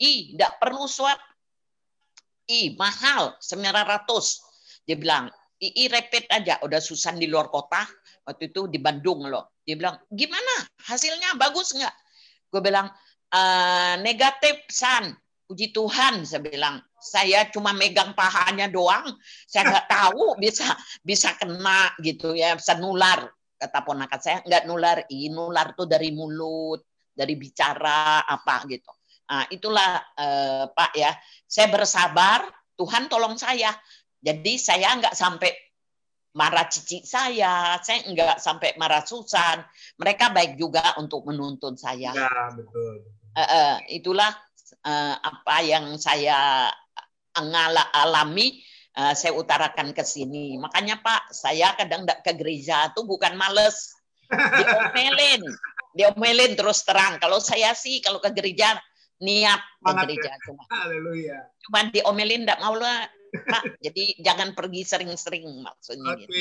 ih 0.00 0.36
nggak 0.36 0.60
perlu 0.60 0.84
swab. 0.88 1.18
Ih 2.44 2.76
mahal 2.76 3.40
900 3.40 4.84
dia 4.84 4.96
bilang 5.00 5.32
ii 5.64 5.88
rapid 5.88 6.28
aja 6.28 6.60
udah 6.60 6.76
Susan 6.76 7.16
di 7.16 7.24
luar 7.24 7.48
kota 7.48 7.80
waktu 8.24 8.50
itu 8.50 8.66
di 8.66 8.80
Bandung 8.80 9.28
loh. 9.28 9.60
Dia 9.62 9.76
bilang 9.76 10.00
gimana? 10.08 10.64
Hasilnya 10.88 11.36
bagus 11.36 11.76
nggak? 11.76 11.94
Gue 12.48 12.60
bilang 12.64 12.88
"Eh, 13.32 13.94
negatif 14.00 14.64
san. 14.72 15.12
Puji 15.44 15.76
Tuhan 15.76 16.24
saya 16.24 16.40
bilang. 16.40 16.80
Saya 17.04 17.52
cuma 17.52 17.76
megang 17.76 18.16
pahanya 18.16 18.64
doang. 18.72 19.12
Saya 19.44 19.68
nggak 19.68 19.88
tahu 19.92 20.40
bisa 20.40 20.64
bisa 21.04 21.36
kena 21.36 21.92
gitu 22.00 22.32
ya 22.32 22.56
bisa 22.56 22.80
nular 22.80 23.28
kata 23.60 23.84
ponakan 23.84 24.20
saya. 24.20 24.38
Nggak 24.40 24.64
nular. 24.64 24.96
Ih, 25.12 25.28
nular 25.28 25.76
tuh 25.76 25.84
dari 25.84 26.16
mulut 26.16 26.80
dari 27.12 27.36
bicara 27.36 28.24
apa 28.24 28.64
gitu. 28.72 28.88
Nah, 29.28 29.44
itulah 29.52 30.00
eh, 30.16 30.64
Pak 30.72 30.92
ya. 30.96 31.12
Saya 31.44 31.68
bersabar 31.68 32.48
Tuhan 32.76 33.12
tolong 33.12 33.36
saya. 33.36 33.70
Jadi 34.24 34.56
saya 34.56 34.96
nggak 34.96 35.12
sampai 35.12 35.52
marah 36.34 36.66
cici 36.66 37.06
saya, 37.06 37.78
saya 37.78 38.02
nggak 38.04 38.36
sampai 38.38 38.74
marah 38.74 39.06
Susan. 39.06 39.62
Mereka 39.96 40.34
baik 40.34 40.58
juga 40.58 40.98
untuk 40.98 41.22
menuntun 41.24 41.78
saya. 41.78 42.10
Ya, 42.10 42.30
betul. 42.50 43.06
Eh, 43.34 43.40
eh, 43.40 43.74
itulah 43.94 44.30
eh, 44.82 45.14
apa 45.16 45.56
yang 45.62 45.94
saya 45.96 46.68
ngala- 47.34 47.90
alami. 47.94 48.60
eh, 48.94 49.10
saya 49.10 49.34
utarakan 49.34 49.90
ke 49.90 50.06
sini. 50.06 50.54
Makanya 50.54 51.02
Pak, 51.02 51.34
saya 51.34 51.74
kadang 51.74 52.06
nggak 52.06 52.22
ke 52.22 52.30
gereja 52.38 52.94
tuh 52.94 53.02
bukan 53.02 53.34
males, 53.34 53.90
diomelin, 54.30 55.42
diomelin 55.98 56.54
terus 56.54 56.86
terang. 56.86 57.18
Kalau 57.18 57.42
saya 57.42 57.74
sih 57.74 57.98
kalau 57.98 58.22
ke 58.22 58.30
gereja 58.30 58.78
niat 59.18 59.58
ke 59.82 59.90
gereja 60.06 60.30
ya. 60.30 60.38
cuma 60.42 60.62
Haleluya. 60.70 61.38
cuma 61.58 61.78
diomelin 61.90 62.46
nggak 62.46 62.58
mau 62.62 62.74
lah 62.74 63.02
Pak. 63.42 63.62
Jadi 63.82 64.04
jangan 64.22 64.54
pergi 64.54 64.86
sering-sering 64.86 65.44
maksudnya 65.60 66.14
Oke. 66.14 66.20
gitu. 66.26 66.34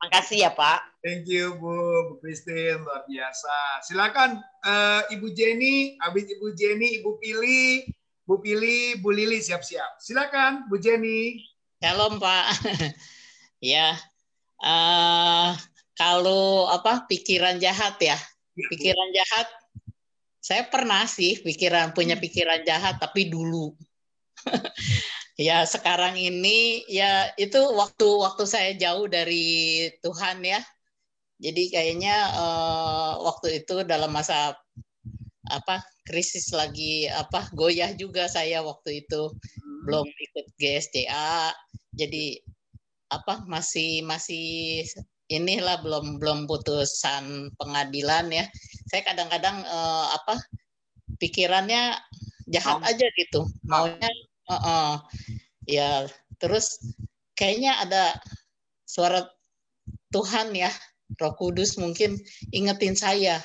Makasih 0.00 0.38
ya 0.48 0.50
Pak. 0.56 1.04
Thank 1.04 1.28
you 1.28 1.56
Bu, 1.60 1.74
Bu 2.08 2.14
Christine 2.24 2.80
luar 2.80 3.04
biasa. 3.04 3.84
Silakan 3.84 4.40
eh, 4.64 5.02
Ibu 5.18 5.28
Jenny, 5.36 6.00
habis 6.00 6.24
Ibu 6.28 6.56
Jenny, 6.56 7.02
Ibu 7.02 7.10
Pili, 7.20 7.84
Bu 8.24 8.40
Pili, 8.40 8.96
Bu 8.98 9.12
Lili 9.12 9.38
siap-siap. 9.44 10.00
Silakan 10.00 10.66
Bu 10.72 10.80
Jenny. 10.80 11.44
Shalom 11.84 12.16
Pak. 12.16 12.44
ya, 13.74 13.92
eh, 14.64 15.50
kalau 15.94 16.66
apa 16.72 17.04
pikiran 17.04 17.60
jahat 17.60 18.00
ya, 18.00 18.16
pikiran 18.56 19.10
jahat. 19.12 19.48
Saya 20.44 20.68
pernah 20.68 21.08
sih 21.08 21.40
pikiran 21.40 21.96
punya 21.96 22.20
pikiran 22.20 22.68
jahat, 22.68 23.00
tapi 23.00 23.32
dulu. 23.32 23.72
ya 25.34 25.66
sekarang 25.66 26.14
ini 26.14 26.86
ya 26.86 27.34
itu 27.34 27.58
waktu 27.74 28.06
waktu 28.06 28.44
saya 28.46 28.70
jauh 28.78 29.06
dari 29.10 29.88
Tuhan 30.02 30.42
ya. 30.46 30.60
Jadi 31.42 31.62
kayaknya 31.74 32.14
eh, 32.38 33.12
waktu 33.20 33.64
itu 33.64 33.82
dalam 33.82 34.14
masa 34.14 34.54
apa 35.44 35.84
krisis 36.08 36.54
lagi 36.56 37.10
apa 37.10 37.50
goyah 37.52 37.92
juga 37.98 38.30
saya 38.30 38.62
waktu 38.62 39.04
itu. 39.04 39.34
Belum 39.84 40.06
ikut 40.06 40.46
GSDA 40.56 41.52
jadi 41.94 42.40
apa 43.12 43.44
masih 43.46 44.02
masih 44.06 44.82
inilah 45.28 45.78
belum 45.84 46.22
belum 46.22 46.46
putusan 46.46 47.50
pengadilan 47.58 48.30
ya. 48.30 48.46
Saya 48.86 49.02
kadang-kadang 49.02 49.66
eh, 49.66 50.06
apa 50.14 50.38
pikirannya 51.18 51.98
jahat 52.46 52.78
aja 52.86 53.06
gitu. 53.18 53.50
Maunya 53.66 54.10
eh, 54.50 54.54
eh, 54.54 54.94
ya 55.68 55.90
terus 56.40 56.80
kayaknya 57.38 57.80
ada 57.80 58.04
suara 58.84 59.24
Tuhan 60.12 60.54
ya 60.54 60.70
Roh 61.20 61.34
Kudus 61.36 61.76
mungkin 61.80 62.18
ingetin 62.50 62.94
saya 62.94 63.42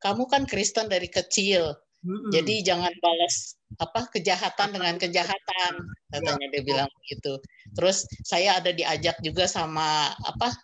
kamu 0.00 0.28
kan 0.28 0.44
Kristen 0.44 0.88
dari 0.90 1.08
kecil 1.08 1.76
jadi 2.30 2.62
jangan 2.62 2.92
balas 3.02 3.58
apa 3.82 4.06
kejahatan 4.14 4.78
dengan 4.78 4.94
kejahatan 4.94 5.72
katanya 6.14 6.46
dia 6.54 6.62
bilang 6.62 6.90
begitu. 7.02 7.42
Terus 7.74 8.06
saya 8.22 8.62
ada 8.62 8.70
diajak 8.70 9.18
juga 9.26 9.50
sama 9.50 10.14
apa 10.22 10.54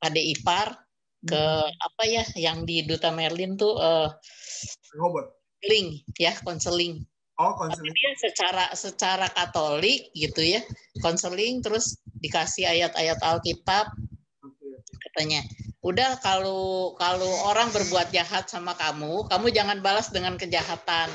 adik 0.00 0.38
ipar 0.38 0.80
ke 1.28 1.44
apa 1.68 2.02
ya 2.08 2.24
yang 2.38 2.64
di 2.64 2.86
Duta 2.88 3.12
Merlin 3.12 3.58
tuh 3.60 3.76
eh 3.76 4.08
Robert. 4.96 5.28
konseling 5.60 5.88
ya 6.16 6.32
konseling. 6.40 6.94
Oh, 7.38 7.54
konseling. 7.54 7.94
dia 7.94 8.12
secara 8.18 8.66
secara 8.74 9.30
Katolik 9.30 10.10
gitu 10.10 10.42
ya 10.42 10.58
konseling 10.98 11.62
terus 11.62 12.02
dikasih 12.18 12.66
ayat-ayat 12.66 13.22
Alkitab. 13.22 13.94
Katanya 14.98 15.46
udah 15.78 16.18
kalau 16.18 16.98
kalau 16.98 17.30
orang 17.46 17.70
berbuat 17.70 18.10
jahat 18.10 18.50
sama 18.50 18.74
kamu 18.74 19.30
kamu 19.30 19.46
jangan 19.54 19.78
balas 19.78 20.10
dengan 20.10 20.34
kejahatan. 20.34 21.06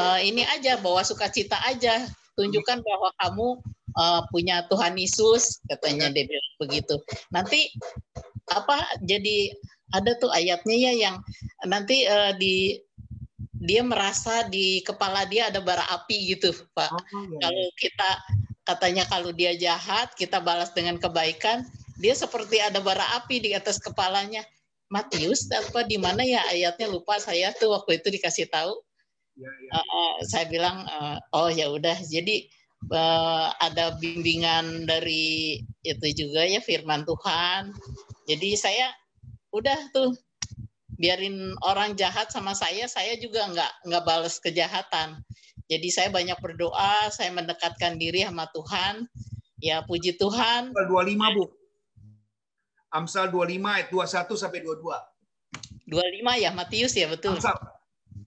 Uh, 0.00 0.16
ini 0.24 0.40
aja 0.48 0.80
bawa 0.80 1.04
sukacita 1.04 1.60
aja. 1.68 2.08
Tunjukkan 2.40 2.80
bahwa 2.80 3.12
kamu 3.20 3.48
uh, 4.00 4.24
punya 4.32 4.64
Tuhan 4.72 4.96
Yesus 4.96 5.60
katanya 5.68 6.08
dia 6.08 6.24
bilang 6.24 6.52
begitu. 6.56 6.96
Nanti 7.28 7.76
apa 8.48 8.88
jadi 9.04 9.52
ada 9.92 10.16
tuh 10.16 10.32
ayatnya 10.32 10.76
ya 10.80 10.92
yang 10.96 11.16
nanti 11.68 12.08
uh, 12.08 12.32
di 12.40 12.80
dia 13.62 13.86
merasa 13.86 14.42
di 14.50 14.82
kepala 14.82 15.22
dia 15.30 15.46
ada 15.46 15.62
bara 15.62 15.86
api 15.94 16.34
gitu 16.34 16.50
pak 16.74 16.90
oh, 16.90 16.98
iya. 16.98 17.38
kalau 17.46 17.66
kita 17.78 18.10
katanya 18.66 19.04
kalau 19.06 19.30
dia 19.30 19.54
jahat 19.54 20.10
kita 20.18 20.42
balas 20.42 20.74
dengan 20.74 20.98
kebaikan 20.98 21.62
dia 22.02 22.18
seperti 22.18 22.58
ada 22.58 22.82
bara 22.82 23.04
api 23.22 23.38
di 23.38 23.50
atas 23.54 23.78
kepalanya. 23.78 24.42
Matius 24.92 25.48
apa 25.48 25.88
di 25.88 25.96
mana 25.96 26.20
ya 26.20 26.44
ayatnya 26.52 26.84
lupa 26.90 27.16
saya 27.16 27.48
tuh 27.56 27.72
waktu 27.72 28.02
itu 28.02 28.12
dikasih 28.12 28.50
tahu. 28.52 28.76
Ya, 29.38 29.48
ya. 29.48 29.70
Uh, 29.72 29.80
uh, 29.80 30.12
saya 30.28 30.44
bilang 30.52 30.84
uh, 30.84 31.16
oh 31.32 31.48
ya 31.48 31.72
udah 31.72 31.96
jadi 32.04 32.44
uh, 32.92 33.56
ada 33.56 33.96
bimbingan 33.96 34.84
dari 34.84 35.64
itu 35.80 36.06
juga 36.12 36.44
ya 36.44 36.60
firman 36.60 37.08
Tuhan. 37.08 37.72
Jadi 38.28 38.52
saya 38.52 38.92
udah 39.48 39.78
tuh 39.96 40.12
biarin 41.02 41.58
orang 41.66 41.98
jahat 41.98 42.30
sama 42.30 42.54
saya, 42.54 42.86
saya 42.86 43.18
juga 43.18 43.42
nggak 43.50 43.90
nggak 43.90 44.04
balas 44.06 44.38
kejahatan. 44.38 45.18
Jadi 45.66 45.88
saya 45.90 46.08
banyak 46.14 46.38
berdoa, 46.38 47.10
saya 47.10 47.34
mendekatkan 47.34 47.98
diri 47.98 48.22
sama 48.22 48.46
Tuhan. 48.54 49.10
Ya 49.58 49.82
puji 49.82 50.14
Tuhan. 50.14 50.70
25 50.70 51.34
Bu. 51.34 51.50
Amsal 52.94 53.34
25 53.34 53.58
ayat 53.66 53.88
21 53.90 54.38
sampai 54.38 54.62
22. 54.62 55.90
25 55.90 56.44
ya, 56.44 56.50
Matius 56.54 56.94
ya, 56.94 57.10
betul. 57.10 57.34
Amsal. 57.34 57.58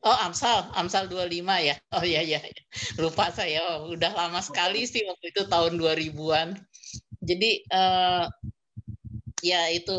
Oh, 0.04 0.18
Amsal, 0.26 0.68
Amsal 0.76 1.08
25 1.08 1.48
ya. 1.64 1.76
Oh 1.96 2.04
iya 2.04 2.22
iya. 2.22 2.44
Lupa 3.00 3.32
saya. 3.32 3.62
Oh, 3.80 3.96
udah 3.96 4.12
lama 4.12 4.42
sekali 4.44 4.84
sih 4.84 5.06
waktu 5.08 5.32
itu 5.32 5.48
tahun 5.48 5.80
2000-an. 5.80 6.60
Jadi 7.26 7.66
uh, 7.72 8.26
ya 9.42 9.70
itu 9.74 9.98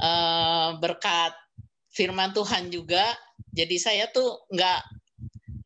uh, 0.00 0.76
berkat 0.80 1.32
firman 2.00 2.32
Tuhan 2.32 2.72
juga. 2.72 3.04
Jadi 3.52 3.76
saya 3.76 4.08
tuh 4.08 4.40
nggak 4.48 4.80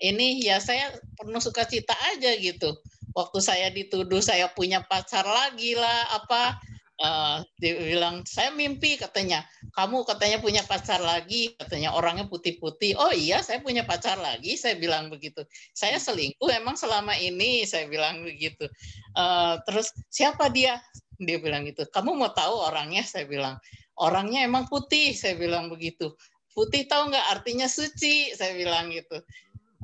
ini 0.03 0.43
ya 0.43 0.59
saya 0.59 0.91
penuh 1.15 1.39
sukacita 1.39 1.95
aja 2.11 2.35
gitu. 2.35 2.75
Waktu 3.15 3.39
saya 3.39 3.71
dituduh 3.71 4.19
saya 4.19 4.51
punya 4.51 4.83
pacar 4.83 5.23
lagi 5.23 5.79
lah 5.79 6.19
apa 6.19 6.59
uh, 6.99 7.47
dia 7.63 7.79
bilang 7.79 8.27
saya 8.27 8.51
mimpi 8.51 8.99
katanya. 8.99 9.47
Kamu 9.79 10.03
katanya 10.03 10.43
punya 10.43 10.67
pacar 10.67 10.99
lagi 10.99 11.55
katanya. 11.55 11.95
Orangnya 11.95 12.27
putih-putih. 12.27 12.99
Oh 12.99 13.15
iya 13.15 13.39
saya 13.47 13.63
punya 13.63 13.87
pacar 13.87 14.19
lagi 14.19 14.59
saya 14.59 14.75
bilang 14.75 15.15
begitu. 15.15 15.47
Saya 15.71 16.03
selingkuh 16.03 16.51
emang 16.51 16.75
selama 16.75 17.15
ini 17.15 17.63
saya 17.63 17.87
bilang 17.87 18.27
begitu. 18.27 18.67
Uh, 19.15 19.63
terus 19.71 19.95
siapa 20.11 20.51
dia 20.51 20.83
dia 21.25 21.41
bilang 21.41 21.65
gitu. 21.69 21.85
Kamu 21.89 22.17
mau 22.17 22.31
tahu 22.33 22.65
orangnya? 22.65 23.05
Saya 23.05 23.29
bilang 23.29 23.59
orangnya 23.99 24.45
emang 24.45 24.69
putih. 24.71 25.13
Saya 25.13 25.37
bilang 25.37 25.69
begitu. 25.69 26.13
Putih 26.55 26.87
tahu 26.87 27.11
nggak 27.11 27.27
artinya 27.41 27.67
suci? 27.67 28.33
Saya 28.33 28.55
bilang 28.55 28.93
gitu. 28.95 29.19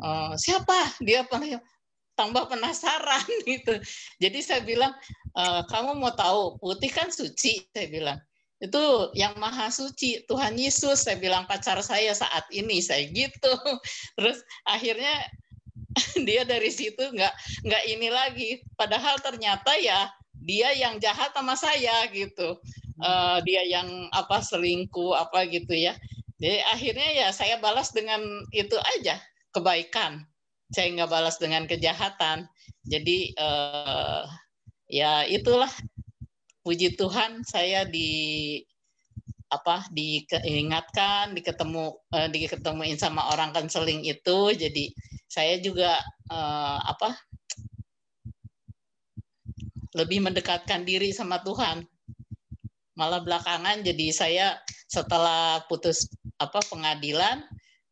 Uh, 0.00 0.32
siapa? 0.38 0.96
Dia 1.02 1.26
tambah 2.20 2.52
penasaran 2.52 3.24
gitu. 3.48 3.80
Jadi 4.20 4.38
saya 4.44 4.60
bilang, 4.60 4.92
e, 5.32 5.42
kamu 5.72 5.96
mau 5.96 6.12
tahu 6.12 6.60
putih 6.60 6.92
kan 6.92 7.08
suci, 7.08 7.64
saya 7.72 7.88
bilang. 7.88 8.20
Itu 8.60 9.08
yang 9.16 9.40
maha 9.40 9.72
suci, 9.72 10.28
Tuhan 10.28 10.60
Yesus, 10.60 11.08
saya 11.08 11.16
bilang 11.16 11.48
pacar 11.48 11.80
saya 11.80 12.12
saat 12.12 12.44
ini, 12.52 12.84
saya 12.84 13.08
gitu. 13.08 13.48
Terus 14.20 14.44
akhirnya 14.68 15.24
dia 16.28 16.42
dari 16.46 16.70
situ 16.70 17.00
nggak 17.00 17.34
nggak 17.66 17.82
ini 17.90 18.08
lagi. 18.08 18.50
Padahal 18.78 19.18
ternyata 19.18 19.74
ya 19.78 20.10
dia 20.40 20.72
yang 20.76 20.98
jahat 21.02 21.34
sama 21.34 21.54
saya 21.58 22.06
gitu. 22.12 22.56
Uh, 23.00 23.40
dia 23.48 23.64
yang 23.64 23.88
apa 24.12 24.44
selingkuh 24.44 25.16
apa 25.16 25.48
gitu 25.48 25.72
ya. 25.72 25.96
Jadi 26.40 26.60
akhirnya 26.72 27.08
ya 27.12 27.28
saya 27.32 27.60
balas 27.60 27.92
dengan 27.92 28.20
itu 28.52 28.76
aja 28.96 29.20
kebaikan 29.52 30.24
saya 30.70 30.86
nggak 30.94 31.10
balas 31.10 31.36
dengan 31.36 31.66
kejahatan. 31.66 32.46
Jadi 32.86 33.34
uh, 33.36 34.24
ya 34.86 35.26
itulah 35.26 35.70
puji 36.62 36.94
Tuhan 36.94 37.42
saya 37.44 37.84
di 37.84 38.62
apa 39.50 39.90
diingatkan, 39.90 41.34
diketemu 41.34 41.84
uh, 42.14 42.28
diketemuin 42.30 42.96
sama 42.96 43.34
orang 43.34 43.50
konseling 43.50 44.06
itu. 44.06 44.54
Jadi 44.54 44.94
saya 45.26 45.58
juga 45.58 45.98
uh, 46.30 46.78
apa 46.86 47.18
lebih 49.98 50.22
mendekatkan 50.22 50.86
diri 50.86 51.10
sama 51.10 51.42
Tuhan. 51.42 51.82
Malah 52.94 53.20
belakangan 53.26 53.82
jadi 53.82 54.06
saya 54.14 54.46
setelah 54.86 55.66
putus 55.66 56.06
apa 56.38 56.62
pengadilan, 56.70 57.42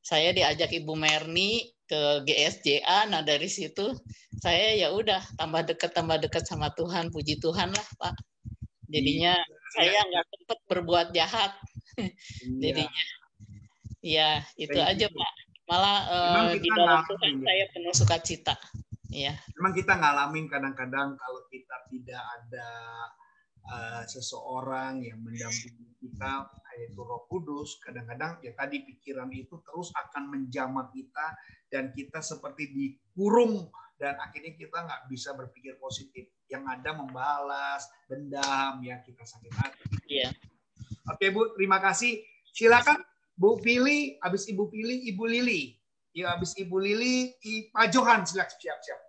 saya 0.00 0.30
diajak 0.30 0.70
Ibu 0.70 0.94
Merni 0.94 1.74
ke 1.88 2.20
GSJA 2.28 3.09
nah 3.09 3.24
dari 3.24 3.48
situ 3.48 3.96
saya 4.44 4.76
ya 4.76 4.92
udah 4.92 5.24
tambah 5.40 5.64
dekat 5.64 5.96
tambah 5.96 6.20
dekat 6.20 6.44
sama 6.44 6.68
Tuhan 6.76 7.09
puji 7.09 7.40
Tuhan 7.40 7.72
lah 7.72 7.88
Pak 7.96 8.12
jadinya. 8.88 9.36
Saya 9.78 10.00
nggak 10.10 10.24
sempat 10.26 10.58
berbuat 10.66 11.08
jahat 11.14 11.52
iya. 11.98 12.10
jadinya 12.58 13.04
ya 14.02 14.30
itu 14.58 14.78
Thank 14.78 14.92
aja 14.98 15.06
you. 15.06 15.18
Pak 15.18 15.32
malah 15.68 15.98
uh, 16.08 16.56
di 16.56 16.68
dalam 16.72 17.04
Tuhan 17.04 17.32
ya. 17.38 17.44
saya 17.44 17.64
penuh 17.70 17.94
sukacita 17.94 18.54
ya 19.12 19.32
memang 19.60 19.72
kita 19.76 19.92
ngalamin 19.94 20.46
kadang-kadang 20.50 21.14
kalau 21.14 21.42
kita 21.52 21.76
tidak 21.92 22.22
ada 22.24 22.68
uh, 23.68 24.02
seseorang 24.08 25.04
yang 25.04 25.20
mendampingi 25.20 25.92
kita 26.00 26.48
yaitu 26.78 27.02
Roh 27.02 27.26
Kudus, 27.26 27.82
kadang-kadang 27.82 28.38
ya 28.38 28.54
tadi 28.54 28.86
pikiran 28.86 29.28
itu 29.34 29.58
terus 29.66 29.90
akan 29.98 30.30
menjamah 30.30 30.94
kita 30.94 31.34
dan 31.68 31.90
kita 31.90 32.22
seperti 32.22 32.70
dikurung 32.70 33.66
dan 33.99 34.14
akhirnya 34.22 34.55
kita 34.55 34.78
nggak 34.78 35.11
bisa 35.11 35.34
berpikir 35.34 35.74
positif. 35.82 36.30
Yang 36.49 36.64
ada 36.80 36.90
membalas, 36.96 37.84
dendam, 38.09 38.80
ya 38.80 39.03
kita 39.05 39.26
sakit 39.26 39.53
hati. 39.53 39.84
Iya. 40.09 40.32
Oke 41.11 41.28
Bu, 41.34 41.53
terima 41.59 41.82
kasih. 41.82 42.22
Silakan 42.55 43.03
Bu 43.34 43.59
Pili, 43.61 44.16
habis 44.22 44.49
Ibu 44.49 44.70
Pili, 44.70 45.11
Ibu 45.12 45.24
Lili. 45.28 45.76
Ya 46.16 46.32
habis 46.32 46.57
Ibu 46.57 46.78
Lili, 46.80 47.36
Pak 47.74 47.92
Johan 47.92 48.24
silakan 48.24 48.57
siap-siap. 48.57 49.01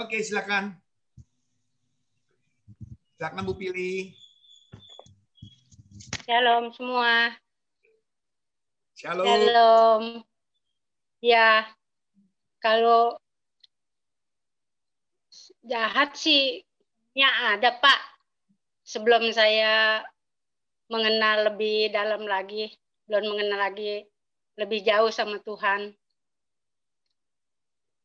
Oke, 0.00 0.18
silakan. 0.24 0.74
Silakan 3.14 3.44
Bu 3.46 3.54
Pili. 3.54 4.16
Shalom 6.26 6.72
semua. 6.74 7.36
Shalom. 8.96 9.24
Shalom. 9.24 10.02
Ya, 11.20 11.68
kalau 12.60 13.20
jahat 15.64 16.16
sih 16.16 16.64
ya 17.16 17.56
ada 17.56 17.76
Pak. 17.76 18.00
Sebelum 18.84 19.30
saya 19.30 20.02
mengenal 20.90 21.54
lebih 21.54 21.94
dalam 21.94 22.26
lagi, 22.26 22.74
belum 23.06 23.36
mengenal 23.36 23.70
lagi 23.70 24.02
lebih 24.58 24.82
jauh 24.82 25.12
sama 25.14 25.38
Tuhan. 25.38 25.94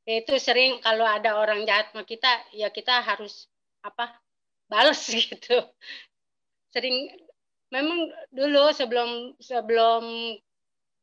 Itu 0.05 0.37
sering 0.37 0.85
kalau 0.85 1.01
ada 1.01 1.41
orang 1.41 1.65
jahat 1.65 1.89
sama 1.89 2.05
kita, 2.05 2.29
ya 2.53 2.69
kita 2.69 3.01
harus 3.01 3.49
apa? 3.81 4.13
balas 4.65 4.97
gitu. 5.13 5.61
Sering 6.73 7.09
memang 7.69 8.09
dulu 8.33 8.73
sebelum 8.73 9.33
sebelum 9.37 10.03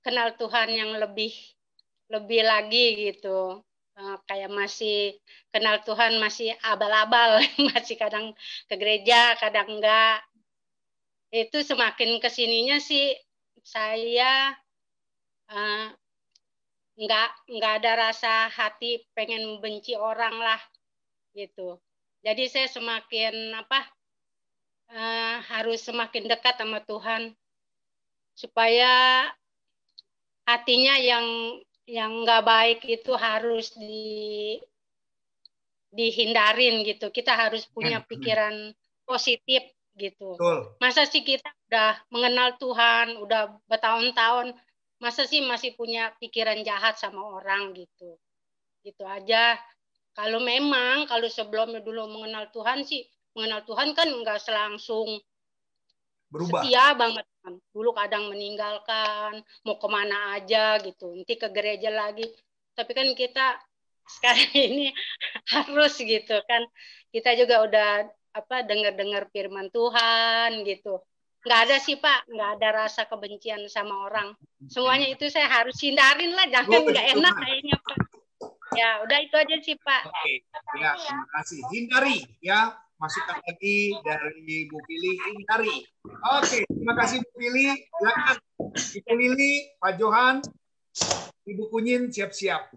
kenal 0.03 0.35
Tuhan 0.35 0.69
yang 0.71 0.99
lebih 0.99 1.33
lebih 2.11 2.43
lagi 2.45 3.09
gitu 3.09 3.63
kayak 4.25 4.51
masih 4.51 5.21
kenal 5.53 5.81
Tuhan 5.85 6.17
masih 6.17 6.57
abal-abal 6.65 7.45
masih 7.73 8.01
kadang 8.01 8.33
ke 8.69 8.75
gereja 8.77 9.37
kadang 9.37 9.79
enggak. 9.79 10.25
Itu 11.33 11.65
semakin 11.65 12.21
ke 12.21 12.29
sininya 12.29 12.81
sih 12.81 13.17
saya 13.63 14.53
uh, 15.53 15.87
nggak 16.97 17.31
nggak 17.49 17.73
ada 17.81 17.93
rasa 18.11 18.49
hati 18.53 19.01
pengen 19.17 19.57
membenci 19.57 19.97
orang 19.97 20.37
lah 20.37 20.61
gitu. 21.33 21.81
Jadi 22.23 22.47
saya 22.47 22.69
semakin 22.69 23.57
apa 23.57 23.81
uh, 24.93 25.37
harus 25.53 25.83
semakin 25.83 26.29
dekat 26.29 26.55
sama 26.61 26.85
Tuhan 26.85 27.33
supaya 28.37 29.27
hatinya 30.47 30.97
yang 31.01 31.27
yang 31.87 32.23
nggak 32.23 32.43
baik 32.47 32.81
itu 32.87 33.13
harus 33.19 33.75
di 33.75 34.59
dihindarin 35.93 36.83
gitu. 36.89 37.13
Kita 37.13 37.37
harus 37.37 37.69
punya 37.69 38.01
pikiran 38.01 38.73
positif 39.05 39.63
gitu. 39.99 40.41
Betul. 40.41 40.73
Masa 40.81 41.05
sih 41.05 41.21
kita 41.21 41.53
udah 41.69 42.01
mengenal 42.09 42.57
Tuhan, 42.57 43.21
udah 43.21 43.61
bertahun-tahun, 43.69 44.57
masa 45.03 45.29
sih 45.29 45.45
masih 45.45 45.77
punya 45.77 46.15
pikiran 46.17 46.65
jahat 46.65 46.97
sama 46.97 47.21
orang 47.21 47.77
gitu. 47.77 48.17
Gitu 48.81 49.05
aja. 49.05 49.61
Kalau 50.13 50.41
memang 50.41 51.09
kalau 51.09 51.29
sebelumnya 51.29 51.81
dulu 51.81 52.09
mengenal 52.09 52.49
Tuhan 52.53 52.85
sih, 52.85 53.05
mengenal 53.37 53.65
Tuhan 53.65 53.97
kan 53.97 54.09
nggak 54.09 54.41
selangsung 54.41 55.21
Berubah. 56.33 56.65
setia 56.65 56.97
banget. 56.97 57.25
Dulu 57.75 57.91
kadang 57.97 58.31
meninggalkan, 58.31 59.43
mau 59.67 59.77
ke 59.79 59.89
mana 59.91 60.39
aja 60.39 60.79
gitu. 60.79 61.11
Nanti 61.11 61.35
ke 61.35 61.51
gereja 61.51 61.91
lagi. 61.91 62.27
Tapi 62.73 62.91
kan 62.95 63.09
kita 63.19 63.59
sekarang 64.19 64.51
ini 64.55 64.87
harus 65.51 65.99
gitu 65.99 66.37
kan. 66.47 66.63
Kita 67.11 67.35
juga 67.35 67.67
udah 67.67 67.91
apa 68.33 68.65
dengar-dengar 68.65 69.29
firman 69.35 69.69
Tuhan 69.69 70.65
gitu. 70.65 71.03
Nggak 71.43 71.61
ada 71.69 71.77
sih 71.83 71.99
Pak, 71.99 72.31
nggak 72.31 72.51
ada 72.59 72.69
rasa 72.87 73.03
kebencian 73.11 73.67
sama 73.67 74.07
orang. 74.07 74.39
Semuanya 74.71 75.11
itu 75.11 75.27
saya 75.27 75.51
harus 75.51 75.75
hindarin 75.83 76.31
lah, 76.39 76.47
jangan 76.47 76.87
nggak 76.87 77.07
enak 77.19 77.35
kayaknya 77.35 77.77
Pak. 77.83 77.99
Ya 78.73 78.89
udah 79.05 79.19
itu 79.21 79.37
aja 79.37 79.57
sih 79.61 79.77
Pak. 79.77 80.03
Oke, 80.07 80.33
ya 80.81 80.95
terima 80.95 81.27
kasih. 81.35 81.61
Hindari 81.75 82.19
ya 82.41 82.79
masukan 83.03 83.35
lagi 83.43 83.99
dari 84.07 84.71
Bu 84.71 84.79
Pili 84.87 85.19
hindari. 85.19 85.83
Oke, 86.39 86.63
terima 86.63 86.95
kasih 86.95 87.19
Bu 87.19 87.31
Pili. 87.35 87.67
Silakan 87.99 88.37
Ibu 88.73 89.13
Lili, 89.19 89.53
Pak 89.83 89.93
Johan, 89.99 90.39
Ibu 91.43 91.67
Kunyin 91.67 92.15
siap-siap. 92.15 92.71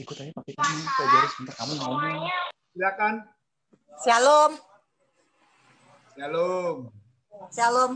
Ikut 0.00 0.16
aja 0.16 0.32
pakai 0.32 0.52
ini, 0.56 0.82
Pak 0.88 1.06
Jaris, 1.12 1.32
bentar 1.36 1.54
kamu 1.60 1.72
ngomong. 1.80 2.28
Silakan. 2.72 3.14
Shalom, 4.00 4.52
Shalom. 6.16 6.76
shalom. 7.52 7.92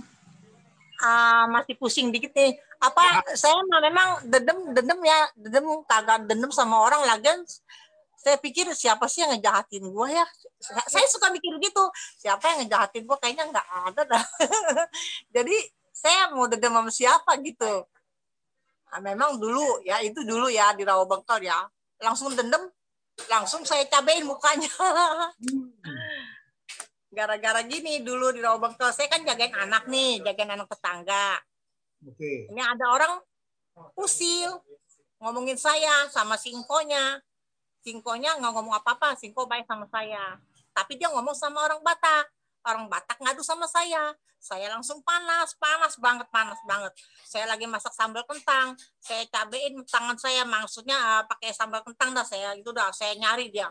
Ah, 1.01 1.49
masih 1.49 1.77
pusing 1.77 2.13
dikit 2.13 2.37
nih. 2.37 2.57
Apa 2.77 3.25
saya 3.33 3.57
mah 3.65 3.81
memang 3.81 4.09
dedem 4.29 4.77
dedem 4.77 5.01
ya, 5.01 5.21
dedem 5.37 5.65
kagak 5.89 6.29
dedem 6.29 6.53
sama 6.53 6.85
orang 6.85 7.01
lagi. 7.09 7.33
Saya 8.17 8.41
pikir 8.41 8.67
siapa 8.73 9.07
sih 9.07 9.23
yang 9.23 9.37
ngejahatin 9.37 9.85
gua 9.93 10.09
ya? 10.09 10.27
Saya 10.59 10.83
saya 10.89 11.07
suka 11.07 11.29
mikir 11.31 11.53
gitu. 11.61 11.85
Siapa 12.19 12.43
yang 12.53 12.59
ngejahatin 12.65 13.05
gua 13.05 13.21
kayaknya 13.21 13.45
nggak 13.53 13.69
ada 13.93 14.03
dah. 14.09 14.25
Jadi 15.37 15.57
saya 15.93 16.33
mau 16.33 16.49
sama 16.49 16.93
siapa 16.93 17.37
gitu. 17.41 17.85
Nah, 18.93 19.01
memang 19.01 19.41
dulu 19.41 19.81
ya 19.85 20.01
itu 20.01 20.25
dulu 20.25 20.49
ya 20.53 20.73
di 20.77 20.85
Rawabengkol 20.85 21.45
ya. 21.45 21.65
Langsung 22.01 22.33
dendam, 22.37 22.69
langsung 23.29 23.65
saya 23.65 23.85
cabein 23.89 24.29
mukanya. 24.29 24.69
Gara-gara 27.17 27.65
gini 27.65 28.05
dulu 28.05 28.33
di 28.33 28.45
Rawabengkol 28.45 28.93
saya 28.93 29.09
kan 29.09 29.25
jagain 29.25 29.57
anak 29.57 29.89
nih, 29.89 30.21
jagain 30.21 30.53
anak 30.53 30.69
tetangga. 30.69 31.41
Oke. 32.05 32.53
Ini 32.53 32.61
ada 32.61 32.93
orang 32.93 33.13
usil 33.97 34.61
ngomongin 35.21 35.57
saya 35.57 36.09
sama 36.13 36.37
singkonya. 36.37 37.21
Singkonya 37.87 38.35
nggak 38.43 38.51
ngomong 38.51 38.75
apa-apa, 38.83 39.15
singko 39.15 39.47
baik 39.47 39.63
sama 39.71 39.87
saya. 39.87 40.35
Tapi 40.75 40.99
dia 40.99 41.07
ngomong 41.07 41.39
sama 41.39 41.63
orang 41.71 41.79
Batak. 41.87 42.27
Orang 42.67 42.91
Batak 42.91 43.23
ngadu 43.23 43.47
sama 43.47 43.71
saya. 43.71 44.11
Saya 44.43 44.67
langsung 44.75 45.07
panas, 45.07 45.55
panas 45.55 45.95
banget, 46.03 46.27
panas 46.35 46.59
banget. 46.67 46.91
Saya 47.23 47.47
lagi 47.47 47.63
masak 47.71 47.95
sambal 47.95 48.27
kentang, 48.27 48.75
saya 48.99 49.23
cabein 49.31 49.87
tangan 49.87 50.19
saya, 50.19 50.43
maksudnya 50.43 50.99
eh, 50.99 51.23
pakai 51.31 51.55
sambal 51.55 51.87
kentang 51.87 52.11
dah 52.11 52.27
saya 52.27 52.59
itu 52.59 52.75
dah 52.75 52.91
saya 52.91 53.15
nyari 53.15 53.55
dia. 53.55 53.71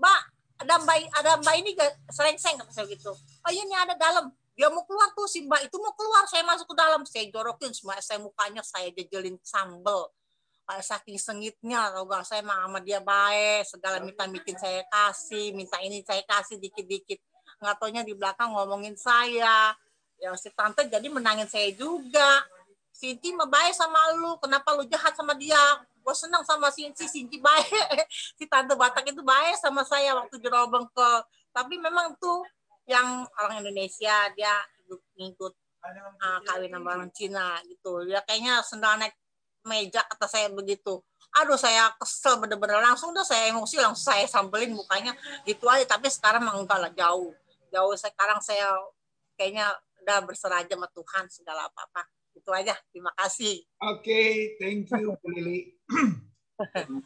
Mbak, 0.00 0.20
ada 0.64 0.74
mbak 0.80 0.96
ada 1.12 1.30
mbak 1.44 1.54
ini 1.60 1.76
serengseng 2.08 2.56
kata 2.56 2.72
saya 2.72 2.88
gitu. 2.88 3.12
Oh 3.16 3.50
iya 3.52 3.68
ini 3.68 3.76
ada 3.76 3.96
dalam. 4.00 4.32
Dia 4.56 4.68
mau 4.72 4.84
keluar 4.88 5.12
tuh 5.12 5.28
si 5.28 5.44
mbak 5.44 5.68
itu 5.68 5.76
mau 5.76 5.92
keluar. 5.92 6.24
Saya 6.24 6.40
masuk 6.44 6.72
ke 6.72 6.76
dalam. 6.76 7.04
Saya 7.04 7.28
jorokin 7.28 7.72
semua. 7.72 8.00
Saya 8.00 8.20
mukanya 8.20 8.64
saya 8.64 8.88
jejelin 8.92 9.36
sambel. 9.44 10.08
Kayak 10.70 10.86
saking 10.86 11.18
sengitnya. 11.18 11.90
Tau 11.90 12.06
gak 12.06 12.22
saya 12.22 12.46
mah 12.46 12.62
sama 12.62 12.78
dia 12.78 13.02
baik. 13.02 13.66
Segala 13.66 13.98
minta 13.98 14.22
bikin 14.30 14.54
saya 14.54 14.86
kasih. 14.86 15.50
Minta 15.50 15.82
ini 15.82 16.06
saya 16.06 16.22
kasih 16.22 16.62
dikit-dikit. 16.62 17.18
Nggak 17.58 17.74
taunya 17.82 18.06
di 18.06 18.14
belakang 18.14 18.54
ngomongin 18.54 18.94
saya. 18.94 19.74
Ya 20.22 20.30
si 20.38 20.46
tante 20.54 20.86
jadi 20.86 21.10
menangin 21.10 21.50
saya 21.50 21.74
juga. 21.74 22.46
Sinti 22.94 23.34
mah 23.34 23.50
baik 23.50 23.74
sama 23.74 24.14
lu. 24.14 24.38
Kenapa 24.38 24.78
lu 24.78 24.86
jahat 24.86 25.18
sama 25.18 25.34
dia? 25.34 25.58
Gue 26.06 26.14
senang 26.14 26.46
sama 26.46 26.70
Sinti. 26.70 27.10
Sinti 27.10 27.42
baik. 27.42 28.06
si 28.38 28.46
tante 28.46 28.78
Batak 28.78 29.10
itu 29.10 29.26
baik 29.26 29.58
sama 29.58 29.82
saya 29.82 30.14
waktu 30.14 30.38
jerobeng 30.38 30.86
ke. 30.94 31.10
Tapi 31.50 31.82
memang 31.82 32.14
tuh 32.22 32.46
yang 32.86 33.26
orang 33.42 33.58
Indonesia 33.66 34.30
dia 34.38 34.54
ikut 34.86 35.02
ngikut 35.18 35.54
uh, 35.82 36.38
kawin 36.46 36.70
sama 36.70 36.88
orang 36.94 37.10
Cina 37.10 37.58
gitu. 37.66 38.06
Dia 38.06 38.22
kayaknya 38.22 38.62
sendal 38.62 39.00
naik 39.00 39.16
meja 39.64 40.00
kata 40.06 40.26
saya 40.26 40.46
begitu. 40.52 41.00
Aduh 41.30 41.54
saya 41.54 41.94
kesel 42.00 42.42
bener-bener 42.42 42.82
langsung 42.82 43.14
tuh 43.14 43.22
saya 43.22 43.54
emosi 43.54 43.78
langsung 43.78 44.10
saya 44.10 44.26
sampelin 44.26 44.74
mukanya 44.74 45.14
gitu 45.46 45.70
aja. 45.70 45.86
Tapi 45.86 46.10
sekarang 46.10 46.42
mah 46.42 46.58
enggak 46.58 46.78
lah 46.80 46.92
jauh. 46.92 47.30
Jauh 47.70 47.94
sekarang 47.94 48.42
saya 48.42 48.74
kayaknya 49.38 49.70
udah 50.02 50.18
berserah 50.26 50.64
aja 50.64 50.74
sama 50.74 50.88
Tuhan 50.90 51.24
segala 51.30 51.70
apa-apa. 51.70 52.02
Itu 52.34 52.50
aja. 52.50 52.74
Terima 52.90 53.14
kasih. 53.14 53.62
Oke, 53.94 54.54
thank 54.58 54.90
you 54.90 55.14
Bu 55.22 55.28
Lili. 55.30 55.76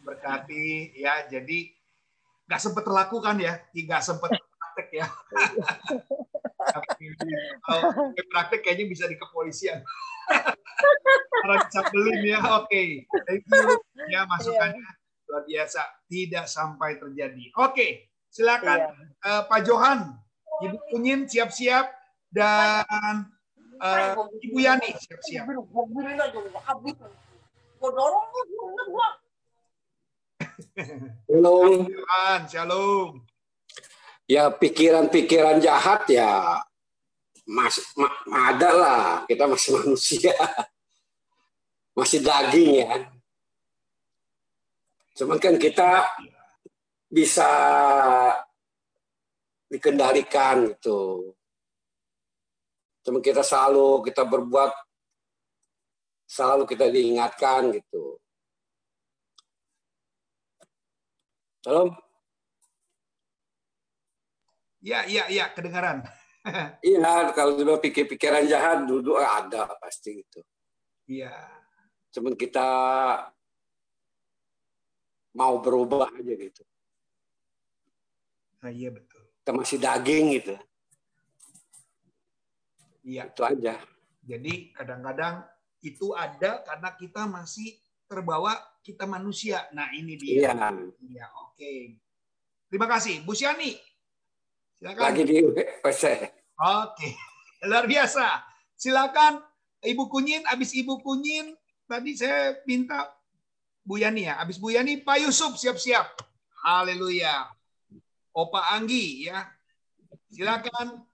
Berkati 0.03 0.97
ya. 0.97 1.29
Jadi 1.29 1.75
nggak 2.45 2.61
sempat 2.61 2.83
terlakukan 2.85 3.37
ya, 3.41 3.61
nggak 3.73 4.03
sempat 4.05 4.31
praktek 4.75 4.89
ya. 5.01 5.07
Tapi 6.75 7.05
kalau 7.61 7.83
pakai 7.93 8.25
praktek 8.33 8.61
kayaknya 8.65 8.87
bisa 8.89 9.05
di 9.07 9.17
kepolisian. 9.21 9.85
Dicabelin 11.45 12.21
ya. 12.25 12.41
Oke, 12.61 13.05
thank 13.29 13.45
you 13.45 13.79
ya 14.09 14.25
masukannya 14.25 14.85
luar 15.29 15.43
biasa. 15.45 15.83
Tidak 16.09 16.47
sampai 16.49 16.97
terjadi. 17.01 17.53
Oke, 17.61 18.13
silakan 18.33 18.95
eh, 19.21 19.43
Pak 19.45 19.61
Johan, 19.65 20.15
Ibu 20.65 20.77
Kunyin 20.93 21.29
siap-siap 21.29 21.91
dan 22.33 23.29
eh, 23.81 24.15
Ibu 24.51 24.59
Yani 24.61 24.89
siap-siap. 24.97 25.45
Shalom. 31.29 31.91
Shalom. 32.49 33.11
Ya 34.25 34.49
pikiran-pikiran 34.49 35.61
jahat 35.61 36.09
ya 36.09 36.65
mas 37.49 37.77
ma- 37.97 38.17
ada 38.53 38.71
lah. 38.73 39.05
Kita 39.29 39.45
masih 39.45 39.71
manusia, 39.81 40.35
masih 41.93 42.21
daging 42.25 42.71
ya. 42.85 42.93
Cuman 45.15 45.39
kan 45.39 45.55
kita 45.61 46.03
bisa 47.07 47.47
dikendalikan 49.71 50.75
gitu. 50.75 51.33
Cuman 53.05 53.21
kita 53.21 53.45
selalu 53.45 54.03
kita 54.09 54.25
berbuat 54.27 54.73
selalu 56.25 56.65
kita 56.67 56.89
diingatkan 56.91 57.71
gitu. 57.71 58.19
Shalom. 61.63 61.95
Ya, 64.85 65.09
ya, 65.09 65.25
ya, 65.33 65.49
kedengaran. 65.55 66.05
Iya, 66.85 67.33
kalau 67.33 67.57
sudah 67.57 67.81
pikir-pikiran 67.81 68.45
jahat 68.45 68.85
dulu 68.85 69.17
ada 69.17 69.69
pasti 69.81 70.21
itu. 70.21 70.41
Iya. 71.09 71.33
Cuman 72.13 72.37
kita 72.37 72.69
mau 75.35 75.59
berubah 75.59 76.13
aja 76.13 76.33
gitu. 76.37 76.63
Nah, 78.63 78.71
iya 78.73 78.89
betul. 78.93 79.25
Kita 79.41 79.51
masih 79.53 79.79
daging 79.81 80.25
gitu. 80.41 80.55
Iya. 83.05 83.29
Itu 83.29 83.43
aja. 83.45 83.75
Jadi 84.25 84.73
kadang-kadang 84.73 85.45
itu 85.85 86.17
ada 86.17 86.65
karena 86.65 86.91
kita 86.97 87.29
masih 87.29 87.77
terbawa 88.09 88.57
kita 88.81 89.05
manusia. 89.05 89.69
Nah, 89.77 89.93
ini 89.93 90.17
dia. 90.17 90.49
Iya. 90.49 90.73
Iya, 91.01 91.27
oke. 91.45 91.73
Terima 92.69 92.89
kasih. 92.89 93.21
Bu 93.25 93.37
Siani. 93.37 93.94
Silakan. 94.85 95.01
Lagi 95.01 95.23
di 95.25 95.41
PC. 95.81 96.03
Oke. 96.61 97.09
Luar 97.73 97.89
biasa. 97.89 98.45
Silakan 98.77 99.41
Ibu 99.81 100.13
Kunyin, 100.13 100.45
habis 100.45 100.77
Ibu 100.77 101.01
Kunyin 101.01 101.57
tadi 101.89 102.13
saya 102.13 102.61
minta 102.69 103.09
Bu 103.81 103.97
Yani 103.97 104.29
ya. 104.29 104.37
Habis 104.45 104.61
Bu 104.61 104.77
Yani 104.77 105.01
Pak 105.01 105.25
Yusuf 105.25 105.57
siap-siap. 105.57 106.05
Haleluya. 106.69 107.49
Opa 108.37 108.77
Anggi 108.77 109.25
ya. 109.25 109.49
Silakan. 110.29 111.09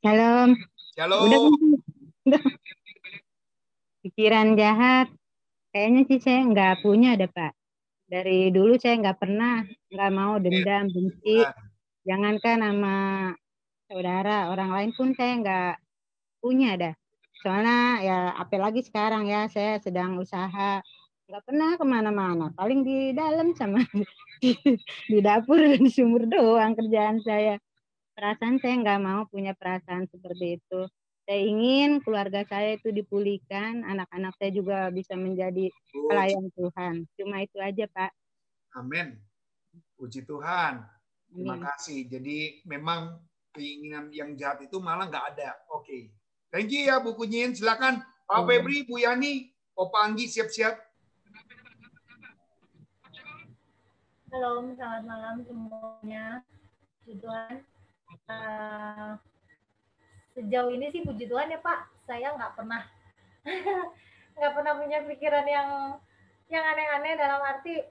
Shalom. 0.00 0.56
Shalom. 0.96 1.28
Udah, 1.28 1.40
udah. 2.24 2.42
Pikiran 4.00 4.56
jahat 4.56 5.12
kayaknya 5.76 6.08
sih 6.08 6.24
saya 6.24 6.40
nggak 6.48 6.80
punya 6.80 7.20
ada 7.20 7.28
Pak. 7.28 7.57
Dari 8.08 8.48
dulu 8.48 8.80
saya 8.80 8.96
nggak 9.04 9.20
pernah, 9.20 9.60
nggak 9.92 10.12
mau 10.16 10.40
dendam, 10.40 10.88
benci. 10.88 11.44
Jangankan 12.08 12.58
sama 12.64 12.96
saudara, 13.84 14.48
orang 14.48 14.72
lain 14.72 14.90
pun 14.96 15.12
saya 15.12 15.32
nggak 15.36 15.74
punya 16.40 16.80
dah. 16.80 16.94
Soalnya 17.44 18.00
ya 18.00 18.18
apalagi 18.40 18.80
sekarang 18.80 19.28
ya 19.28 19.44
saya 19.52 19.76
sedang 19.84 20.16
usaha. 20.16 20.80
Nggak 21.28 21.44
pernah 21.44 21.76
ke 21.76 21.84
mana-mana 21.84 22.48
paling 22.56 22.80
di 22.80 23.12
dalam 23.12 23.52
sama 23.52 23.84
di, 24.40 24.56
di 25.04 25.18
dapur 25.20 25.60
dan 25.60 25.84
di 25.84 25.92
sumur 25.92 26.24
doang 26.24 26.72
kerjaan 26.72 27.20
saya. 27.20 27.60
Perasaan 28.16 28.56
saya 28.64 28.74
nggak 28.80 29.00
mau 29.04 29.28
punya 29.28 29.52
perasaan 29.52 30.08
seperti 30.08 30.56
itu 30.56 30.80
saya 31.28 31.44
ingin 31.44 32.00
keluarga 32.00 32.40
saya 32.48 32.80
itu 32.80 32.88
dipulihkan 32.88 33.84
anak-anak 33.84 34.32
saya 34.40 34.48
juga 34.48 34.88
bisa 34.88 35.12
menjadi 35.12 35.68
pelayan 35.92 36.48
Tuhan 36.56 37.04
cuma 37.20 37.44
itu 37.44 37.60
aja 37.60 37.84
Pak 37.84 38.10
Amin. 38.72 39.16
Puji 39.96 40.22
Tuhan. 40.22 40.84
Terima 41.26 41.56
Amin. 41.56 41.64
kasih. 41.66 42.06
Jadi 42.06 42.62
memang 42.62 43.18
keinginan 43.50 44.12
yang 44.12 44.36
jahat 44.36 44.62
itu 44.62 44.78
malah 44.78 45.08
nggak 45.08 45.34
ada. 45.34 45.56
Oke. 45.72 46.12
Thank 46.52 46.70
you 46.70 46.86
ya 46.86 47.00
Bu 47.02 47.16
Kunyin. 47.16 47.56
Silakan 47.56 48.04
Pak 48.22 48.38
Iya. 48.38 48.46
Febri, 48.46 48.84
Bu 48.86 49.00
Yani, 49.02 49.50
Opa 49.74 50.04
Anggi 50.06 50.28
siap-siap. 50.30 50.78
Halo, 54.28 54.68
selamat 54.76 55.02
malam 55.08 55.36
semuanya. 55.42 56.44
Puji 57.02 57.18
Tuhan. 57.18 57.64
Eh, 58.28 59.10
sejauh 60.38 60.70
ini 60.70 60.94
sih 60.94 61.02
puji 61.02 61.26
Tuhan 61.26 61.50
ya 61.50 61.58
Pak, 61.58 62.06
saya 62.06 62.30
nggak 62.38 62.54
pernah 62.54 62.82
nggak 64.38 64.52
pernah 64.54 64.72
punya 64.78 64.98
pikiran 65.02 65.46
yang 65.50 65.68
yang 66.48 66.64
aneh-aneh 66.64 67.14
dalam 67.18 67.40
arti 67.42 67.82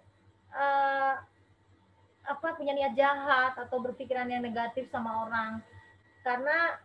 eh, 0.56 1.14
apa 2.28 2.48
punya 2.60 2.76
niat 2.76 2.96
jahat 2.96 3.56
atau 3.56 3.80
berpikiran 3.80 4.28
yang 4.28 4.44
negatif 4.44 4.88
sama 4.92 5.28
orang. 5.28 5.64
Karena 6.24 6.76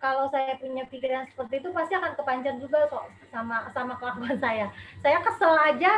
kalau 0.00 0.28
saya 0.32 0.56
punya 0.56 0.84
pikiran 0.88 1.28
seperti 1.28 1.60
itu 1.60 1.68
pasti 1.72 1.92
akan 1.96 2.16
kepancing 2.16 2.60
juga 2.60 2.88
kok 2.88 3.08
sama 3.32 3.68
sama 3.76 3.96
kelakuan 4.00 4.36
saya. 4.40 4.72
Saya 5.04 5.20
kesel 5.24 5.54
aja 5.56 5.92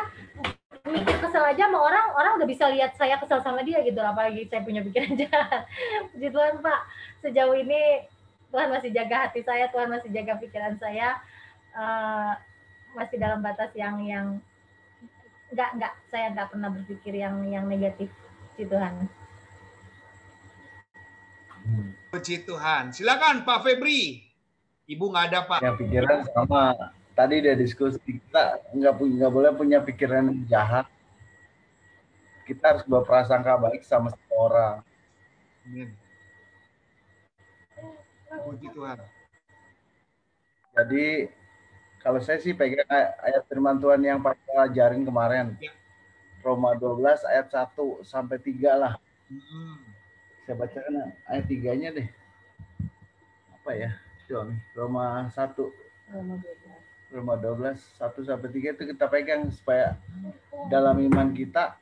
mikir 0.82 1.14
kesel 1.22 1.46
aja 1.46 1.70
sama 1.70 1.78
orang, 1.78 2.06
orang 2.18 2.32
udah 2.42 2.48
bisa 2.48 2.66
lihat 2.66 2.98
saya 2.98 3.14
kesel 3.22 3.38
sama 3.38 3.62
dia 3.62 3.78
gitu, 3.86 3.98
apalagi 4.02 4.50
saya 4.50 4.66
punya 4.66 4.82
pikiran 4.82 5.14
jahat. 5.22 5.62
Puji 6.10 6.28
Tuhan 6.30 6.58
Pak, 6.58 6.80
sejauh 7.22 7.54
ini 7.54 8.06
Tuhan 8.52 8.68
masih 8.68 8.92
jaga 8.92 9.16
hati 9.26 9.40
saya, 9.40 9.72
Tuhan 9.72 9.88
masih 9.88 10.12
jaga 10.12 10.36
pikiran 10.36 10.76
saya, 10.76 11.16
eh, 11.72 12.32
masih 12.92 13.16
dalam 13.16 13.40
batas 13.40 13.72
yang 13.72 13.96
yang 14.04 14.26
nggak 15.56 15.70
nggak 15.80 15.92
saya 16.12 16.36
nggak 16.36 16.48
pernah 16.52 16.68
berpikir 16.68 17.16
yang 17.16 17.40
yang 17.48 17.64
negatif. 17.64 18.12
Puji 18.52 18.68
Tuhan. 18.68 18.94
Puji 22.12 22.36
Tuhan. 22.44 22.92
Silakan 22.92 23.48
Pak 23.48 23.64
Febri. 23.64 24.20
Ibu 24.84 25.04
nggak 25.08 25.26
ada 25.32 25.40
Pak. 25.48 25.60
Ya 25.64 25.72
pikiran 25.72 26.28
sama 26.36 26.76
tadi 27.16 27.40
dia 27.40 27.56
diskusi 27.56 27.96
kita 28.04 28.60
nggak 28.76 28.94
punya 29.00 29.14
nggak 29.24 29.32
boleh 29.32 29.50
punya 29.56 29.78
pikiran 29.80 30.44
jahat. 30.44 30.84
Kita 32.44 32.76
harus 32.76 32.84
berprasangka 32.84 33.56
baik 33.56 33.80
sama 33.88 34.12
semua 34.12 34.36
orang. 34.36 34.76
Amin. 35.64 36.01
Puji 38.40 38.68
Tuhan. 38.72 38.98
Jadi 40.72 41.28
kalau 42.00 42.18
saya 42.24 42.40
sih 42.40 42.56
pegang 42.56 42.88
ay- 42.88 43.12
ayat 43.28 43.44
firman 43.44 43.76
Tuhan 43.76 44.00
yang 44.00 44.18
Pak 44.24 44.40
ajarin 44.72 45.04
kemarin. 45.04 45.52
Roma 46.42 46.74
12 46.74 47.22
ayat 47.28 47.46
1 47.52 48.02
sampai 48.02 48.40
3 48.40 48.74
lah. 48.74 48.94
Hmm. 49.30 49.78
Saya 50.42 50.58
bacakan 50.58 51.14
ayat 51.30 51.44
3-nya 51.46 51.88
deh. 51.94 52.08
Apa 53.62 53.70
ya? 53.78 53.90
Coba 54.26 54.50
nih. 54.50 54.58
Roma 54.74 55.04
1 55.30 55.70
Roma 57.12 57.36
12 57.38 57.78
1 58.00 58.26
sampai 58.26 58.48
3 58.50 58.74
itu 58.74 58.82
kita 58.90 59.04
pegang 59.06 59.46
supaya 59.52 59.94
dalam 60.72 60.98
iman 60.98 61.28
kita 61.30 61.76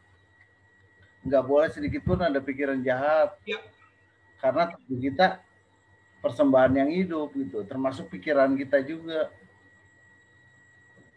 nggak 1.25 1.45
boleh 1.47 1.71
sedikit 1.73 2.03
pun 2.05 2.21
ada 2.21 2.37
pikiran 2.43 2.83
jahat. 2.85 3.33
Karena 4.43 4.69
tubuh 4.69 4.99
kita 5.01 5.41
persembahan 6.21 6.73
yang 6.77 6.91
hidup 6.93 7.33
gitu, 7.37 7.65
termasuk 7.65 8.09
pikiran 8.13 8.53
kita 8.57 8.85
juga. 8.85 9.33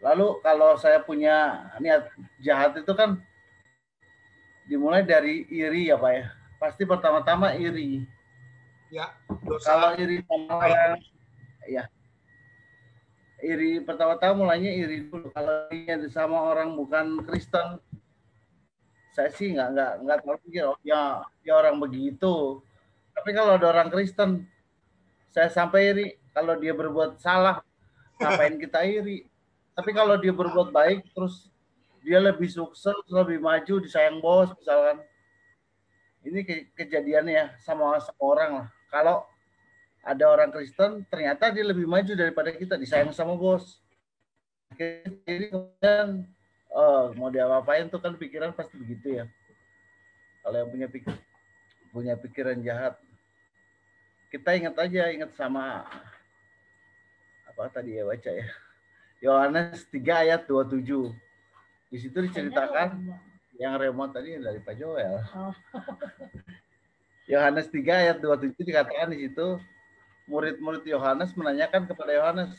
Lalu 0.00 0.40
kalau 0.44 0.76
saya 0.76 1.00
punya 1.00 1.68
niat 1.80 2.12
jahat 2.40 2.76
itu 2.76 2.92
kan 2.92 3.20
dimulai 4.68 5.04
dari 5.04 5.48
iri 5.48 5.88
ya 5.92 5.96
Pak 5.96 6.12
ya. 6.12 6.26
Pasti 6.60 6.82
pertama-tama 6.84 7.56
iri. 7.56 8.04
Ya, 8.92 9.10
Kalau 9.64 9.96
iri 9.96 10.22
sama 10.28 10.60
orang, 10.60 11.02
ya 11.66 11.84
iri 13.44 13.84
pertama-tama 13.84 14.48
mulainya 14.48 14.72
iri 14.72 15.04
dulu. 15.04 15.28
Kalau 15.30 15.68
irinya 15.68 16.08
sama 16.08 16.40
orang 16.52 16.72
bukan 16.72 17.20
Kristen, 17.28 17.78
saya 19.12 19.30
sih 19.30 19.52
nggak 19.52 19.68
nggak 19.76 19.92
nggak 20.02 20.18
terlalu 20.24 20.40
pikir 20.48 20.64
oh 20.64 20.80
ya 20.80 21.22
ya 21.44 21.52
orang 21.60 21.76
begitu. 21.78 22.64
Tapi 23.14 23.30
kalau 23.36 23.60
ada 23.60 23.70
orang 23.70 23.92
Kristen, 23.92 24.48
saya 25.34 25.50
sampai 25.50 25.90
iri. 25.90 26.08
Kalau 26.30 26.54
dia 26.54 26.70
berbuat 26.70 27.18
salah, 27.18 27.66
ngapain 28.22 28.54
kita 28.54 28.86
iri? 28.86 29.26
Tapi 29.74 29.90
kalau 29.90 30.14
dia 30.14 30.30
berbuat 30.30 30.70
baik, 30.70 31.10
terus 31.10 31.50
dia 32.06 32.22
lebih 32.22 32.46
sukses, 32.46 32.94
lebih 33.10 33.42
maju, 33.42 33.82
disayang 33.82 34.22
bos, 34.22 34.54
misalkan. 34.54 35.02
Ini 36.22 36.40
ke- 36.46 36.70
kejadiannya 36.78 37.58
sama, 37.58 37.98
sama 37.98 38.22
orang 38.22 38.50
lah. 38.62 38.68
Kalau 38.88 39.26
ada 40.06 40.24
orang 40.30 40.54
Kristen, 40.54 41.02
ternyata 41.10 41.50
dia 41.50 41.66
lebih 41.66 41.90
maju 41.90 42.14
daripada 42.14 42.54
kita, 42.54 42.78
disayang 42.78 43.10
sama 43.10 43.34
bos. 43.34 43.82
Jadi 44.74 45.50
kemudian 45.50 46.26
eh, 46.70 47.04
mau 47.18 47.30
diapa-apain 47.30 47.90
tuh 47.90 47.98
kan 48.02 48.14
pikiran 48.14 48.54
pasti 48.54 48.74
begitu 48.78 49.22
ya. 49.22 49.24
Kalau 50.42 50.56
yang 50.60 50.70
punya 50.70 50.88
pikir, 50.90 51.14
punya 51.94 52.14
pikiran 52.18 52.58
jahat, 52.60 52.98
kita 54.34 54.50
ingat 54.58 54.74
aja, 54.74 55.14
ingat 55.14 55.30
sama 55.38 55.86
apa 57.46 57.70
tadi 57.70 57.94
ya 57.94 58.02
baca 58.02 58.30
ya. 58.34 58.46
Yohanes 59.22 59.86
3 59.94 60.26
ayat 60.26 60.42
27. 60.50 61.14
Di 61.86 61.98
situ 62.02 62.18
diceritakan 62.18 63.14
yang 63.62 63.78
remote 63.78 64.10
tadi 64.10 64.34
dari 64.42 64.58
Pak 64.58 64.74
Joel. 64.74 65.22
Yohanes 67.30 67.70
3 67.70 67.78
ayat 67.78 68.18
27 68.18 68.58
dikatakan 68.58 69.14
di 69.14 69.30
situ 69.30 69.62
murid-murid 70.26 70.82
Yohanes 70.82 71.30
menanyakan 71.38 71.86
kepada 71.86 72.10
Yohanes, 72.10 72.58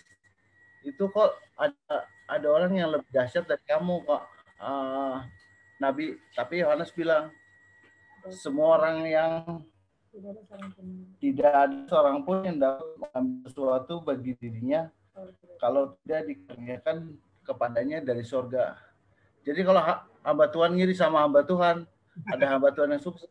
itu 0.88 1.12
kok 1.12 1.36
ada 1.60 2.08
ada 2.32 2.48
orang 2.48 2.72
yang 2.72 2.88
lebih 2.96 3.12
dahsyat 3.12 3.52
dari 3.52 3.60
kamu 3.68 4.00
kok 4.08 4.24
eh, 4.64 5.16
Nabi. 5.84 6.16
Tapi 6.32 6.64
Yohanes 6.64 6.96
bilang 6.96 7.36
semua 8.32 8.80
orang 8.80 9.04
yang 9.04 9.60
tidak 11.20 11.52
ada 11.52 11.78
seorang 11.86 12.24
pun 12.24 12.42
yang 12.42 12.58
dapat 12.58 12.88
mengambil 12.98 13.46
sesuatu 13.46 13.94
bagi 14.00 14.32
dirinya 14.36 14.88
kalau 15.58 15.96
tidak 16.04 16.28
dikaruniakan 16.28 16.98
kepadanya 17.42 17.98
dari 18.00 18.24
sorga. 18.24 18.76
Jadi 19.44 19.62
kalau 19.62 19.80
ha- 19.80 20.04
hamba 20.22 20.50
Tuhan 20.50 20.74
ngiri 20.74 20.92
sama 20.92 21.22
hamba 21.22 21.42
Tuhan, 21.42 21.86
ada 22.28 22.46
hamba 22.48 22.72
Tuhan 22.72 22.90
yang 22.90 23.04
sukses. 23.04 23.30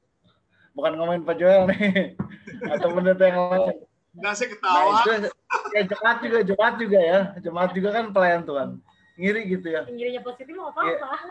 Bukan 0.73 0.95
ngomongin 0.95 1.23
Pak 1.23 1.37
Joel 1.37 1.71
nih, 1.71 2.15
atau 2.75 2.89
pendeta 2.93 3.25
yang 3.25 3.39
lain. 3.49 3.77
Nggak 4.15 4.33
saya 4.33 4.47
Nah 4.47 4.55
ketawa. 4.55 4.95
itu 4.95 5.11
ya 5.71 5.83
jemaat 5.85 6.19
juga, 6.23 6.39
jemaat 6.43 6.75
juga 6.79 6.99
ya, 7.01 7.21
jemaat 7.39 7.71
juga 7.73 7.89
kan 7.91 8.05
pelayan 8.11 8.43
Tuhan. 8.43 8.69
Ngiri 9.15 9.41
gitu 9.49 9.67
ya, 9.71 9.83
Pinggirnya 9.87 10.21
positif 10.21 10.55
apa-apa. 10.55 11.31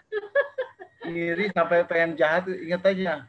ngiri 1.03 1.51
sampai 1.51 1.83
pengen 1.83 2.15
jahat, 2.15 2.47
ingat 2.47 2.83
aja. 2.85 3.27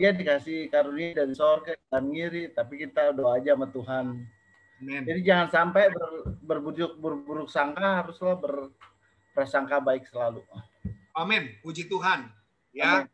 Dia 0.00 0.16
dikasih 0.16 0.72
karunia 0.72 1.12
dari 1.12 1.36
sorga 1.36 1.76
dan 1.92 2.08
ngiri, 2.08 2.56
tapi 2.56 2.80
kita 2.80 3.12
doa 3.12 3.36
aja 3.36 3.52
sama 3.52 3.68
Tuhan. 3.68 4.24
Amin. 4.80 5.04
Jadi 5.04 5.20
jangan 5.20 5.48
sampai 5.52 5.92
ber, 5.92 6.40
berburuk, 6.40 6.96
berburuk 6.96 7.52
sangka, 7.52 8.00
haruslah 8.00 8.40
berprasangka 8.40 9.76
baik 9.84 10.08
selalu. 10.08 10.40
Amin. 11.12 11.52
Puji 11.60 11.84
Tuhan. 11.84 12.32
Ya. 12.72 13.04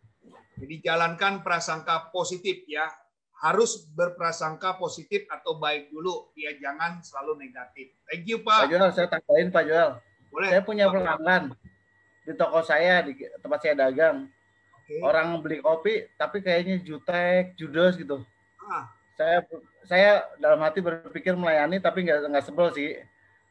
Jadi 0.54 0.78
jalankan 0.78 1.42
prasangka 1.42 2.14
positif 2.14 2.62
ya. 2.70 2.86
Harus 3.42 3.82
berprasangka 3.90 4.78
positif 4.78 5.26
atau 5.26 5.58
baik 5.58 5.90
dulu. 5.90 6.30
Ya 6.38 6.54
jangan 6.54 7.02
selalu 7.02 7.50
negatif. 7.50 7.98
Thank 8.06 8.30
you 8.30 8.46
Pak 8.46 8.70
Pak. 8.70 8.70
Joel, 8.70 8.90
saya 8.94 9.10
tambahin 9.10 9.50
Pak 9.50 9.62
Joel. 9.66 9.90
Boleh. 10.30 10.48
Saya 10.54 10.62
punya 10.62 10.86
pelanggan 10.86 11.50
di 12.22 12.32
toko 12.38 12.62
saya, 12.62 13.02
di 13.02 13.18
tempat 13.42 13.58
saya 13.58 13.74
dagang. 13.74 14.30
Orang 15.02 15.42
beli 15.42 15.58
kopi, 15.58 16.06
tapi 16.14 16.38
kayaknya 16.38 16.78
jutek, 16.78 17.58
judes 17.58 17.98
gitu. 17.98 18.22
Ah, 18.62 18.86
Saya 19.18 19.42
saya 19.82 20.10
dalam 20.38 20.62
hati 20.62 20.78
berpikir 20.78 21.34
melayani, 21.34 21.82
tapi 21.82 22.06
nggak 22.06 22.30
nggak 22.30 22.44
sebel 22.46 22.70
sih. 22.70 23.02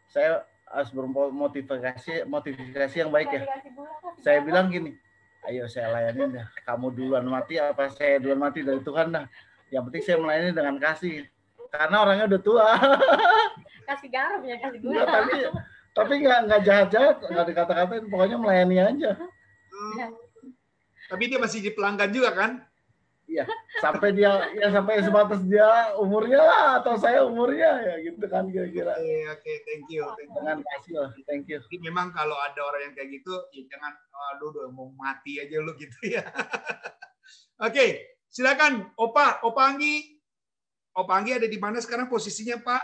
Saya 0.07 0.47
harus 0.71 0.89
bermotivasi 0.95 2.23
motivasi 2.23 3.03
yang 3.03 3.11
baik 3.11 3.35
ya. 3.35 3.43
Saya 4.23 4.39
bilang 4.47 4.71
gini, 4.71 4.95
ayo 5.47 5.67
saya 5.67 5.91
layani 5.91 6.39
dah. 6.39 6.47
Kamu 6.63 6.95
duluan 6.95 7.27
mati 7.27 7.59
apa 7.59 7.91
saya 7.91 8.23
duluan 8.23 8.39
mati 8.39 8.63
dari 8.63 8.79
Tuhan 8.79 9.11
dah. 9.11 9.25
Yang 9.73 9.83
penting 9.91 10.03
saya 10.07 10.17
melayani 10.23 10.51
dengan 10.55 10.75
kasih. 10.79 11.27
Karena 11.67 11.95
orangnya 12.07 12.25
udah 12.31 12.41
tua. 12.41 12.67
Kasih 13.85 14.09
garam 14.09 14.41
ya, 14.41 14.57
kasih 14.57 14.81
gula. 14.81 15.05
Tapi 15.05 15.45
tapi 15.93 16.13
nggak 16.25 16.39
nggak 16.49 16.61
jahat-jahat, 16.65 17.17
nggak 17.21 17.45
dikata-katain, 17.53 18.05
pokoknya 18.09 18.37
melayani 18.41 18.77
aja. 18.81 19.11
Ya. 19.93 20.07
Tapi 21.06 21.23
dia 21.30 21.38
masih 21.38 21.60
di 21.61 21.72
pelanggan 21.73 22.10
juga 22.10 22.34
kan? 22.34 22.52
Iya, 23.26 23.41
sampai 23.82 24.14
dia 24.14 24.53
ya 24.53 24.69
sampai 24.69 25.02
sebatas 25.02 25.41
dia 25.49 25.98
umurnya 25.98 26.38
lah 26.45 26.77
atau 26.77 26.94
saya 26.94 27.26
umurnya 27.26 27.82
ya 27.82 27.95
gitu 28.06 28.22
kan 28.30 28.45
kira-kira. 28.45 28.94
Oke, 29.02 29.18
oke, 29.34 29.53
thank 29.65 29.86
you. 29.90 30.06
Thank 30.14 30.30
you. 30.30 30.38
Dengan 30.38 30.57
kasih 30.61 30.94
lah, 30.94 31.10
thank 31.26 31.49
you. 31.49 31.57
Jadi 31.57 31.77
memang 31.82 32.14
kalau 32.14 32.38
ada 32.38 32.61
orang 32.61 32.90
yang 32.90 32.94
kayak 32.94 33.10
gitu, 33.18 33.34
ya 33.49 33.65
jangan 33.65 33.98
aduh 34.38 34.53
udah 34.53 34.69
mau 34.69 34.94
mati 34.94 35.41
aja 35.41 35.57
lu 35.57 35.73
gitu 35.82 35.99
ya. 36.06 36.22
Oke, 37.65 38.14
silakan 38.30 38.94
Opa, 38.94 39.41
Opa 39.41 39.73
Anggi. 39.73 40.22
Opa 40.94 41.18
Anggi 41.18 41.34
ada 41.34 41.49
di 41.49 41.57
mana 41.57 41.82
sekarang 41.82 42.06
posisinya 42.06 42.61
Pak? 42.61 42.84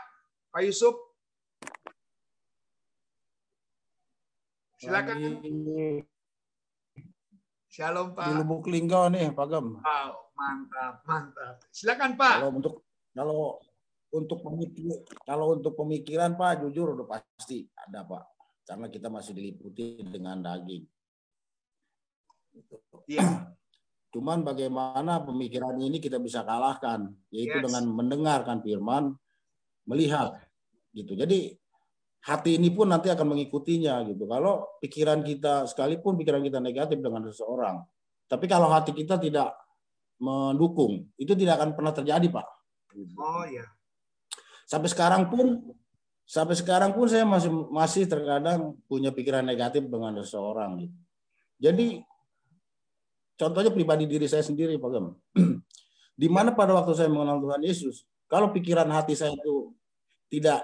Pak 0.49 0.61
Yusuf. 0.65 0.97
Silakan. 4.81 5.37
Lagi 5.37 6.09
Shalom 7.71 8.11
di 8.11 8.15
Pak. 8.19 8.35
Lubuk 8.35 8.67
Linggau 8.67 9.07
nih, 9.07 9.31
Pak 9.31 9.47
Gem. 9.47 9.79
Wow, 9.79 10.35
mantap, 10.35 10.99
mantap. 11.07 11.55
Silakan 11.71 12.19
Pak. 12.19 12.43
Kalau 12.43 12.51
untuk 12.51 12.75
kalau 13.15 13.41
untuk 14.11 14.39
pemikir 14.43 14.91
kalau 15.23 15.55
untuk 15.55 15.79
pemikiran 15.79 16.35
Pak 16.35 16.67
jujur 16.67 16.99
udah 16.99 17.07
pasti 17.07 17.63
ada 17.79 18.03
Pak. 18.03 18.23
Karena 18.67 18.91
kita 18.91 19.07
masih 19.07 19.31
diliputi 19.31 20.03
dengan 20.03 20.43
daging. 20.43 20.83
Iya. 23.07 23.55
Cuman 24.11 24.43
bagaimana 24.43 25.23
pemikiran 25.23 25.79
ini 25.79 26.03
kita 26.03 26.19
bisa 26.19 26.43
kalahkan, 26.43 27.07
yaitu 27.31 27.55
Yes. 27.55 27.63
dengan 27.71 27.83
mendengarkan 27.87 28.59
firman, 28.59 29.15
melihat 29.87 30.35
gitu. 30.91 31.15
Jadi 31.15 31.55
hati 32.21 32.61
ini 32.61 32.69
pun 32.69 32.89
nanti 32.89 33.09
akan 33.09 33.33
mengikutinya 33.33 34.05
gitu. 34.05 34.29
Kalau 34.29 34.77
pikiran 34.77 35.25
kita 35.25 35.65
sekalipun 35.65 36.17
pikiran 36.21 36.41
kita 36.45 36.61
negatif 36.61 37.01
dengan 37.01 37.25
seseorang, 37.25 37.81
tapi 38.29 38.45
kalau 38.45 38.69
hati 38.69 38.93
kita 38.93 39.17
tidak 39.17 39.57
mendukung, 40.21 41.09
itu 41.17 41.33
tidak 41.33 41.57
akan 41.57 41.73
pernah 41.73 41.93
terjadi, 41.93 42.27
Pak. 42.29 42.47
Oh 43.17 43.45
ya. 43.49 43.65
Sampai 44.69 44.87
sekarang 44.87 45.27
pun 45.27 45.75
sampai 46.23 46.55
sekarang 46.55 46.95
pun 46.95 47.09
saya 47.09 47.27
masih 47.27 47.51
masih 47.73 48.07
terkadang 48.07 48.77
punya 48.87 49.11
pikiran 49.11 49.43
negatif 49.43 49.89
dengan 49.89 50.15
seseorang 50.21 50.87
gitu. 50.87 50.97
Jadi 51.61 51.87
contohnya 53.35 53.73
pribadi 53.73 54.05
diri 54.05 54.29
saya 54.29 54.45
sendiri, 54.45 54.77
Pak 54.77 54.89
Gem. 54.93 55.05
Di 56.21 56.29
mana 56.29 56.53
pada 56.53 56.77
waktu 56.77 56.93
saya 56.93 57.09
mengenal 57.09 57.41
Tuhan 57.41 57.61
Yesus, 57.65 58.05
kalau 58.29 58.53
pikiran 58.53 58.85
hati 58.93 59.17
saya 59.17 59.33
itu 59.33 59.73
tidak 60.31 60.63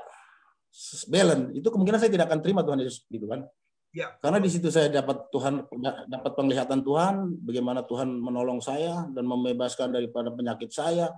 balance, 1.09 1.53
itu 1.57 1.67
kemungkinan 1.67 1.99
saya 1.99 2.11
tidak 2.13 2.29
akan 2.29 2.39
terima 2.43 2.61
Tuhan 2.61 2.79
Yesus 2.83 3.05
gitu 3.09 3.25
kan. 3.25 3.47
Ya. 3.95 4.13
Karena 4.19 4.37
di 4.37 4.49
situ 4.51 4.67
saya 4.69 4.91
dapat 4.91 5.31
Tuhan 5.33 5.65
dapat 6.05 6.31
penglihatan 6.37 6.85
Tuhan, 6.85 7.39
bagaimana 7.41 7.81
Tuhan 7.87 8.11
menolong 8.19 8.61
saya 8.61 9.07
dan 9.09 9.25
membebaskan 9.25 9.95
daripada 9.95 10.29
penyakit 10.29 10.69
saya. 10.69 11.09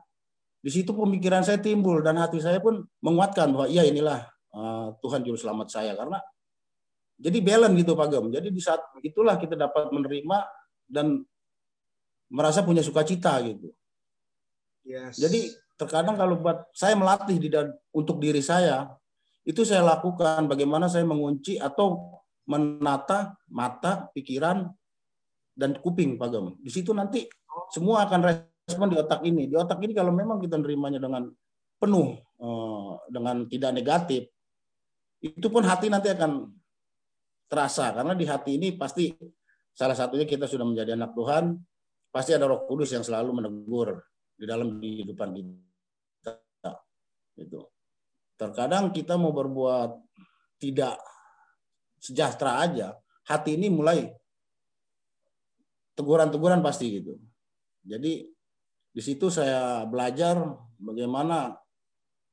Di 0.59 0.71
situ 0.71 0.91
pemikiran 0.91 1.43
saya 1.43 1.59
timbul 1.59 2.03
dan 2.03 2.19
hati 2.19 2.39
saya 2.39 2.59
pun 2.59 2.84
menguatkan 2.99 3.51
bahwa 3.55 3.67
iya 3.71 3.88
inilah 3.88 4.27
uh, 4.51 4.91
Tuhan 4.99 5.23
juru 5.23 5.39
selamat 5.39 5.67
saya 5.71 5.95
karena 5.95 6.19
jadi 7.19 7.39
balance 7.43 7.76
gitu 7.80 7.95
Pak 7.95 8.07
Gem. 8.11 8.26
Jadi 8.31 8.47
di 8.51 8.61
saat 8.63 8.80
itulah 9.03 9.35
kita 9.35 9.55
dapat 9.55 9.91
menerima 9.91 10.38
dan 10.88 11.23
merasa 12.31 12.63
punya 12.63 12.84
sukacita 12.84 13.39
gitu. 13.43 13.71
Yes. 14.88 15.19
Jadi 15.19 15.51
terkadang 15.76 16.15
kalau 16.15 16.39
buat 16.39 16.67
saya 16.76 16.95
melatih 16.95 17.39
di 17.39 17.47
dan 17.51 17.71
untuk 17.91 18.19
diri 18.19 18.39
saya 18.43 18.98
itu 19.49 19.65
saya 19.65 19.81
lakukan 19.81 20.45
bagaimana 20.45 20.85
saya 20.85 21.01
mengunci 21.09 21.57
atau 21.57 22.21
menata 22.45 23.34
mata, 23.49 24.13
pikiran 24.13 24.69
dan 25.57 25.81
kuping 25.81 26.21
Pak 26.21 26.30
Gem. 26.30 26.45
Di 26.61 26.69
situ 26.69 26.93
nanti 26.93 27.26
semua 27.73 28.05
akan 28.05 28.30
respon 28.30 28.93
di 28.93 28.97
otak 29.01 29.26
ini. 29.26 29.49
Di 29.49 29.57
otak 29.57 29.81
ini 29.81 29.97
kalau 29.97 30.13
memang 30.13 30.38
kita 30.38 30.61
nerimanya 30.61 31.01
dengan 31.01 31.26
penuh 31.81 32.13
eh, 32.17 32.91
dengan 33.09 33.49
tidak 33.49 33.71
negatif, 33.73 34.30
itu 35.26 35.47
pun 35.49 35.65
hati 35.65 35.89
nanti 35.89 36.13
akan 36.13 36.45
terasa 37.49 37.89
karena 37.89 38.13
di 38.13 38.30
hati 38.30 38.61
ini 38.61 38.77
pasti 38.77 39.09
salah 39.73 39.97
satunya 39.97 40.30
kita 40.30 40.45
sudah 40.45 40.65
menjadi 40.69 40.93
anak 40.93 41.17
Tuhan, 41.17 41.57
pasti 42.13 42.38
ada 42.38 42.45
Roh 42.45 42.69
Kudus 42.69 42.93
yang 42.93 43.01
selalu 43.01 43.41
menegur 43.41 43.97
di 44.38 44.45
dalam 44.45 44.77
kehidupan 44.77 45.30
kita. 45.34 46.38
Itu. 47.34 47.78
Terkadang 48.40 48.95
kita 48.95 49.20
mau 49.20 49.36
berbuat 49.36 49.99
tidak 50.64 50.95
sejahtera 51.99 52.64
aja, 52.64 52.88
hati 53.28 53.60
ini 53.60 53.68
mulai 53.68 54.07
teguran-teguran 55.99 56.64
pasti 56.64 57.03
gitu. 57.03 57.20
Jadi 57.84 58.24
di 58.95 59.02
situ 59.03 59.28
saya 59.28 59.84
belajar 59.84 60.40
bagaimana 60.80 61.60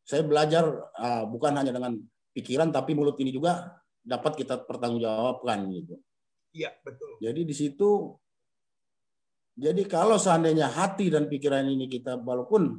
saya 0.06 0.22
belajar 0.22 0.94
uh, 0.94 1.26
bukan 1.26 1.58
hanya 1.58 1.74
dengan 1.74 1.98
pikiran 2.30 2.70
tapi 2.70 2.94
mulut 2.94 3.18
ini 3.18 3.34
juga 3.34 3.74
dapat 4.06 4.38
kita 4.38 4.62
pertanggungjawabkan 4.62 5.66
gitu. 5.74 5.98
Iya, 6.54 6.70
betul. 6.86 7.18
Jadi 7.18 7.40
di 7.42 7.54
situ 7.54 8.14
jadi 9.58 9.82
kalau 9.90 10.20
seandainya 10.20 10.70
hati 10.70 11.10
dan 11.10 11.26
pikiran 11.26 11.66
ini 11.66 11.90
kita 11.90 12.22
walaupun 12.22 12.78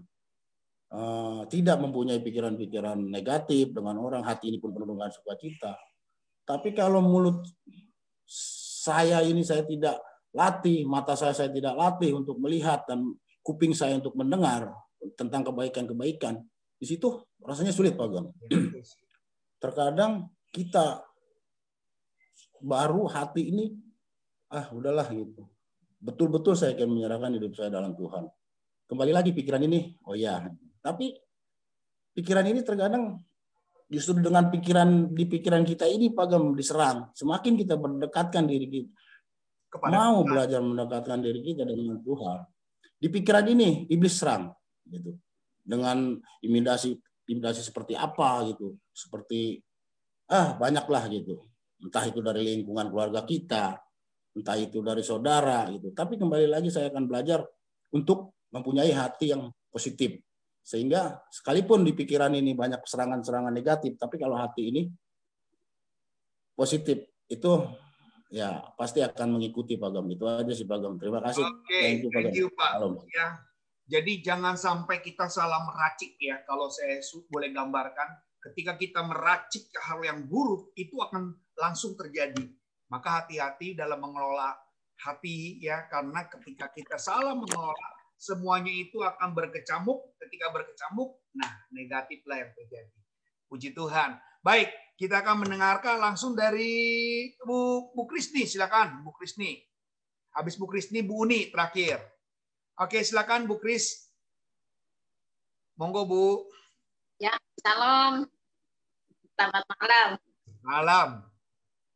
uh, 0.91 1.43
tidak 1.47 1.77
mempunyai 1.81 2.19
pikiran-pikiran 2.21 2.99
negatif 2.99 3.71
dengan 3.73 3.99
orang, 3.99 4.23
hati 4.23 4.51
ini 4.51 4.57
pun 4.61 4.71
penuh 4.71 4.95
dengan 4.95 5.11
sukacita. 5.11 5.75
Tapi 6.47 6.71
kalau 6.71 7.03
mulut 7.03 7.43
saya 8.87 9.19
ini 9.23 9.43
saya 9.43 9.67
tidak 9.67 9.99
latih, 10.31 10.87
mata 10.87 11.15
saya 11.15 11.35
saya 11.35 11.51
tidak 11.51 11.75
latih 11.75 12.15
untuk 12.15 12.39
melihat 12.39 12.87
dan 12.87 13.15
kuping 13.43 13.75
saya 13.75 13.99
untuk 13.99 14.15
mendengar 14.15 14.71
tentang 15.15 15.43
kebaikan-kebaikan, 15.43 16.39
di 16.77 16.85
situ 16.85 17.23
rasanya 17.43 17.71
sulit 17.71 17.95
Pak 17.95 18.07
Gam. 18.11 18.25
Terkadang 19.57 20.29
kita 20.51 21.03
baru 22.61 23.05
hati 23.07 23.53
ini 23.53 23.65
ah 24.49 24.67
udahlah 24.71 25.07
gitu. 25.11 25.47
Betul-betul 25.97 26.53
saya 26.53 26.77
akan 26.77 26.89
menyerahkan 26.93 27.31
hidup 27.35 27.57
saya 27.57 27.73
dalam 27.73 27.97
Tuhan. 27.97 28.29
Kembali 28.87 29.11
lagi 29.11 29.33
pikiran 29.33 29.59
ini, 29.65 29.97
oh 30.07 30.15
ya. 30.15 30.47
Tapi 30.87 31.11
pikiran 32.15 32.47
ini 32.47 32.63
terkadang 32.63 33.19
justru 33.91 34.23
dengan 34.23 34.47
pikiran 34.47 35.11
di 35.11 35.27
pikiran 35.27 35.67
kita 35.67 35.83
ini 35.83 36.15
Pak 36.15 36.25
Gam 36.31 36.55
diserang. 36.55 37.11
Semakin 37.11 37.59
kita 37.59 37.75
berdekatkan 37.75 38.47
diri 38.47 38.67
kita 38.71 38.91
Kepada 39.67 39.91
mau 39.91 40.23
Tuhan. 40.23 40.31
belajar 40.31 40.59
mendekatkan 40.63 41.19
diri 41.19 41.43
kita 41.43 41.67
dengan 41.67 41.99
Tuhan. 41.99 42.37
Di 42.95 43.07
pikiran 43.11 43.45
ini 43.51 43.83
iblis 43.91 44.15
serang 44.15 44.47
gitu. 44.87 45.19
Dengan 45.67 46.15
imitasi 46.39 46.95
imitasi 47.27 47.67
seperti 47.67 47.99
apa 47.99 48.47
gitu. 48.47 48.79
Seperti 48.95 49.59
ah 50.31 50.55
banyaklah 50.55 51.11
gitu. 51.11 51.43
Entah 51.83 52.07
itu 52.07 52.23
dari 52.23 52.47
lingkungan 52.57 52.87
keluarga 52.89 53.27
kita, 53.27 53.75
entah 54.33 54.57
itu 54.57 54.79
dari 54.79 55.03
saudara 55.03 55.67
gitu. 55.67 55.91
Tapi 55.91 56.15
kembali 56.15 56.47
lagi 56.47 56.71
saya 56.71 56.87
akan 56.89 57.05
belajar 57.05 57.43
untuk 57.91 58.39
mempunyai 58.55 58.95
hati 58.95 59.35
yang 59.35 59.51
positif. 59.67 60.26
Sehingga 60.67 61.23
sekalipun 61.31 61.87
di 61.87 61.95
pikiran 61.95 62.35
ini 62.35 62.51
banyak 62.51 62.83
serangan-serangan 62.83 63.55
negatif, 63.55 63.95
tapi 63.95 64.19
kalau 64.19 64.35
hati 64.35 64.67
ini 64.67 64.91
positif 66.51 67.07
itu 67.31 67.51
ya 68.27 68.59
pasti 68.75 68.99
akan 68.99 69.39
mengikuti 69.39 69.79
Pak 69.79 69.95
Gam. 69.95 70.11
Itu 70.11 70.27
aja 70.27 70.51
sih 70.51 70.67
Pak 70.67 70.77
Gam. 70.83 70.99
Terima 70.99 71.23
kasih. 71.23 71.47
Oke, 71.47 71.79
Thank 71.79 72.03
you, 72.03 72.09
Pak 72.11 72.19
thank 72.19 72.35
you 72.35 72.47
Pak. 72.51 72.71
Salam. 72.75 72.93
Ya, 73.15 73.27
jadi 73.87 74.11
jangan 74.19 74.59
sampai 74.59 74.99
kita 74.99 75.31
salah 75.31 75.63
meracik 75.63 76.19
ya. 76.19 76.43
Kalau 76.43 76.67
saya 76.67 76.99
boleh 77.31 77.55
gambarkan, 77.55 78.19
ketika 78.51 78.75
kita 78.75 79.07
meracik 79.07 79.71
hal 79.79 80.03
yang 80.03 80.27
buruk 80.27 80.75
itu 80.75 80.99
akan 80.99 81.31
langsung 81.55 81.95
terjadi. 81.95 82.43
Maka 82.91 83.23
hati-hati 83.23 83.71
dalam 83.71 84.03
mengelola 84.03 84.51
hati 84.99 85.63
ya, 85.63 85.87
karena 85.87 86.27
ketika 86.27 86.71
kita 86.75 86.99
salah 86.99 87.31
mengelola 87.31 87.96
semuanya 88.17 88.73
itu 88.73 88.99
akan 88.99 89.31
berkecamuk. 89.37 90.17
Ketika 90.17 90.49
berkecamuk, 90.51 91.21
nah 91.37 91.53
negatiflah 91.71 92.37
yang 92.43 92.51
terjadi. 92.57 92.97
Puji 93.47 93.71
Tuhan. 93.71 94.19
Baik, 94.43 94.69
kita 94.97 95.21
akan 95.21 95.45
mendengarkan 95.45 96.01
langsung 96.01 96.33
dari 96.33 96.73
Bu 97.45 97.93
Bu 97.93 98.03
Krisni, 98.09 98.49
silakan 98.49 99.05
Bu 99.05 99.13
Krisni. 99.15 99.61
Habis 100.33 100.57
Bu 100.57 100.67
Krisni, 100.67 101.05
Bu 101.05 101.23
Uni 101.23 101.53
terakhir. 101.53 102.01
Oke, 102.77 103.01
silakan 103.01 103.49
Bu 103.49 103.57
Kris. 103.57 104.09
Monggo 105.77 106.05
Bu. 106.09 106.45
Ya, 107.17 107.33
salam. 107.61 108.29
Selamat 109.37 109.65
malam. 109.77 110.09
Malam. 110.65 111.09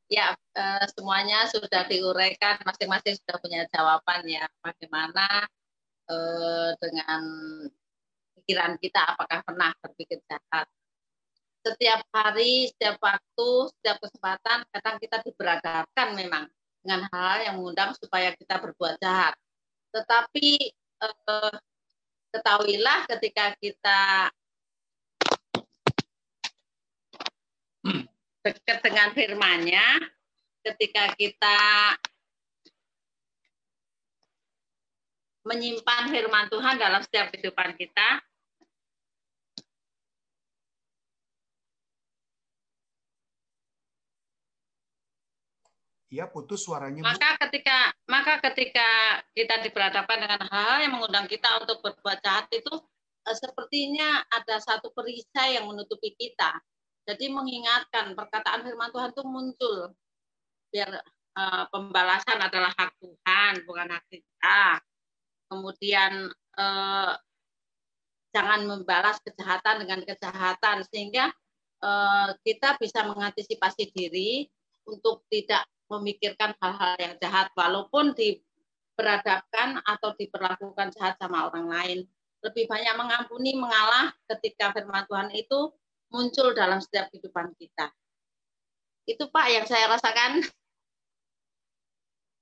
Ya, 0.09 0.35
eh, 0.57 0.85
semuanya 0.91 1.47
sudah 1.49 1.87
diuraikan, 1.87 2.61
masing-masing 2.65 3.17
sudah 3.21 3.37
punya 3.41 3.61
jawaban 3.69 4.25
ya. 4.25 4.45
Bagaimana 4.61 5.49
eh, 6.11 6.71
dengan 6.75 7.23
pikiran 8.35 8.75
kita, 8.83 9.15
apakah 9.15 9.39
pernah 9.47 9.71
berpikir 9.79 10.19
jahat? 10.27 10.67
Setiap 11.61 12.01
hari, 12.11 12.73
setiap 12.73 12.97
waktu, 12.99 13.49
setiap 13.79 13.97
kesempatan, 14.01 14.65
kadang 14.73 14.97
kita 14.99 15.17
diberadakan 15.23 16.07
memang 16.17 16.43
dengan 16.81 17.05
hal 17.13 17.45
yang 17.45 17.55
mengundang 17.61 17.93
supaya 17.95 18.33
kita 18.33 18.59
berbuat 18.59 18.99
jahat. 18.99 19.37
Tetapi 19.95 20.47
eh, 20.75 21.55
ketahuilah 22.35 22.99
ketika 23.07 23.55
kita 23.61 24.31
dekat 28.41 28.77
dengan 28.81 29.13
firman-Nya, 29.13 29.87
ketika 30.65 31.13
kita 31.13 31.57
menyimpan 35.41 36.13
firman 36.13 36.45
Tuhan 36.53 36.75
dalam 36.77 37.01
setiap 37.01 37.33
kehidupan 37.33 37.73
kita, 37.77 38.21
Iya, 46.11 46.27
putus 46.27 46.67
suaranya. 46.67 47.07
Maka 47.07 47.39
ketika 47.47 47.87
maka 48.11 48.43
ketika 48.51 48.83
kita 49.31 49.63
diperhadapkan 49.63 50.19
dengan 50.19 50.43
hal-hal 50.43 50.83
yang 50.83 50.93
mengundang 50.99 51.23
kita 51.23 51.47
untuk 51.63 51.79
berbuat 51.79 52.19
jahat 52.19 52.51
itu 52.51 52.73
eh, 53.23 53.37
sepertinya 53.39 54.19
ada 54.27 54.59
satu 54.59 54.91
perisai 54.91 55.55
yang 55.55 55.71
menutupi 55.71 56.11
kita. 56.19 56.59
Jadi 57.07 57.31
mengingatkan 57.31 58.11
perkataan 58.11 58.67
firman 58.67 58.91
Tuhan 58.91 59.15
itu 59.15 59.23
muncul 59.23 59.95
biar 60.67 60.99
eh, 61.39 61.65
pembalasan 61.71 62.43
adalah 62.43 62.75
hak 62.75 62.91
Tuhan 62.99 63.63
bukan 63.63 63.87
hak 63.95 64.03
kita. 64.11 64.83
Kemudian 65.51 66.31
eh, 66.31 67.13
jangan 68.31 68.61
membalas 68.63 69.19
kejahatan 69.19 69.83
dengan 69.83 69.99
kejahatan 70.07 70.87
sehingga 70.87 71.27
eh, 71.83 72.29
kita 72.47 72.79
bisa 72.79 73.03
mengantisipasi 73.03 73.91
diri 73.91 74.47
untuk 74.87 75.27
tidak 75.27 75.67
memikirkan 75.91 76.55
hal-hal 76.63 76.95
yang 76.95 77.13
jahat 77.19 77.51
walaupun 77.51 78.15
diperhadapkan 78.15 79.83
atau 79.83 80.15
diperlakukan 80.15 80.95
jahat 80.95 81.19
sama 81.19 81.51
orang 81.51 81.67
lain. 81.67 81.99
Lebih 82.41 82.65
banyak 82.71 82.95
mengampuni, 82.95 83.53
mengalah 83.53 84.15
ketika 84.31 84.71
firman 84.71 85.05
Tuhan 85.05 85.29
itu 85.35 85.75
muncul 86.09 86.55
dalam 86.55 86.79
setiap 86.79 87.11
kehidupan 87.11 87.53
kita. 87.59 87.91
Itu 89.05 89.27
Pak 89.29 89.47
yang 89.51 89.65
saya 89.67 89.91
rasakan. 89.91 90.41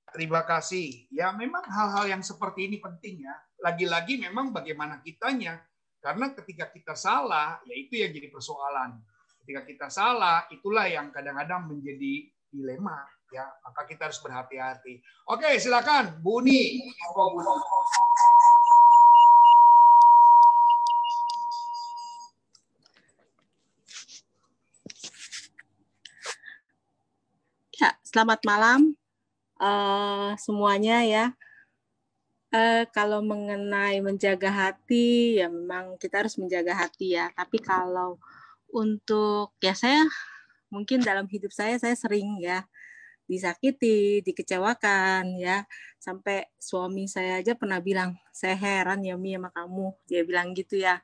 Terima 0.09 0.41
kasih. 0.43 1.05
Ya 1.13 1.29
memang 1.31 1.63
hal-hal 1.69 2.09
yang 2.09 2.23
seperti 2.25 2.65
ini 2.65 2.77
penting 2.81 3.23
ya. 3.23 3.35
Lagi-lagi 3.61 4.17
memang 4.17 4.49
bagaimana 4.49 4.99
kitanya. 5.05 5.61
Karena 5.99 6.31
ketika 6.31 6.71
kita 6.71 6.95
salah, 6.95 7.59
ya 7.67 7.75
itu 7.75 7.99
yang 7.99 8.09
jadi 8.15 8.31
persoalan. 8.31 8.97
Ketika 9.43 9.61
kita 9.67 9.87
salah, 9.91 10.47
itulah 10.49 10.87
yang 10.87 11.11
kadang-kadang 11.11 11.67
menjadi 11.67 12.25
dilema 12.49 13.05
ya 13.29 13.45
maka 13.61 13.85
kita 13.85 14.09
harus 14.09 14.19
berhati-hati. 14.21 15.01
Oke, 15.29 15.57
silakan 15.61 16.17
Bu 16.21 16.41
Uni. 16.41 16.81
Ya, 27.79 27.95
selamat 28.03 28.43
malam 28.43 28.98
uh, 29.59 30.33
semuanya 30.39 31.03
ya. 31.05 31.25
Uh, 32.49 32.81
kalau 32.89 33.21
mengenai 33.21 34.01
menjaga 34.01 34.49
hati, 34.49 35.37
ya 35.37 35.53
memang 35.53 36.01
kita 36.01 36.25
harus 36.25 36.33
menjaga 36.41 36.73
hati 36.73 37.13
ya. 37.13 37.29
Tapi 37.37 37.61
kalau 37.61 38.17
untuk 38.73 39.53
ya 39.61 39.77
saya 39.77 40.01
mungkin 40.73 41.01
dalam 41.01 41.25
hidup 41.29 41.53
saya 41.53 41.77
saya 41.77 41.93
sering 41.93 42.41
ya 42.41 42.65
disakiti, 43.29 44.25
dikecewakan 44.25 45.37
ya. 45.37 45.61
Sampai 46.01 46.49
suami 46.57 47.05
saya 47.05 47.37
aja 47.37 47.53
pernah 47.53 47.77
bilang, 47.77 48.17
"Saya 48.33 48.57
heran 48.57 49.05
ya 49.05 49.13
Mi 49.13 49.37
sama 49.37 49.53
kamu." 49.53 49.93
Dia 50.09 50.25
bilang 50.25 50.57
gitu 50.57 50.81
ya. 50.81 50.97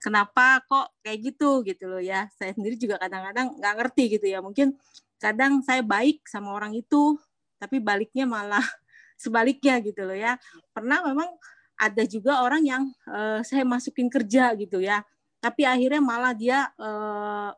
Kenapa 0.00 0.64
kok 0.64 0.96
kayak 1.04 1.18
gitu 1.20 1.60
gitu 1.68 1.84
loh 1.92 2.00
ya. 2.00 2.32
Saya 2.40 2.56
sendiri 2.56 2.80
juga 2.80 2.96
kadang-kadang 2.96 3.60
nggak 3.60 3.74
ngerti 3.76 4.04
gitu 4.16 4.26
ya. 4.32 4.40
Mungkin 4.40 4.72
kadang 5.20 5.60
saya 5.60 5.84
baik 5.84 6.24
sama 6.28 6.56
orang 6.56 6.72
itu, 6.72 7.20
tapi 7.56 7.80
baliknya 7.80 8.24
malah 8.28 8.62
sebaliknya 9.22 9.80
gitu 9.80 10.04
loh 10.04 10.16
ya. 10.16 10.36
Pernah 10.72 11.04
memang 11.06 11.30
ada 11.76 12.02
juga 12.08 12.40
orang 12.40 12.64
yang 12.64 12.82
uh, 13.08 13.44
saya 13.44 13.64
masukin 13.64 14.08
kerja 14.08 14.56
gitu 14.56 14.80
ya. 14.80 15.04
Tapi 15.40 15.68
akhirnya 15.68 16.00
malah 16.00 16.32
dia 16.32 16.72
uh, 16.80 17.52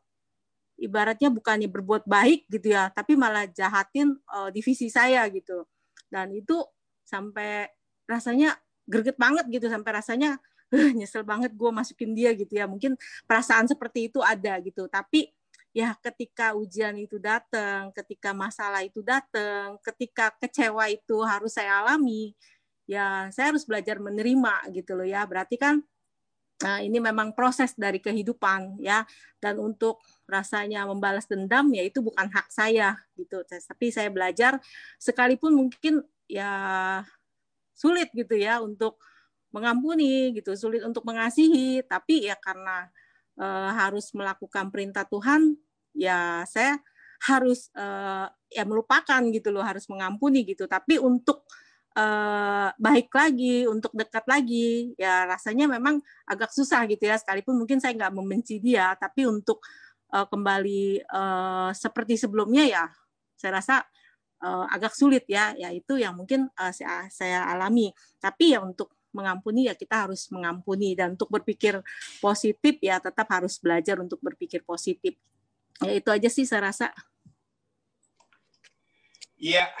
ibaratnya 0.79 1.31
bukannya 1.31 1.67
berbuat 1.67 2.07
baik 2.07 2.47
gitu 2.47 2.75
ya, 2.75 2.91
tapi 2.91 3.15
malah 3.19 3.47
jahatin 3.47 4.15
uh, 4.31 4.49
divisi 4.51 4.87
saya 4.91 5.27
gitu. 5.31 5.67
Dan 6.07 6.35
itu 6.35 6.59
sampai 7.07 7.67
rasanya 8.07 8.55
greget 8.87 9.19
banget 9.19 9.45
gitu, 9.51 9.67
sampai 9.71 9.91
rasanya 9.95 10.39
uh, 10.75 10.91
nyesel 10.95 11.23
banget 11.27 11.55
gue 11.55 11.71
masukin 11.71 12.11
dia 12.15 12.35
gitu 12.35 12.59
ya. 12.59 12.65
Mungkin 12.67 12.95
perasaan 13.27 13.67
seperti 13.67 14.11
itu 14.11 14.19
ada 14.23 14.59
gitu, 14.63 14.87
tapi 14.91 15.31
ya 15.75 15.93
ketika 16.01 16.57
ujian 16.57 16.97
itu 16.97 17.17
datang, 17.21 17.93
ketika 17.93 18.33
masalah 18.33 18.81
itu 18.81 19.01
datang, 19.05 19.77
ketika 19.85 20.33
kecewa 20.41 20.89
itu 20.89 21.21
harus 21.23 21.53
saya 21.55 21.81
alami, 21.85 22.33
ya 22.89 23.29
saya 23.29 23.53
harus 23.53 23.63
belajar 23.67 24.01
menerima 24.01 24.73
gitu 24.73 24.97
loh 24.97 25.07
ya. 25.07 25.23
Berarti 25.29 25.55
kan 25.59 25.81
Nah, 26.59 26.83
ini 26.83 26.99
memang 26.99 27.31
proses 27.31 27.71
dari 27.79 28.03
kehidupan 28.03 28.83
ya. 28.83 29.07
Dan 29.39 29.63
untuk 29.63 30.03
rasanya 30.27 30.83
membalas 30.83 31.23
dendam 31.23 31.71
ya 31.71 31.87
itu 31.87 32.03
bukan 32.03 32.27
hak 32.27 32.51
saya 32.51 32.99
gitu. 33.15 33.39
Tapi 33.47 33.95
saya 33.95 34.11
belajar 34.11 34.59
sekalipun 34.99 35.55
mungkin 35.55 36.03
ya 36.27 36.51
sulit 37.71 38.11
gitu 38.11 38.35
ya 38.35 38.59
untuk 38.59 38.99
mengampuni 39.55 40.35
gitu, 40.35 40.53
sulit 40.53 40.83
untuk 40.83 41.07
mengasihi, 41.07 41.81
tapi 41.87 42.27
ya 42.29 42.35
karena 42.37 42.91
e, 43.39 43.47
harus 43.73 44.11
melakukan 44.11 44.67
perintah 44.67 45.07
Tuhan, 45.07 45.55
ya 45.95 46.43
saya 46.43 46.83
harus 47.23 47.71
e, 47.71 47.85
ya 48.51 48.67
melupakan 48.67 49.23
gitu 49.31 49.49
loh, 49.55 49.63
harus 49.63 49.87
mengampuni 49.87 50.43
gitu. 50.43 50.67
Tapi 50.67 50.99
untuk 50.99 51.47
uh, 51.97 52.69
baik 52.75 53.09
lagi, 53.13 53.65
untuk 53.65 53.93
dekat 53.95 54.25
lagi, 54.29 54.93
ya 54.99 55.25
rasanya 55.25 55.65
memang 55.65 55.99
agak 56.27 56.51
susah 56.53 56.85
gitu 56.87 57.07
ya. 57.09 57.17
Sekalipun 57.17 57.57
mungkin 57.57 57.81
saya 57.81 57.95
nggak 57.95 58.13
membenci 58.13 58.61
dia, 58.61 58.93
tapi 58.99 59.25
untuk 59.25 59.63
uh, 60.13 60.27
kembali 60.27 61.07
uh, 61.09 61.71
seperti 61.73 62.19
sebelumnya 62.19 62.63
ya, 62.67 62.83
saya 63.35 63.61
rasa 63.61 63.75
uh, 64.43 64.65
agak 64.69 64.93
sulit 64.93 65.25
ya. 65.27 65.55
Ya 65.57 65.73
itu 65.73 65.97
yang 65.97 66.17
mungkin 66.19 66.47
uh, 66.55 66.73
saya, 66.73 67.07
saya 67.09 67.47
alami. 67.49 67.91
Tapi 68.21 68.55
ya 68.55 68.59
untuk 68.61 68.98
mengampuni 69.11 69.69
ya 69.69 69.75
kita 69.75 70.07
harus 70.09 70.29
mengampuni 70.29 70.93
dan 70.93 71.17
untuk 71.17 71.29
berpikir 71.29 71.81
positif 72.21 72.77
ya 72.81 73.01
tetap 73.01 73.25
harus 73.29 73.57
belajar 73.57 73.97
untuk 74.01 74.21
berpikir 74.21 74.61
positif. 74.65 75.17
Ya 75.79 75.95
itu 75.95 76.09
aja 76.11 76.27
sih 76.27 76.43
saya 76.43 76.69
rasa. 76.69 76.91
Iya, 79.39 79.71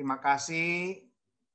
Terima 0.00 0.16
kasih. 0.16 0.96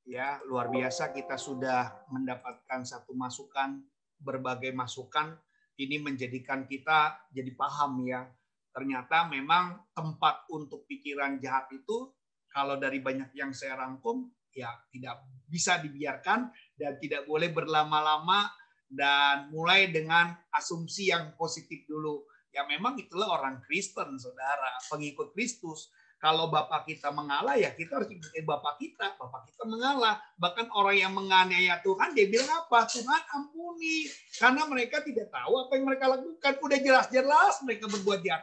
Ya, 0.06 0.38
luar 0.46 0.70
biasa 0.70 1.10
kita 1.10 1.34
sudah 1.34 2.06
mendapatkan 2.14 2.86
satu 2.86 3.18
masukan, 3.18 3.82
berbagai 4.22 4.70
masukan. 4.70 5.34
Ini 5.82 5.98
menjadikan 5.98 6.70
kita 6.70 7.26
jadi 7.34 7.50
paham 7.58 8.06
ya. 8.06 8.30
Ternyata 8.70 9.26
memang 9.34 9.82
tempat 9.98 10.46
untuk 10.54 10.86
pikiran 10.86 11.42
jahat 11.42 11.74
itu 11.74 12.14
kalau 12.54 12.78
dari 12.78 13.02
banyak 13.02 13.34
yang 13.34 13.50
saya 13.50 13.82
rangkum 13.82 14.30
ya 14.56 14.72
tidak 14.90 15.22
bisa 15.46 15.78
dibiarkan 15.84 16.50
dan 16.80 16.98
tidak 16.98 17.28
boleh 17.28 17.52
berlama-lama 17.52 18.50
dan 18.88 19.52
mulai 19.52 19.92
dengan 19.92 20.34
asumsi 20.56 21.12
yang 21.12 21.36
positif 21.36 21.84
dulu. 21.86 22.24
Ya 22.56 22.64
memang 22.64 22.96
itulah 22.96 23.36
orang 23.36 23.60
Kristen, 23.68 24.16
saudara, 24.16 24.80
pengikut 24.88 25.36
Kristus 25.36 25.92
kalau 26.16 26.50
bapak 26.50 26.88
kita 26.88 27.14
mengalah 27.14 27.54
ya 27.54 27.76
kita 27.76 28.02
harus 28.02 28.10
ikuti 28.10 28.42
bapak 28.42 28.82
kita. 28.82 29.14
Bapak 29.14 29.46
kita 29.52 29.62
mengalah. 29.70 30.18
Bahkan 30.42 30.74
orang 30.74 30.98
yang 30.98 31.14
menganiaya 31.14 31.84
Tuhan 31.86 32.18
dia 32.18 32.26
bilang 32.26 32.50
apa? 32.66 32.88
Tuhan 32.90 33.24
ampuni. 33.36 34.10
Karena 34.40 34.66
mereka 34.66 35.06
tidak 35.06 35.30
tahu 35.30 35.54
apa 35.68 35.72
yang 35.78 35.86
mereka 35.86 36.06
lakukan. 36.10 36.54
Udah 36.66 36.80
jelas-jelas 36.82 37.62
mereka 37.62 37.86
berbuat 37.92 38.26
jahat. 38.26 38.42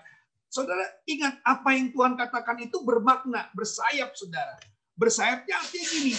Saudara 0.52 0.84
ingat 1.10 1.40
apa 1.42 1.68
yang 1.72 1.90
Tuhan 1.90 2.12
katakan 2.14 2.60
itu 2.60 2.76
bermakna, 2.84 3.48
bersayap 3.56 4.12
saudara. 4.14 4.60
Bersayapnya 4.96 5.56
artinya 5.58 5.86
gini. 5.88 6.14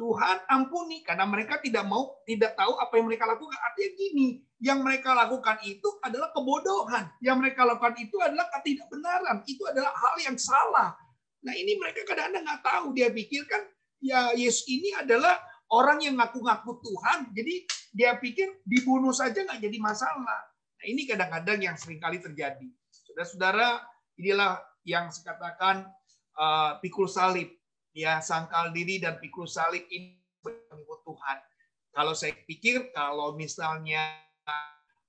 Tuhan 0.00 0.36
ampuni 0.48 1.04
karena 1.04 1.28
mereka 1.28 1.60
tidak 1.60 1.84
mau 1.84 2.24
tidak 2.24 2.56
tahu 2.56 2.72
apa 2.80 2.92
yang 2.96 3.06
mereka 3.12 3.28
lakukan. 3.28 3.58
Artinya 3.60 3.90
gini, 4.00 4.28
yang 4.56 4.80
mereka 4.80 5.12
lakukan 5.12 5.60
itu 5.68 5.88
adalah 6.00 6.32
kebodohan. 6.32 7.04
Yang 7.20 7.36
mereka 7.36 7.68
lakukan 7.68 8.00
itu 8.00 8.16
adalah 8.16 8.48
ketidakbenaran. 8.48 9.44
Itu 9.44 9.68
adalah 9.68 9.92
hal 9.92 10.16
yang 10.24 10.40
salah. 10.40 10.96
Nah 11.44 11.52
ini 11.52 11.76
mereka 11.76 12.08
kadang-kadang 12.08 12.48
nggak 12.48 12.62
tahu. 12.64 12.96
Dia 12.96 13.12
pikirkan 13.12 13.62
ya 14.00 14.32
Yesus 14.32 14.64
ini 14.72 14.96
adalah 14.96 15.36
orang 15.68 16.00
yang 16.00 16.16
ngaku-ngaku 16.16 16.80
Tuhan. 16.80 17.36
Jadi 17.36 17.54
dia 17.92 18.16
pikir 18.16 18.64
dibunuh 18.64 19.12
saja 19.12 19.44
nggak 19.44 19.60
jadi 19.60 19.78
masalah. 19.84 20.48
Nah 20.80 20.84
ini 20.88 21.04
kadang-kadang 21.04 21.60
yang 21.60 21.76
sering 21.76 22.00
kali 22.00 22.24
terjadi. 22.24 22.72
Saudara-saudara, 22.88 23.84
inilah 24.16 24.64
yang 24.88 25.12
saya 25.12 25.36
katakan 25.36 25.84
uh, 26.40 26.80
pikul 26.80 27.04
salib 27.04 27.59
ya 27.94 28.22
sangkal 28.22 28.70
diri 28.70 29.02
dan 29.02 29.18
pikul 29.18 29.46
salib 29.46 29.86
ini 29.90 30.18
mengikut 30.44 31.00
Tuhan. 31.04 31.38
Kalau 31.90 32.14
saya 32.14 32.34
pikir 32.46 32.94
kalau 32.94 33.34
misalnya 33.34 34.14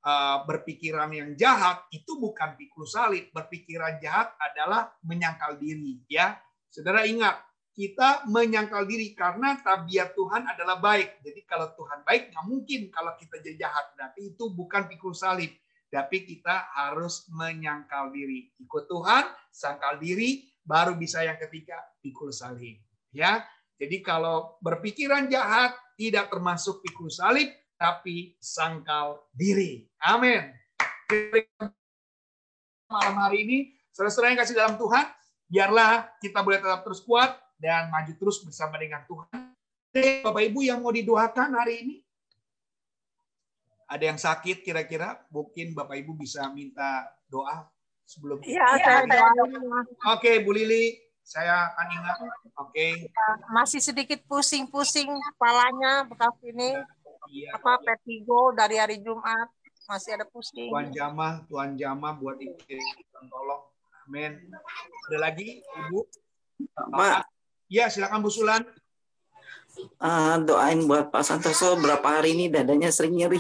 uh, 0.02 0.44
berpikiran 0.50 1.14
yang 1.14 1.38
jahat 1.38 1.86
itu 1.94 2.18
bukan 2.18 2.58
pikul 2.58 2.90
salib, 2.90 3.30
berpikiran 3.32 4.02
jahat 4.02 4.34
adalah 4.42 4.92
menyangkal 5.06 5.62
diri 5.62 6.02
ya. 6.10 6.36
Saudara 6.72 7.06
ingat, 7.06 7.38
kita 7.72 8.28
menyangkal 8.28 8.84
diri 8.84 9.16
karena 9.16 9.56
tabiat 9.62 10.12
Tuhan 10.18 10.44
adalah 10.44 10.80
baik. 10.82 11.24
Jadi 11.24 11.42
kalau 11.48 11.72
Tuhan 11.76 12.04
baik 12.04 12.34
nggak 12.34 12.46
mungkin 12.48 12.82
kalau 12.92 13.16
kita 13.16 13.40
jadi 13.40 13.68
jahat. 13.68 13.96
Berarti 13.96 14.36
itu 14.36 14.44
bukan 14.52 14.92
pikul 14.92 15.16
salib, 15.16 15.52
tapi 15.88 16.28
kita 16.28 16.72
harus 16.76 17.28
menyangkal 17.32 18.12
diri. 18.12 18.52
Ikut 18.60 18.92
Tuhan, 18.92 19.24
sangkal 19.52 20.00
diri, 20.04 20.51
baru 20.66 20.98
bisa 20.98 21.26
yang 21.26 21.38
ketiga 21.38 21.78
pikul 22.02 22.30
salib. 22.34 22.78
Ya, 23.12 23.44
jadi 23.82 24.00
kalau 24.06 24.56
berpikiran 24.62 25.28
jahat 25.28 25.76
tidak 25.98 26.30
termasuk 26.30 26.86
pikul 26.86 27.10
salib, 27.10 27.50
tapi 27.76 28.38
sangkal 28.38 29.26
diri. 29.34 29.90
Amin. 29.98 30.54
Malam 32.86 33.16
hari 33.20 33.38
ini, 33.44 33.58
saudara-saudara 33.90 34.32
yang 34.32 34.42
kasih 34.46 34.56
dalam 34.56 34.76
Tuhan, 34.78 35.06
biarlah 35.50 36.14
kita 36.22 36.40
boleh 36.46 36.62
tetap 36.62 36.86
terus 36.86 37.02
kuat 37.02 37.36
dan 37.60 37.90
maju 37.90 38.14
terus 38.16 38.40
bersama 38.46 38.78
dengan 38.78 39.04
Tuhan. 39.10 39.52
Bapak 40.24 40.44
Ibu 40.46 40.60
yang 40.64 40.80
mau 40.80 40.94
didoakan 40.94 41.52
hari 41.58 41.84
ini, 41.84 41.96
ada 43.92 44.08
yang 44.08 44.16
sakit 44.16 44.64
kira-kira, 44.64 45.20
mungkin 45.28 45.76
Bapak 45.76 46.00
Ibu 46.00 46.16
bisa 46.16 46.48
minta 46.54 47.12
doa 47.28 47.68
sebelum 48.12 48.38
Iya, 48.44 48.68
saya 48.76 49.02
doa. 49.08 49.32
Oke, 50.12 50.44
Bu 50.44 50.52
Lili, 50.52 51.00
saya 51.24 51.72
akan 51.72 51.88
ingat. 51.96 52.18
Oke. 52.60 52.88
Masih 53.56 53.80
sedikit 53.80 54.20
pusing-pusing 54.28 55.08
kepalanya 55.08 56.04
bekas 56.04 56.36
ini. 56.44 56.76
Iya. 57.32 57.56
Apa 57.56 57.80
petigo 57.80 58.52
dari 58.52 58.76
hari 58.76 59.00
Jumat 59.00 59.48
masih 59.88 60.20
ada 60.20 60.28
pusing. 60.28 60.68
Tuan 60.68 60.92
Jama, 60.92 61.48
Tuan 61.48 61.80
Jama 61.80 62.12
buat 62.12 62.36
ibu 62.36 62.56
tolong. 63.32 63.64
Amin. 64.08 64.52
Ada 65.08 65.18
lagi, 65.22 65.64
Ibu? 65.64 66.00
Pak, 66.92 67.24
Ya, 67.72 67.88
silakan 67.88 68.20
Bu 68.20 68.28
Sulan. 68.28 68.68
eh, 69.80 70.36
doain 70.44 70.84
buat 70.84 71.08
Pak 71.08 71.24
Santoso 71.24 71.80
berapa 71.80 72.04
hari 72.04 72.36
ini 72.36 72.52
dadanya 72.52 72.92
sering 72.92 73.16
nyeri. 73.16 73.40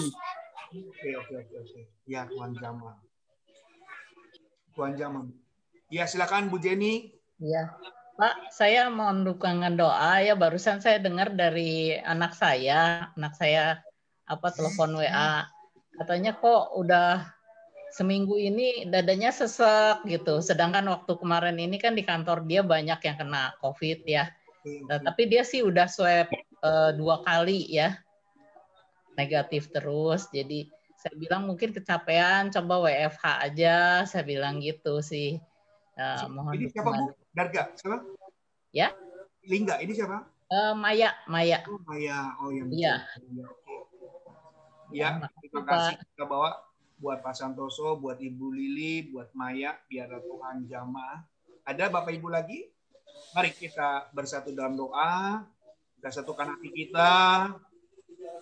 Oke, 0.71 1.09
oke, 1.19 1.33
oke, 1.43 1.55
oke. 1.59 1.81
Ya, 2.07 2.23
Tuan 2.31 2.55
Jama. 2.55 2.95
Tuan 4.75 4.95
Jama. 4.95 5.27
Ya, 5.91 6.07
silakan 6.07 6.47
Bu 6.47 6.57
Jenny. 6.59 7.11
Iya, 7.41 7.73
Pak, 8.15 8.53
saya 8.53 8.87
mohon 8.87 9.27
dukungan 9.27 9.75
doa 9.75 10.21
ya. 10.23 10.37
Barusan 10.37 10.79
saya 10.79 11.01
dengar 11.01 11.33
dari 11.35 11.97
anak 11.99 12.37
saya, 12.37 13.11
anak 13.17 13.33
saya 13.35 13.81
apa 14.29 14.47
telepon 14.55 14.95
WA, 14.95 15.43
katanya 15.99 16.31
kok 16.39 16.71
udah 16.79 17.27
seminggu 17.91 18.39
ini 18.39 18.87
dadanya 18.87 19.35
sesek 19.35 20.07
gitu. 20.07 20.39
Sedangkan 20.39 20.87
waktu 20.87 21.11
kemarin 21.19 21.59
ini 21.59 21.75
kan 21.75 21.91
di 21.91 22.07
kantor 22.07 22.47
dia 22.47 22.63
banyak 22.63 22.99
yang 23.03 23.17
kena 23.19 23.51
COVID 23.59 24.07
ya. 24.07 24.31
Nah, 24.87 25.01
tapi 25.03 25.27
dia 25.27 25.43
sih 25.43 25.65
udah 25.65 25.89
swab 25.91 26.31
eh, 26.31 26.91
dua 26.95 27.19
kali 27.25 27.67
ya, 27.67 27.99
negatif 29.19 29.73
terus. 29.73 30.31
Jadi 30.31 30.71
saya 31.01 31.17
bilang 31.17 31.49
mungkin 31.49 31.73
kecapean, 31.73 32.53
coba 32.53 32.85
WFH 32.85 33.25
aja. 33.49 34.05
Saya 34.05 34.21
bilang 34.21 34.61
gitu 34.61 35.01
sih. 35.01 35.41
Eh, 35.97 36.25
mohon 36.29 36.53
Ini 36.53 36.69
siapa, 36.69 36.93
Bu? 36.93 37.09
Darga, 37.33 37.73
siapa? 37.73 38.05
Ya, 38.69 38.93
Lingga, 39.41 39.81
ini 39.81 39.97
siapa? 39.97 40.29
Eh, 40.53 40.73
Maya, 40.77 41.09
Maya. 41.25 41.65
Oh, 41.65 41.81
Maya. 41.89 42.37
Oh, 42.37 42.53
yang 42.53 42.69
Iya. 42.69 42.95
Iya. 43.17 43.47
Ya, 44.91 45.09
terima 45.39 45.63
kasih 45.63 45.95
kita 46.03 46.27
bawa 46.27 46.59
buat 46.99 47.23
Pak 47.23 47.33
Santoso, 47.33 47.95
buat 47.97 48.19
Ibu 48.19 48.51
Lili, 48.53 49.09
buat 49.09 49.31
Maya, 49.33 49.79
biar 49.87 50.11
Tuhan 50.21 50.67
jamaah. 50.67 51.23
Ada 51.65 51.89
Bapak 51.89 52.11
Ibu 52.13 52.27
lagi? 52.29 52.67
Mari 53.31 53.55
kita 53.55 54.11
bersatu 54.11 54.51
dalam 54.51 54.75
doa. 54.75 55.41
Kita 55.97 56.21
satukan 56.21 56.53
hati 56.53 56.69
kita. 56.69 57.09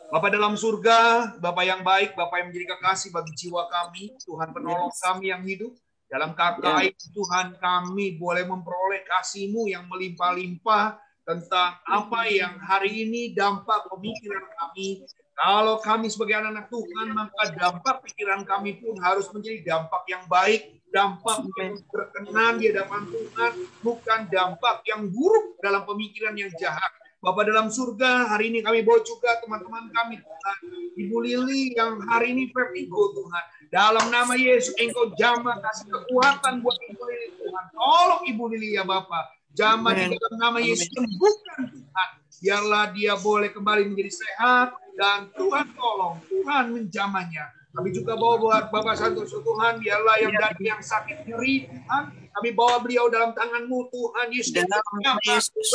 Bapak 0.10 0.34
dalam 0.34 0.58
surga, 0.58 1.38
Bapak 1.38 1.64
yang 1.70 1.86
baik, 1.86 2.18
Bapak 2.18 2.42
yang 2.42 2.48
menjadi 2.50 2.74
kekasih 2.74 3.14
bagi 3.14 3.30
jiwa 3.38 3.70
kami, 3.70 4.18
Tuhan 4.26 4.50
penolong 4.58 4.90
kami 4.90 5.30
yang 5.30 5.46
hidup. 5.46 5.70
Dalam 6.10 6.34
kata 6.34 6.82
Tuhan 7.14 7.62
kami 7.62 8.18
boleh 8.18 8.42
memperoleh 8.42 9.06
kasih-Mu 9.06 9.70
yang 9.70 9.86
melimpah-limpah 9.86 10.98
tentang 11.22 11.78
apa 11.86 12.26
yang 12.26 12.58
hari 12.58 13.06
ini 13.06 13.38
dampak 13.38 13.86
pemikiran 13.86 14.50
kami. 14.58 15.06
Kalau 15.38 15.78
kami 15.78 16.10
sebagai 16.10 16.42
anak-anak 16.42 16.74
Tuhan, 16.74 17.08
maka 17.14 17.44
dampak 17.54 17.96
pikiran 18.10 18.42
kami 18.50 18.82
pun 18.82 18.98
harus 19.06 19.30
menjadi 19.30 19.62
dampak 19.62 20.10
yang 20.10 20.26
baik, 20.26 20.82
dampak 20.90 21.46
yang 21.62 21.78
berkenan 21.86 22.58
di 22.58 22.74
hadapan 22.74 23.06
Tuhan, 23.14 23.52
bukan 23.86 24.20
dampak 24.34 24.82
yang 24.90 25.06
buruk 25.06 25.62
dalam 25.62 25.86
pemikiran 25.86 26.34
yang 26.34 26.50
jahat. 26.58 26.90
Bapak 27.20 27.52
dalam 27.52 27.68
surga, 27.68 28.32
hari 28.32 28.48
ini 28.48 28.64
kami 28.64 28.80
bawa 28.80 29.04
juga 29.04 29.36
teman-teman 29.44 29.92
kami, 29.92 30.24
Tuhan. 30.24 30.58
Ibu 30.96 31.18
Lili 31.20 31.76
yang 31.76 32.00
hari 32.08 32.32
ini 32.32 32.48
vertigo, 32.48 33.12
Tuhan. 33.12 33.44
Dalam 33.68 34.08
nama 34.08 34.40
Yesus, 34.40 34.72
Engkau 34.80 35.12
jama 35.20 35.60
kasih 35.60 35.92
kekuatan 35.92 36.64
buat 36.64 36.80
Ibu 36.80 37.04
Lili, 37.12 37.28
Tuhan. 37.36 37.64
Tolong 37.76 38.24
Ibu 38.24 38.44
Lili 38.56 38.80
ya 38.80 38.88
Bapak. 38.88 39.36
Jama 39.52 39.92
di 39.92 40.16
dalam 40.16 40.36
nama 40.40 40.64
Yesus, 40.64 40.88
sembuhkan 40.96 41.76
Tuhan. 41.76 42.10
Biarlah 42.40 42.84
dia 42.96 43.14
boleh 43.20 43.52
kembali 43.52 43.84
menjadi 43.92 44.12
sehat, 44.16 44.80
dan 44.96 45.28
Tuhan 45.36 45.76
tolong, 45.76 46.24
Tuhan 46.24 46.72
menjamanya. 46.72 47.52
Kami 47.76 47.92
juga 47.92 48.16
bawa 48.16 48.40
buat 48.40 48.64
Bapak 48.72 48.96
Santoso 48.96 49.44
Tuhan, 49.44 49.84
biarlah 49.84 50.24
yang 50.24 50.32
dari 50.32 50.72
yang 50.72 50.80
sakit 50.80 51.28
nyeri, 51.28 51.68
Tuhan. 51.68 52.29
Kami 52.40 52.56
bawa 52.56 52.80
beliau 52.80 53.12
dalam 53.12 53.36
tangan-Mu, 53.36 53.92
Tuhan 53.92 54.32
Yesus. 54.32 54.56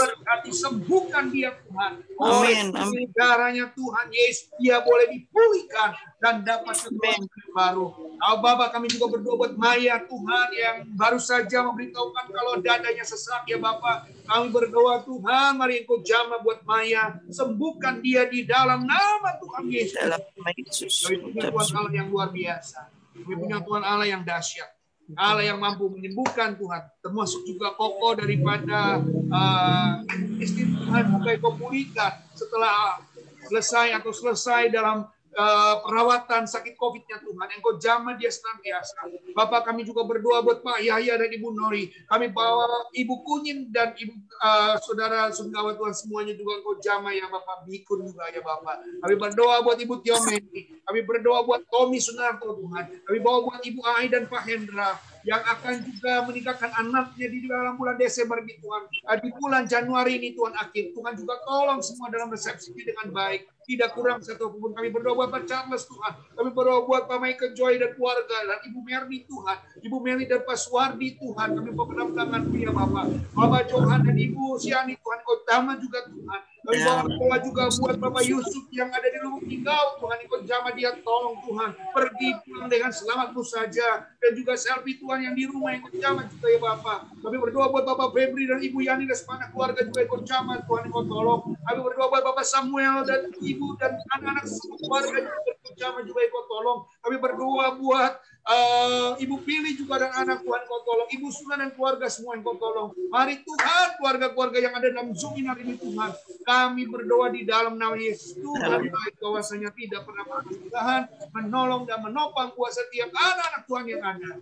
Berkati 0.00 0.48
sembuhkan 0.48 1.28
dia, 1.28 1.52
Tuhan. 1.60 1.92
Amin, 2.24 2.72
amin. 2.72 3.04
darahnya 3.12 3.68
Tuhan 3.76 4.08
Yesus, 4.08 4.48
dia 4.56 4.80
boleh 4.80 5.12
dipulihkan 5.12 5.92
dan 6.24 6.40
dapat 6.40 6.72
kekuatan 6.72 7.28
yang 7.28 7.52
baru. 7.52 7.86
Oh, 8.16 8.36
Bapak, 8.40 8.72
kami 8.72 8.88
juga 8.88 9.12
berdoa 9.12 9.36
buat 9.44 9.54
Maya, 9.60 10.00
Tuhan, 10.08 10.48
yang 10.56 10.76
baru 10.96 11.20
saja 11.20 11.68
memberitahukan 11.68 12.32
kalau 12.32 12.56
dadanya 12.64 13.04
sesak, 13.04 13.44
ya 13.44 13.60
Bapak. 13.60 14.08
Kami 14.24 14.48
berdoa, 14.48 15.04
Tuhan, 15.04 15.60
mari 15.60 15.84
Engkau 15.84 16.00
jamah 16.00 16.40
buat 16.40 16.64
Maya. 16.64 17.20
Sembuhkan 17.28 18.00
dia 18.00 18.24
di 18.24 18.48
dalam 18.48 18.88
nama 18.88 19.36
Tuhan 19.36 19.68
Yesus. 19.68 20.00
Kami 20.00 21.28
punya 21.28 21.52
Tuhan 21.52 21.68
Allah 21.76 21.92
yang 21.92 22.08
luar 22.08 22.32
biasa. 22.32 22.88
Kami 23.20 23.34
punya 23.36 23.60
Tuhan 23.60 23.82
Allah 23.84 24.08
yang 24.08 24.24
dahsyat. 24.24 24.73
Allah 25.12 25.44
yang 25.44 25.60
mampu 25.60 25.92
menyembuhkan 25.92 26.56
Tuhan. 26.56 26.82
Termasuk 27.04 27.44
juga 27.44 27.76
kokoh 27.76 28.16
daripada 28.16 29.04
uh, 29.28 30.00
istri 30.40 30.64
Tuhan 30.72 31.20
kau 31.20 31.52
pulihkan 31.60 32.24
setelah 32.32 32.96
selesai 33.44 34.00
atau 34.00 34.10
selesai 34.10 34.72
dalam 34.72 35.04
uh, 35.34 35.82
perawatan 35.84 36.46
sakit 36.46 36.74
COVID-nya 36.78 37.20
Tuhan. 37.22 37.48
Engkau 37.58 37.76
jamah 37.78 38.14
dia 38.16 38.30
senantiasa. 38.30 39.10
Bapak 39.34 39.66
kami 39.68 39.82
juga 39.82 40.06
berdoa 40.06 40.40
buat 40.40 40.62
Pak 40.62 40.80
Yahya 40.82 41.18
dan 41.18 41.30
Ibu 41.30 41.48
Nori. 41.54 41.90
Kami 42.08 42.30
bawa 42.30 42.90
Ibu 42.94 43.14
Kunyit 43.26 43.70
dan 43.74 43.94
Ibu 43.94 44.14
uh, 44.40 44.74
Saudara 44.82 45.30
Sunggawa 45.34 45.74
Tuhan 45.74 45.94
semuanya 45.94 46.34
juga 46.34 46.62
Engkau 46.62 46.78
jamah 46.80 47.12
ya 47.12 47.26
Bapak. 47.28 47.66
Bikun 47.66 48.06
juga 48.06 48.30
ya 48.30 48.40
Bapak. 48.40 48.82
Kami 49.02 49.14
berdoa 49.18 49.62
buat 49.62 49.78
Ibu 49.78 49.94
Tiomeni. 50.02 50.82
Kami 50.84 51.00
berdoa 51.02 51.42
buat 51.42 51.62
Tommy 51.68 51.98
Sunarto 51.98 52.54
Tuhan. 52.54 52.84
Kami 53.04 53.18
bawa 53.18 53.38
buat 53.44 53.60
Ibu 53.62 53.80
Ai 53.84 54.06
dan 54.10 54.26
Pak 54.30 54.42
Hendra 54.46 54.96
yang 55.24 55.40
akan 55.40 55.80
juga 55.88 56.20
menikahkan 56.28 56.70
anaknya 56.76 57.26
di 57.32 57.48
dalam 57.48 57.80
bulan 57.80 57.96
Desember 57.96 58.44
ini 58.44 58.60
Tuhan. 58.60 58.82
Uh, 59.08 59.16
Di 59.16 59.28
bulan 59.32 59.64
Januari 59.64 60.20
ini 60.20 60.36
Tuhan 60.36 60.52
akhir. 60.52 60.92
Tuhan 60.92 61.12
juga 61.16 61.40
tolong 61.48 61.80
semua 61.80 62.12
dalam 62.12 62.28
resepsi 62.28 62.76
dengan 62.76 63.08
baik. 63.08 63.48
Tidak 63.64 63.90
kurang 63.96 64.20
satu 64.20 64.52
pun. 64.52 64.76
Kami 64.76 64.92
berdoa 64.92 65.16
buat 65.16 65.30
Pak 65.32 65.48
Charles 65.48 65.88
Tuhan. 65.88 66.12
Kami 66.36 66.50
berdoa 66.52 66.84
buat 66.84 67.08
Pak 67.08 67.18
Michael 67.18 67.52
Joy 67.56 67.80
dan 67.80 67.96
keluarga. 67.96 68.36
Dan 68.44 68.60
Ibu 68.68 68.80
Merni 68.84 69.18
Tuhan. 69.24 69.56
Ibu 69.80 69.96
Merni 70.04 70.24
dan 70.28 70.44
Pak 70.44 70.58
Suwardi 70.60 71.16
Tuhan. 71.16 71.48
Kami 71.56 71.70
berpegang 71.72 72.12
tangan 72.12 72.42
ya 72.52 72.70
Bapak. 72.70 73.04
Bapak 73.32 73.62
Johan 73.72 74.00
dan 74.04 74.16
Ibu 74.20 74.60
Siani 74.60 74.94
Tuhan. 75.00 75.18
Kau 75.24 75.40
juga 75.80 76.00
Tuhan. 76.06 76.40
Kami 76.64 76.80
bawa 77.20 77.36
juga 77.44 77.68
buat 77.76 77.96
Bapak 78.00 78.24
Yusuf 78.24 78.64
yang 78.72 78.88
ada 78.88 79.04
di 79.04 79.20
lubuk 79.20 79.44
tinggal. 79.44 80.00
Tuhan 80.00 80.18
ikut 80.24 80.40
jama 80.48 80.72
dia 80.72 80.96
tolong 81.04 81.36
Tuhan. 81.44 81.76
Pergi 81.92 82.28
pulang 82.40 82.68
dengan 82.72 82.88
selamatmu 82.88 83.42
saja. 83.44 84.08
Dan 84.16 84.32
juga 84.32 84.56
selfie 84.56 84.96
Tuhan 84.96 85.28
yang 85.28 85.34
di 85.36 85.44
rumah 85.44 85.76
ikut 85.76 85.92
jama 86.00 86.24
juga 86.24 86.46
ya 86.48 86.58
Bapak. 86.64 87.20
Kami 87.20 87.36
berdoa 87.36 87.68
buat 87.68 87.84
Bapak 87.84 88.16
Febri 88.16 88.48
dan 88.48 88.64
Ibu 88.64 88.80
Yani 88.80 89.04
dan 89.04 89.16
sepanjang 89.20 89.52
keluarga 89.52 89.80
juga 89.84 90.00
ikut 90.08 90.22
jama. 90.24 90.52
Tuhan 90.64 90.82
ikut 90.88 91.04
tolong. 91.04 91.40
Kami 91.52 91.80
berdoa 91.84 92.06
buat 92.08 92.22
Bapak 92.24 92.46
Samuel 92.48 92.96
dan 93.04 93.20
Ibu 93.28 93.66
dan 93.76 94.00
anak-anak 94.16 94.44
semua 94.48 94.76
keluarga 94.80 95.20
juga 95.20 95.52
ikut 95.52 95.74
jama 95.76 95.98
juga 96.00 96.20
ikut 96.24 96.44
tolong. 96.48 96.80
Kami 97.04 97.16
berdoa 97.20 97.66
buat 97.76 98.12
uh, 98.44 99.16
Ibu 99.16 99.40
Pili 99.42 99.76
juga 99.76 100.00
dan 100.00 100.12
anak 100.12 100.44
Tuhan 100.44 100.62
kau 100.68 100.80
tolong. 100.84 101.08
Ibu 101.10 101.28
Sunan 101.32 101.58
dan 101.60 101.70
keluarga 101.72 102.06
semua 102.12 102.36
yang 102.36 102.44
kau 102.44 102.56
tolong. 102.56 102.92
Mari 103.08 103.40
Tuhan 103.42 103.86
keluarga-keluarga 104.00 104.58
yang 104.60 104.74
ada 104.76 104.86
dalam 104.92 105.10
Zoom 105.16 105.36
ini 105.40 105.48
hari 105.48 105.62
ini 105.64 105.76
Tuhan. 105.80 106.10
Kami 106.44 106.82
berdoa 106.88 107.32
di 107.32 107.42
dalam 107.48 107.80
nama 107.80 107.96
Yesus 107.96 108.36
Tuhan 108.36 108.80
baik 108.88 109.14
bahwasanya 109.20 109.72
tidak 109.72 110.04
pernah 110.04 110.24
Tuhan 110.44 111.00
menolong 111.32 111.88
dan 111.88 112.04
menopang 112.04 112.52
kuasa 112.52 112.84
setiap 112.88 113.10
anak-anak 113.12 113.62
Tuhan 113.64 113.84
yang 113.88 114.02
ada. 114.04 114.32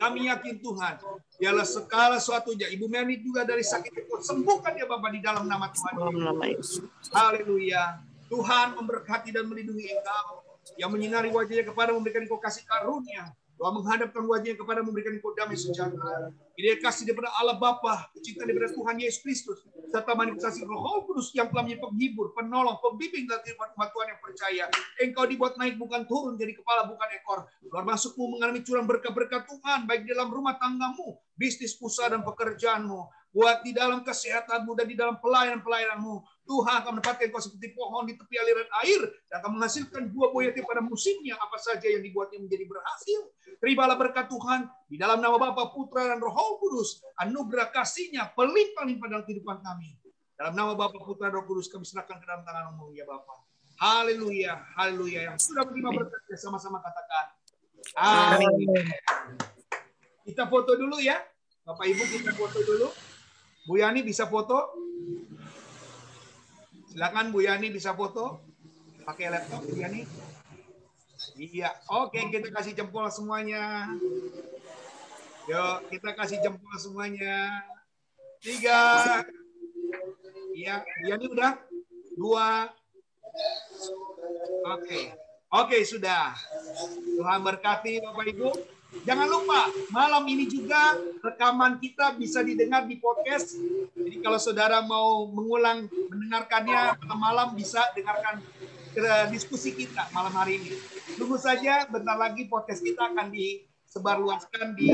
Kami 0.00 0.32
yakin 0.32 0.64
Tuhan, 0.64 0.96
dialah 1.36 1.68
segala 1.68 2.16
sesuatunya. 2.16 2.72
Ibu 2.72 2.88
Meni 2.88 3.20
juga 3.20 3.44
dari 3.44 3.60
sakit 3.60 3.92
itu 3.92 4.14
sembuhkan 4.24 4.72
ya 4.80 4.88
Bapak 4.88 5.12
di 5.12 5.20
dalam 5.20 5.44
nama 5.44 5.68
Tuhan. 5.68 6.00
Haleluya. 7.12 8.00
Tuhan 8.32 8.72
memberkati 8.80 9.28
dan 9.28 9.44
melindungi 9.44 9.92
engkau 9.92 10.41
yang 10.80 10.90
menyinari 10.92 11.28
wajahnya 11.32 11.64
kepada 11.66 11.92
memberikan 11.92 12.24
engkau 12.24 12.40
kasih 12.40 12.64
karunia 12.68 13.32
Tuhan 13.62 13.78
menghadapkan 13.78 14.26
wajahnya 14.26 14.58
kepada 14.58 14.82
memberikan 14.82 15.14
engkau 15.14 15.30
damai 15.38 15.54
sejahtera. 15.54 16.34
Ini 16.58 16.82
kasih 16.82 17.06
daripada 17.06 17.30
Allah 17.38 17.62
Bapa, 17.62 18.10
cinta 18.18 18.42
daripada 18.42 18.74
Tuhan 18.74 18.98
Yesus 18.98 19.22
Kristus, 19.22 19.62
serta 19.86 20.18
manifestasi 20.18 20.66
Roh 20.66 21.06
Kudus 21.06 21.30
yang 21.30 21.46
telah 21.46 21.62
menjadi 21.62 21.78
penghibur, 21.86 22.34
penolong, 22.34 22.82
pembimbing 22.82 23.30
kehidupan 23.30 23.70
umat 23.78 23.88
Tuhan 23.94 24.06
yang 24.10 24.20
percaya. 24.20 24.64
Engkau 24.98 25.24
dibuat 25.30 25.54
naik 25.62 25.78
bukan 25.78 26.02
turun, 26.10 26.34
jadi 26.34 26.58
kepala 26.58 26.90
bukan 26.90 27.08
ekor. 27.14 27.46
Luar 27.70 27.86
masukmu 27.86 28.34
mengalami 28.34 28.66
curang 28.66 28.86
berkah-berkah 28.90 29.46
Tuhan, 29.46 29.86
baik 29.86 30.10
dalam 30.10 30.34
rumah 30.34 30.58
tanggamu, 30.58 31.22
bisnis 31.38 31.78
usaha 31.78 32.10
dan 32.10 32.26
pekerjaanmu 32.26 33.21
buat 33.32 33.64
di 33.64 33.72
dalam 33.72 34.04
kesehatanmu 34.04 34.76
dan 34.76 34.86
di 34.86 34.96
dalam 34.96 35.16
pelayanan-pelayananmu. 35.18 36.14
Tuhan 36.44 36.74
akan 36.84 37.00
menempatkan 37.00 37.32
kau 37.32 37.40
seperti 37.40 37.72
pohon 37.72 38.04
di 38.04 38.12
tepi 38.12 38.36
aliran 38.36 38.68
air 38.84 39.00
dan 39.32 39.40
akan 39.40 39.50
menghasilkan 39.56 40.12
buah-buah 40.12 40.52
yatim 40.52 40.64
pada 40.68 40.84
musimnya 40.84 41.34
apa 41.40 41.56
saja 41.56 41.88
yang 41.88 42.04
dibuatnya 42.04 42.44
menjadi 42.44 42.64
berhasil. 42.68 43.20
Terimalah 43.56 43.96
berkat 43.96 44.28
Tuhan 44.28 44.68
di 44.90 45.00
dalam 45.00 45.24
nama 45.24 45.40
Bapa, 45.40 45.72
Putra, 45.72 46.12
dan 46.12 46.20
Roh 46.20 46.60
Kudus. 46.60 47.00
Anugerah 47.24 47.72
kasihnya 47.72 48.36
pelimpah-limpah 48.36 49.08
dalam 49.08 49.24
kehidupan 49.24 49.64
kami. 49.64 49.96
Dalam 50.36 50.52
nama 50.52 50.76
Bapa, 50.76 51.00
Putra, 51.00 51.32
dan 51.32 51.40
Roh 51.40 51.46
Kudus 51.48 51.72
kami 51.72 51.88
serahkan 51.88 52.20
ke 52.20 52.26
dalam 52.28 52.44
tangan 52.44 52.76
ya 52.92 53.08
Bapa. 53.08 53.48
Haleluya, 53.80 54.60
haleluya. 54.76 55.32
Yang 55.32 55.48
sudah 55.48 55.64
menerima 55.64 55.90
berkat 56.04 56.20
sama-sama 56.36 56.84
katakan. 56.84 57.26
Amin. 57.96 58.92
Kita 60.22 60.46
foto 60.46 60.76
dulu 60.76 61.00
ya. 61.00 61.18
Bapak 61.62 61.86
Ibu 61.86 62.02
kita 62.02 62.34
foto 62.34 62.58
dulu. 62.62 63.11
Bu 63.62 63.78
Yani 63.78 64.02
bisa 64.02 64.26
foto? 64.26 64.74
Silakan 66.90 67.30
Bu 67.30 67.42
Yani 67.42 67.70
bisa 67.70 67.94
foto. 67.94 68.42
Pakai 69.06 69.30
laptop 69.30 69.62
Bu 69.66 69.78
Yani. 69.78 70.02
Iya, 71.38 71.70
oke 71.86 72.18
kita 72.34 72.50
kasih 72.50 72.74
jempol 72.74 73.06
semuanya. 73.06 73.86
Yuk, 75.46 75.76
kita 75.94 76.10
kasih 76.18 76.42
jempol 76.42 76.74
semuanya. 76.78 77.62
Tiga. 78.42 79.22
Iya, 80.50 80.82
Bu 80.82 81.04
Yani 81.06 81.24
udah? 81.30 81.52
Dua. 82.18 82.66
Oke. 84.66 85.14
Oke, 85.52 85.76
sudah. 85.86 86.34
Tuhan 87.16 87.40
berkati 87.44 88.02
Bapak 88.02 88.26
Ibu. 88.26 88.50
Jangan 88.92 89.24
lupa, 89.24 89.72
malam 89.88 90.28
ini 90.28 90.44
juga 90.44 91.00
rekaman 91.24 91.80
kita 91.80 92.12
bisa 92.20 92.44
didengar 92.44 92.84
di 92.84 93.00
podcast. 93.00 93.56
Jadi 93.96 94.20
kalau 94.20 94.36
saudara 94.36 94.84
mau 94.84 95.24
mengulang 95.32 95.88
mendengarkannya 96.12 97.00
malam 97.16 97.56
bisa 97.56 97.80
dengarkan 97.96 98.44
diskusi 99.32 99.72
kita 99.72 100.12
malam 100.12 100.36
hari 100.36 100.60
ini. 100.60 100.76
Tunggu 101.16 101.40
saja, 101.40 101.88
bentar 101.88 102.20
lagi 102.20 102.44
podcast 102.46 102.84
kita 102.84 103.16
akan 103.16 103.32
disebarluaskan 103.32 104.76
di 104.76 104.92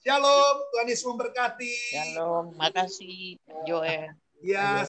Shalom, 0.00 0.56
Tuhan 0.72 0.86
Yesus 0.88 1.06
memberkati. 1.06 1.74
Shalom, 1.92 2.56
makasih 2.56 3.36
Joel. 3.68 4.16
Ya, 4.40 4.72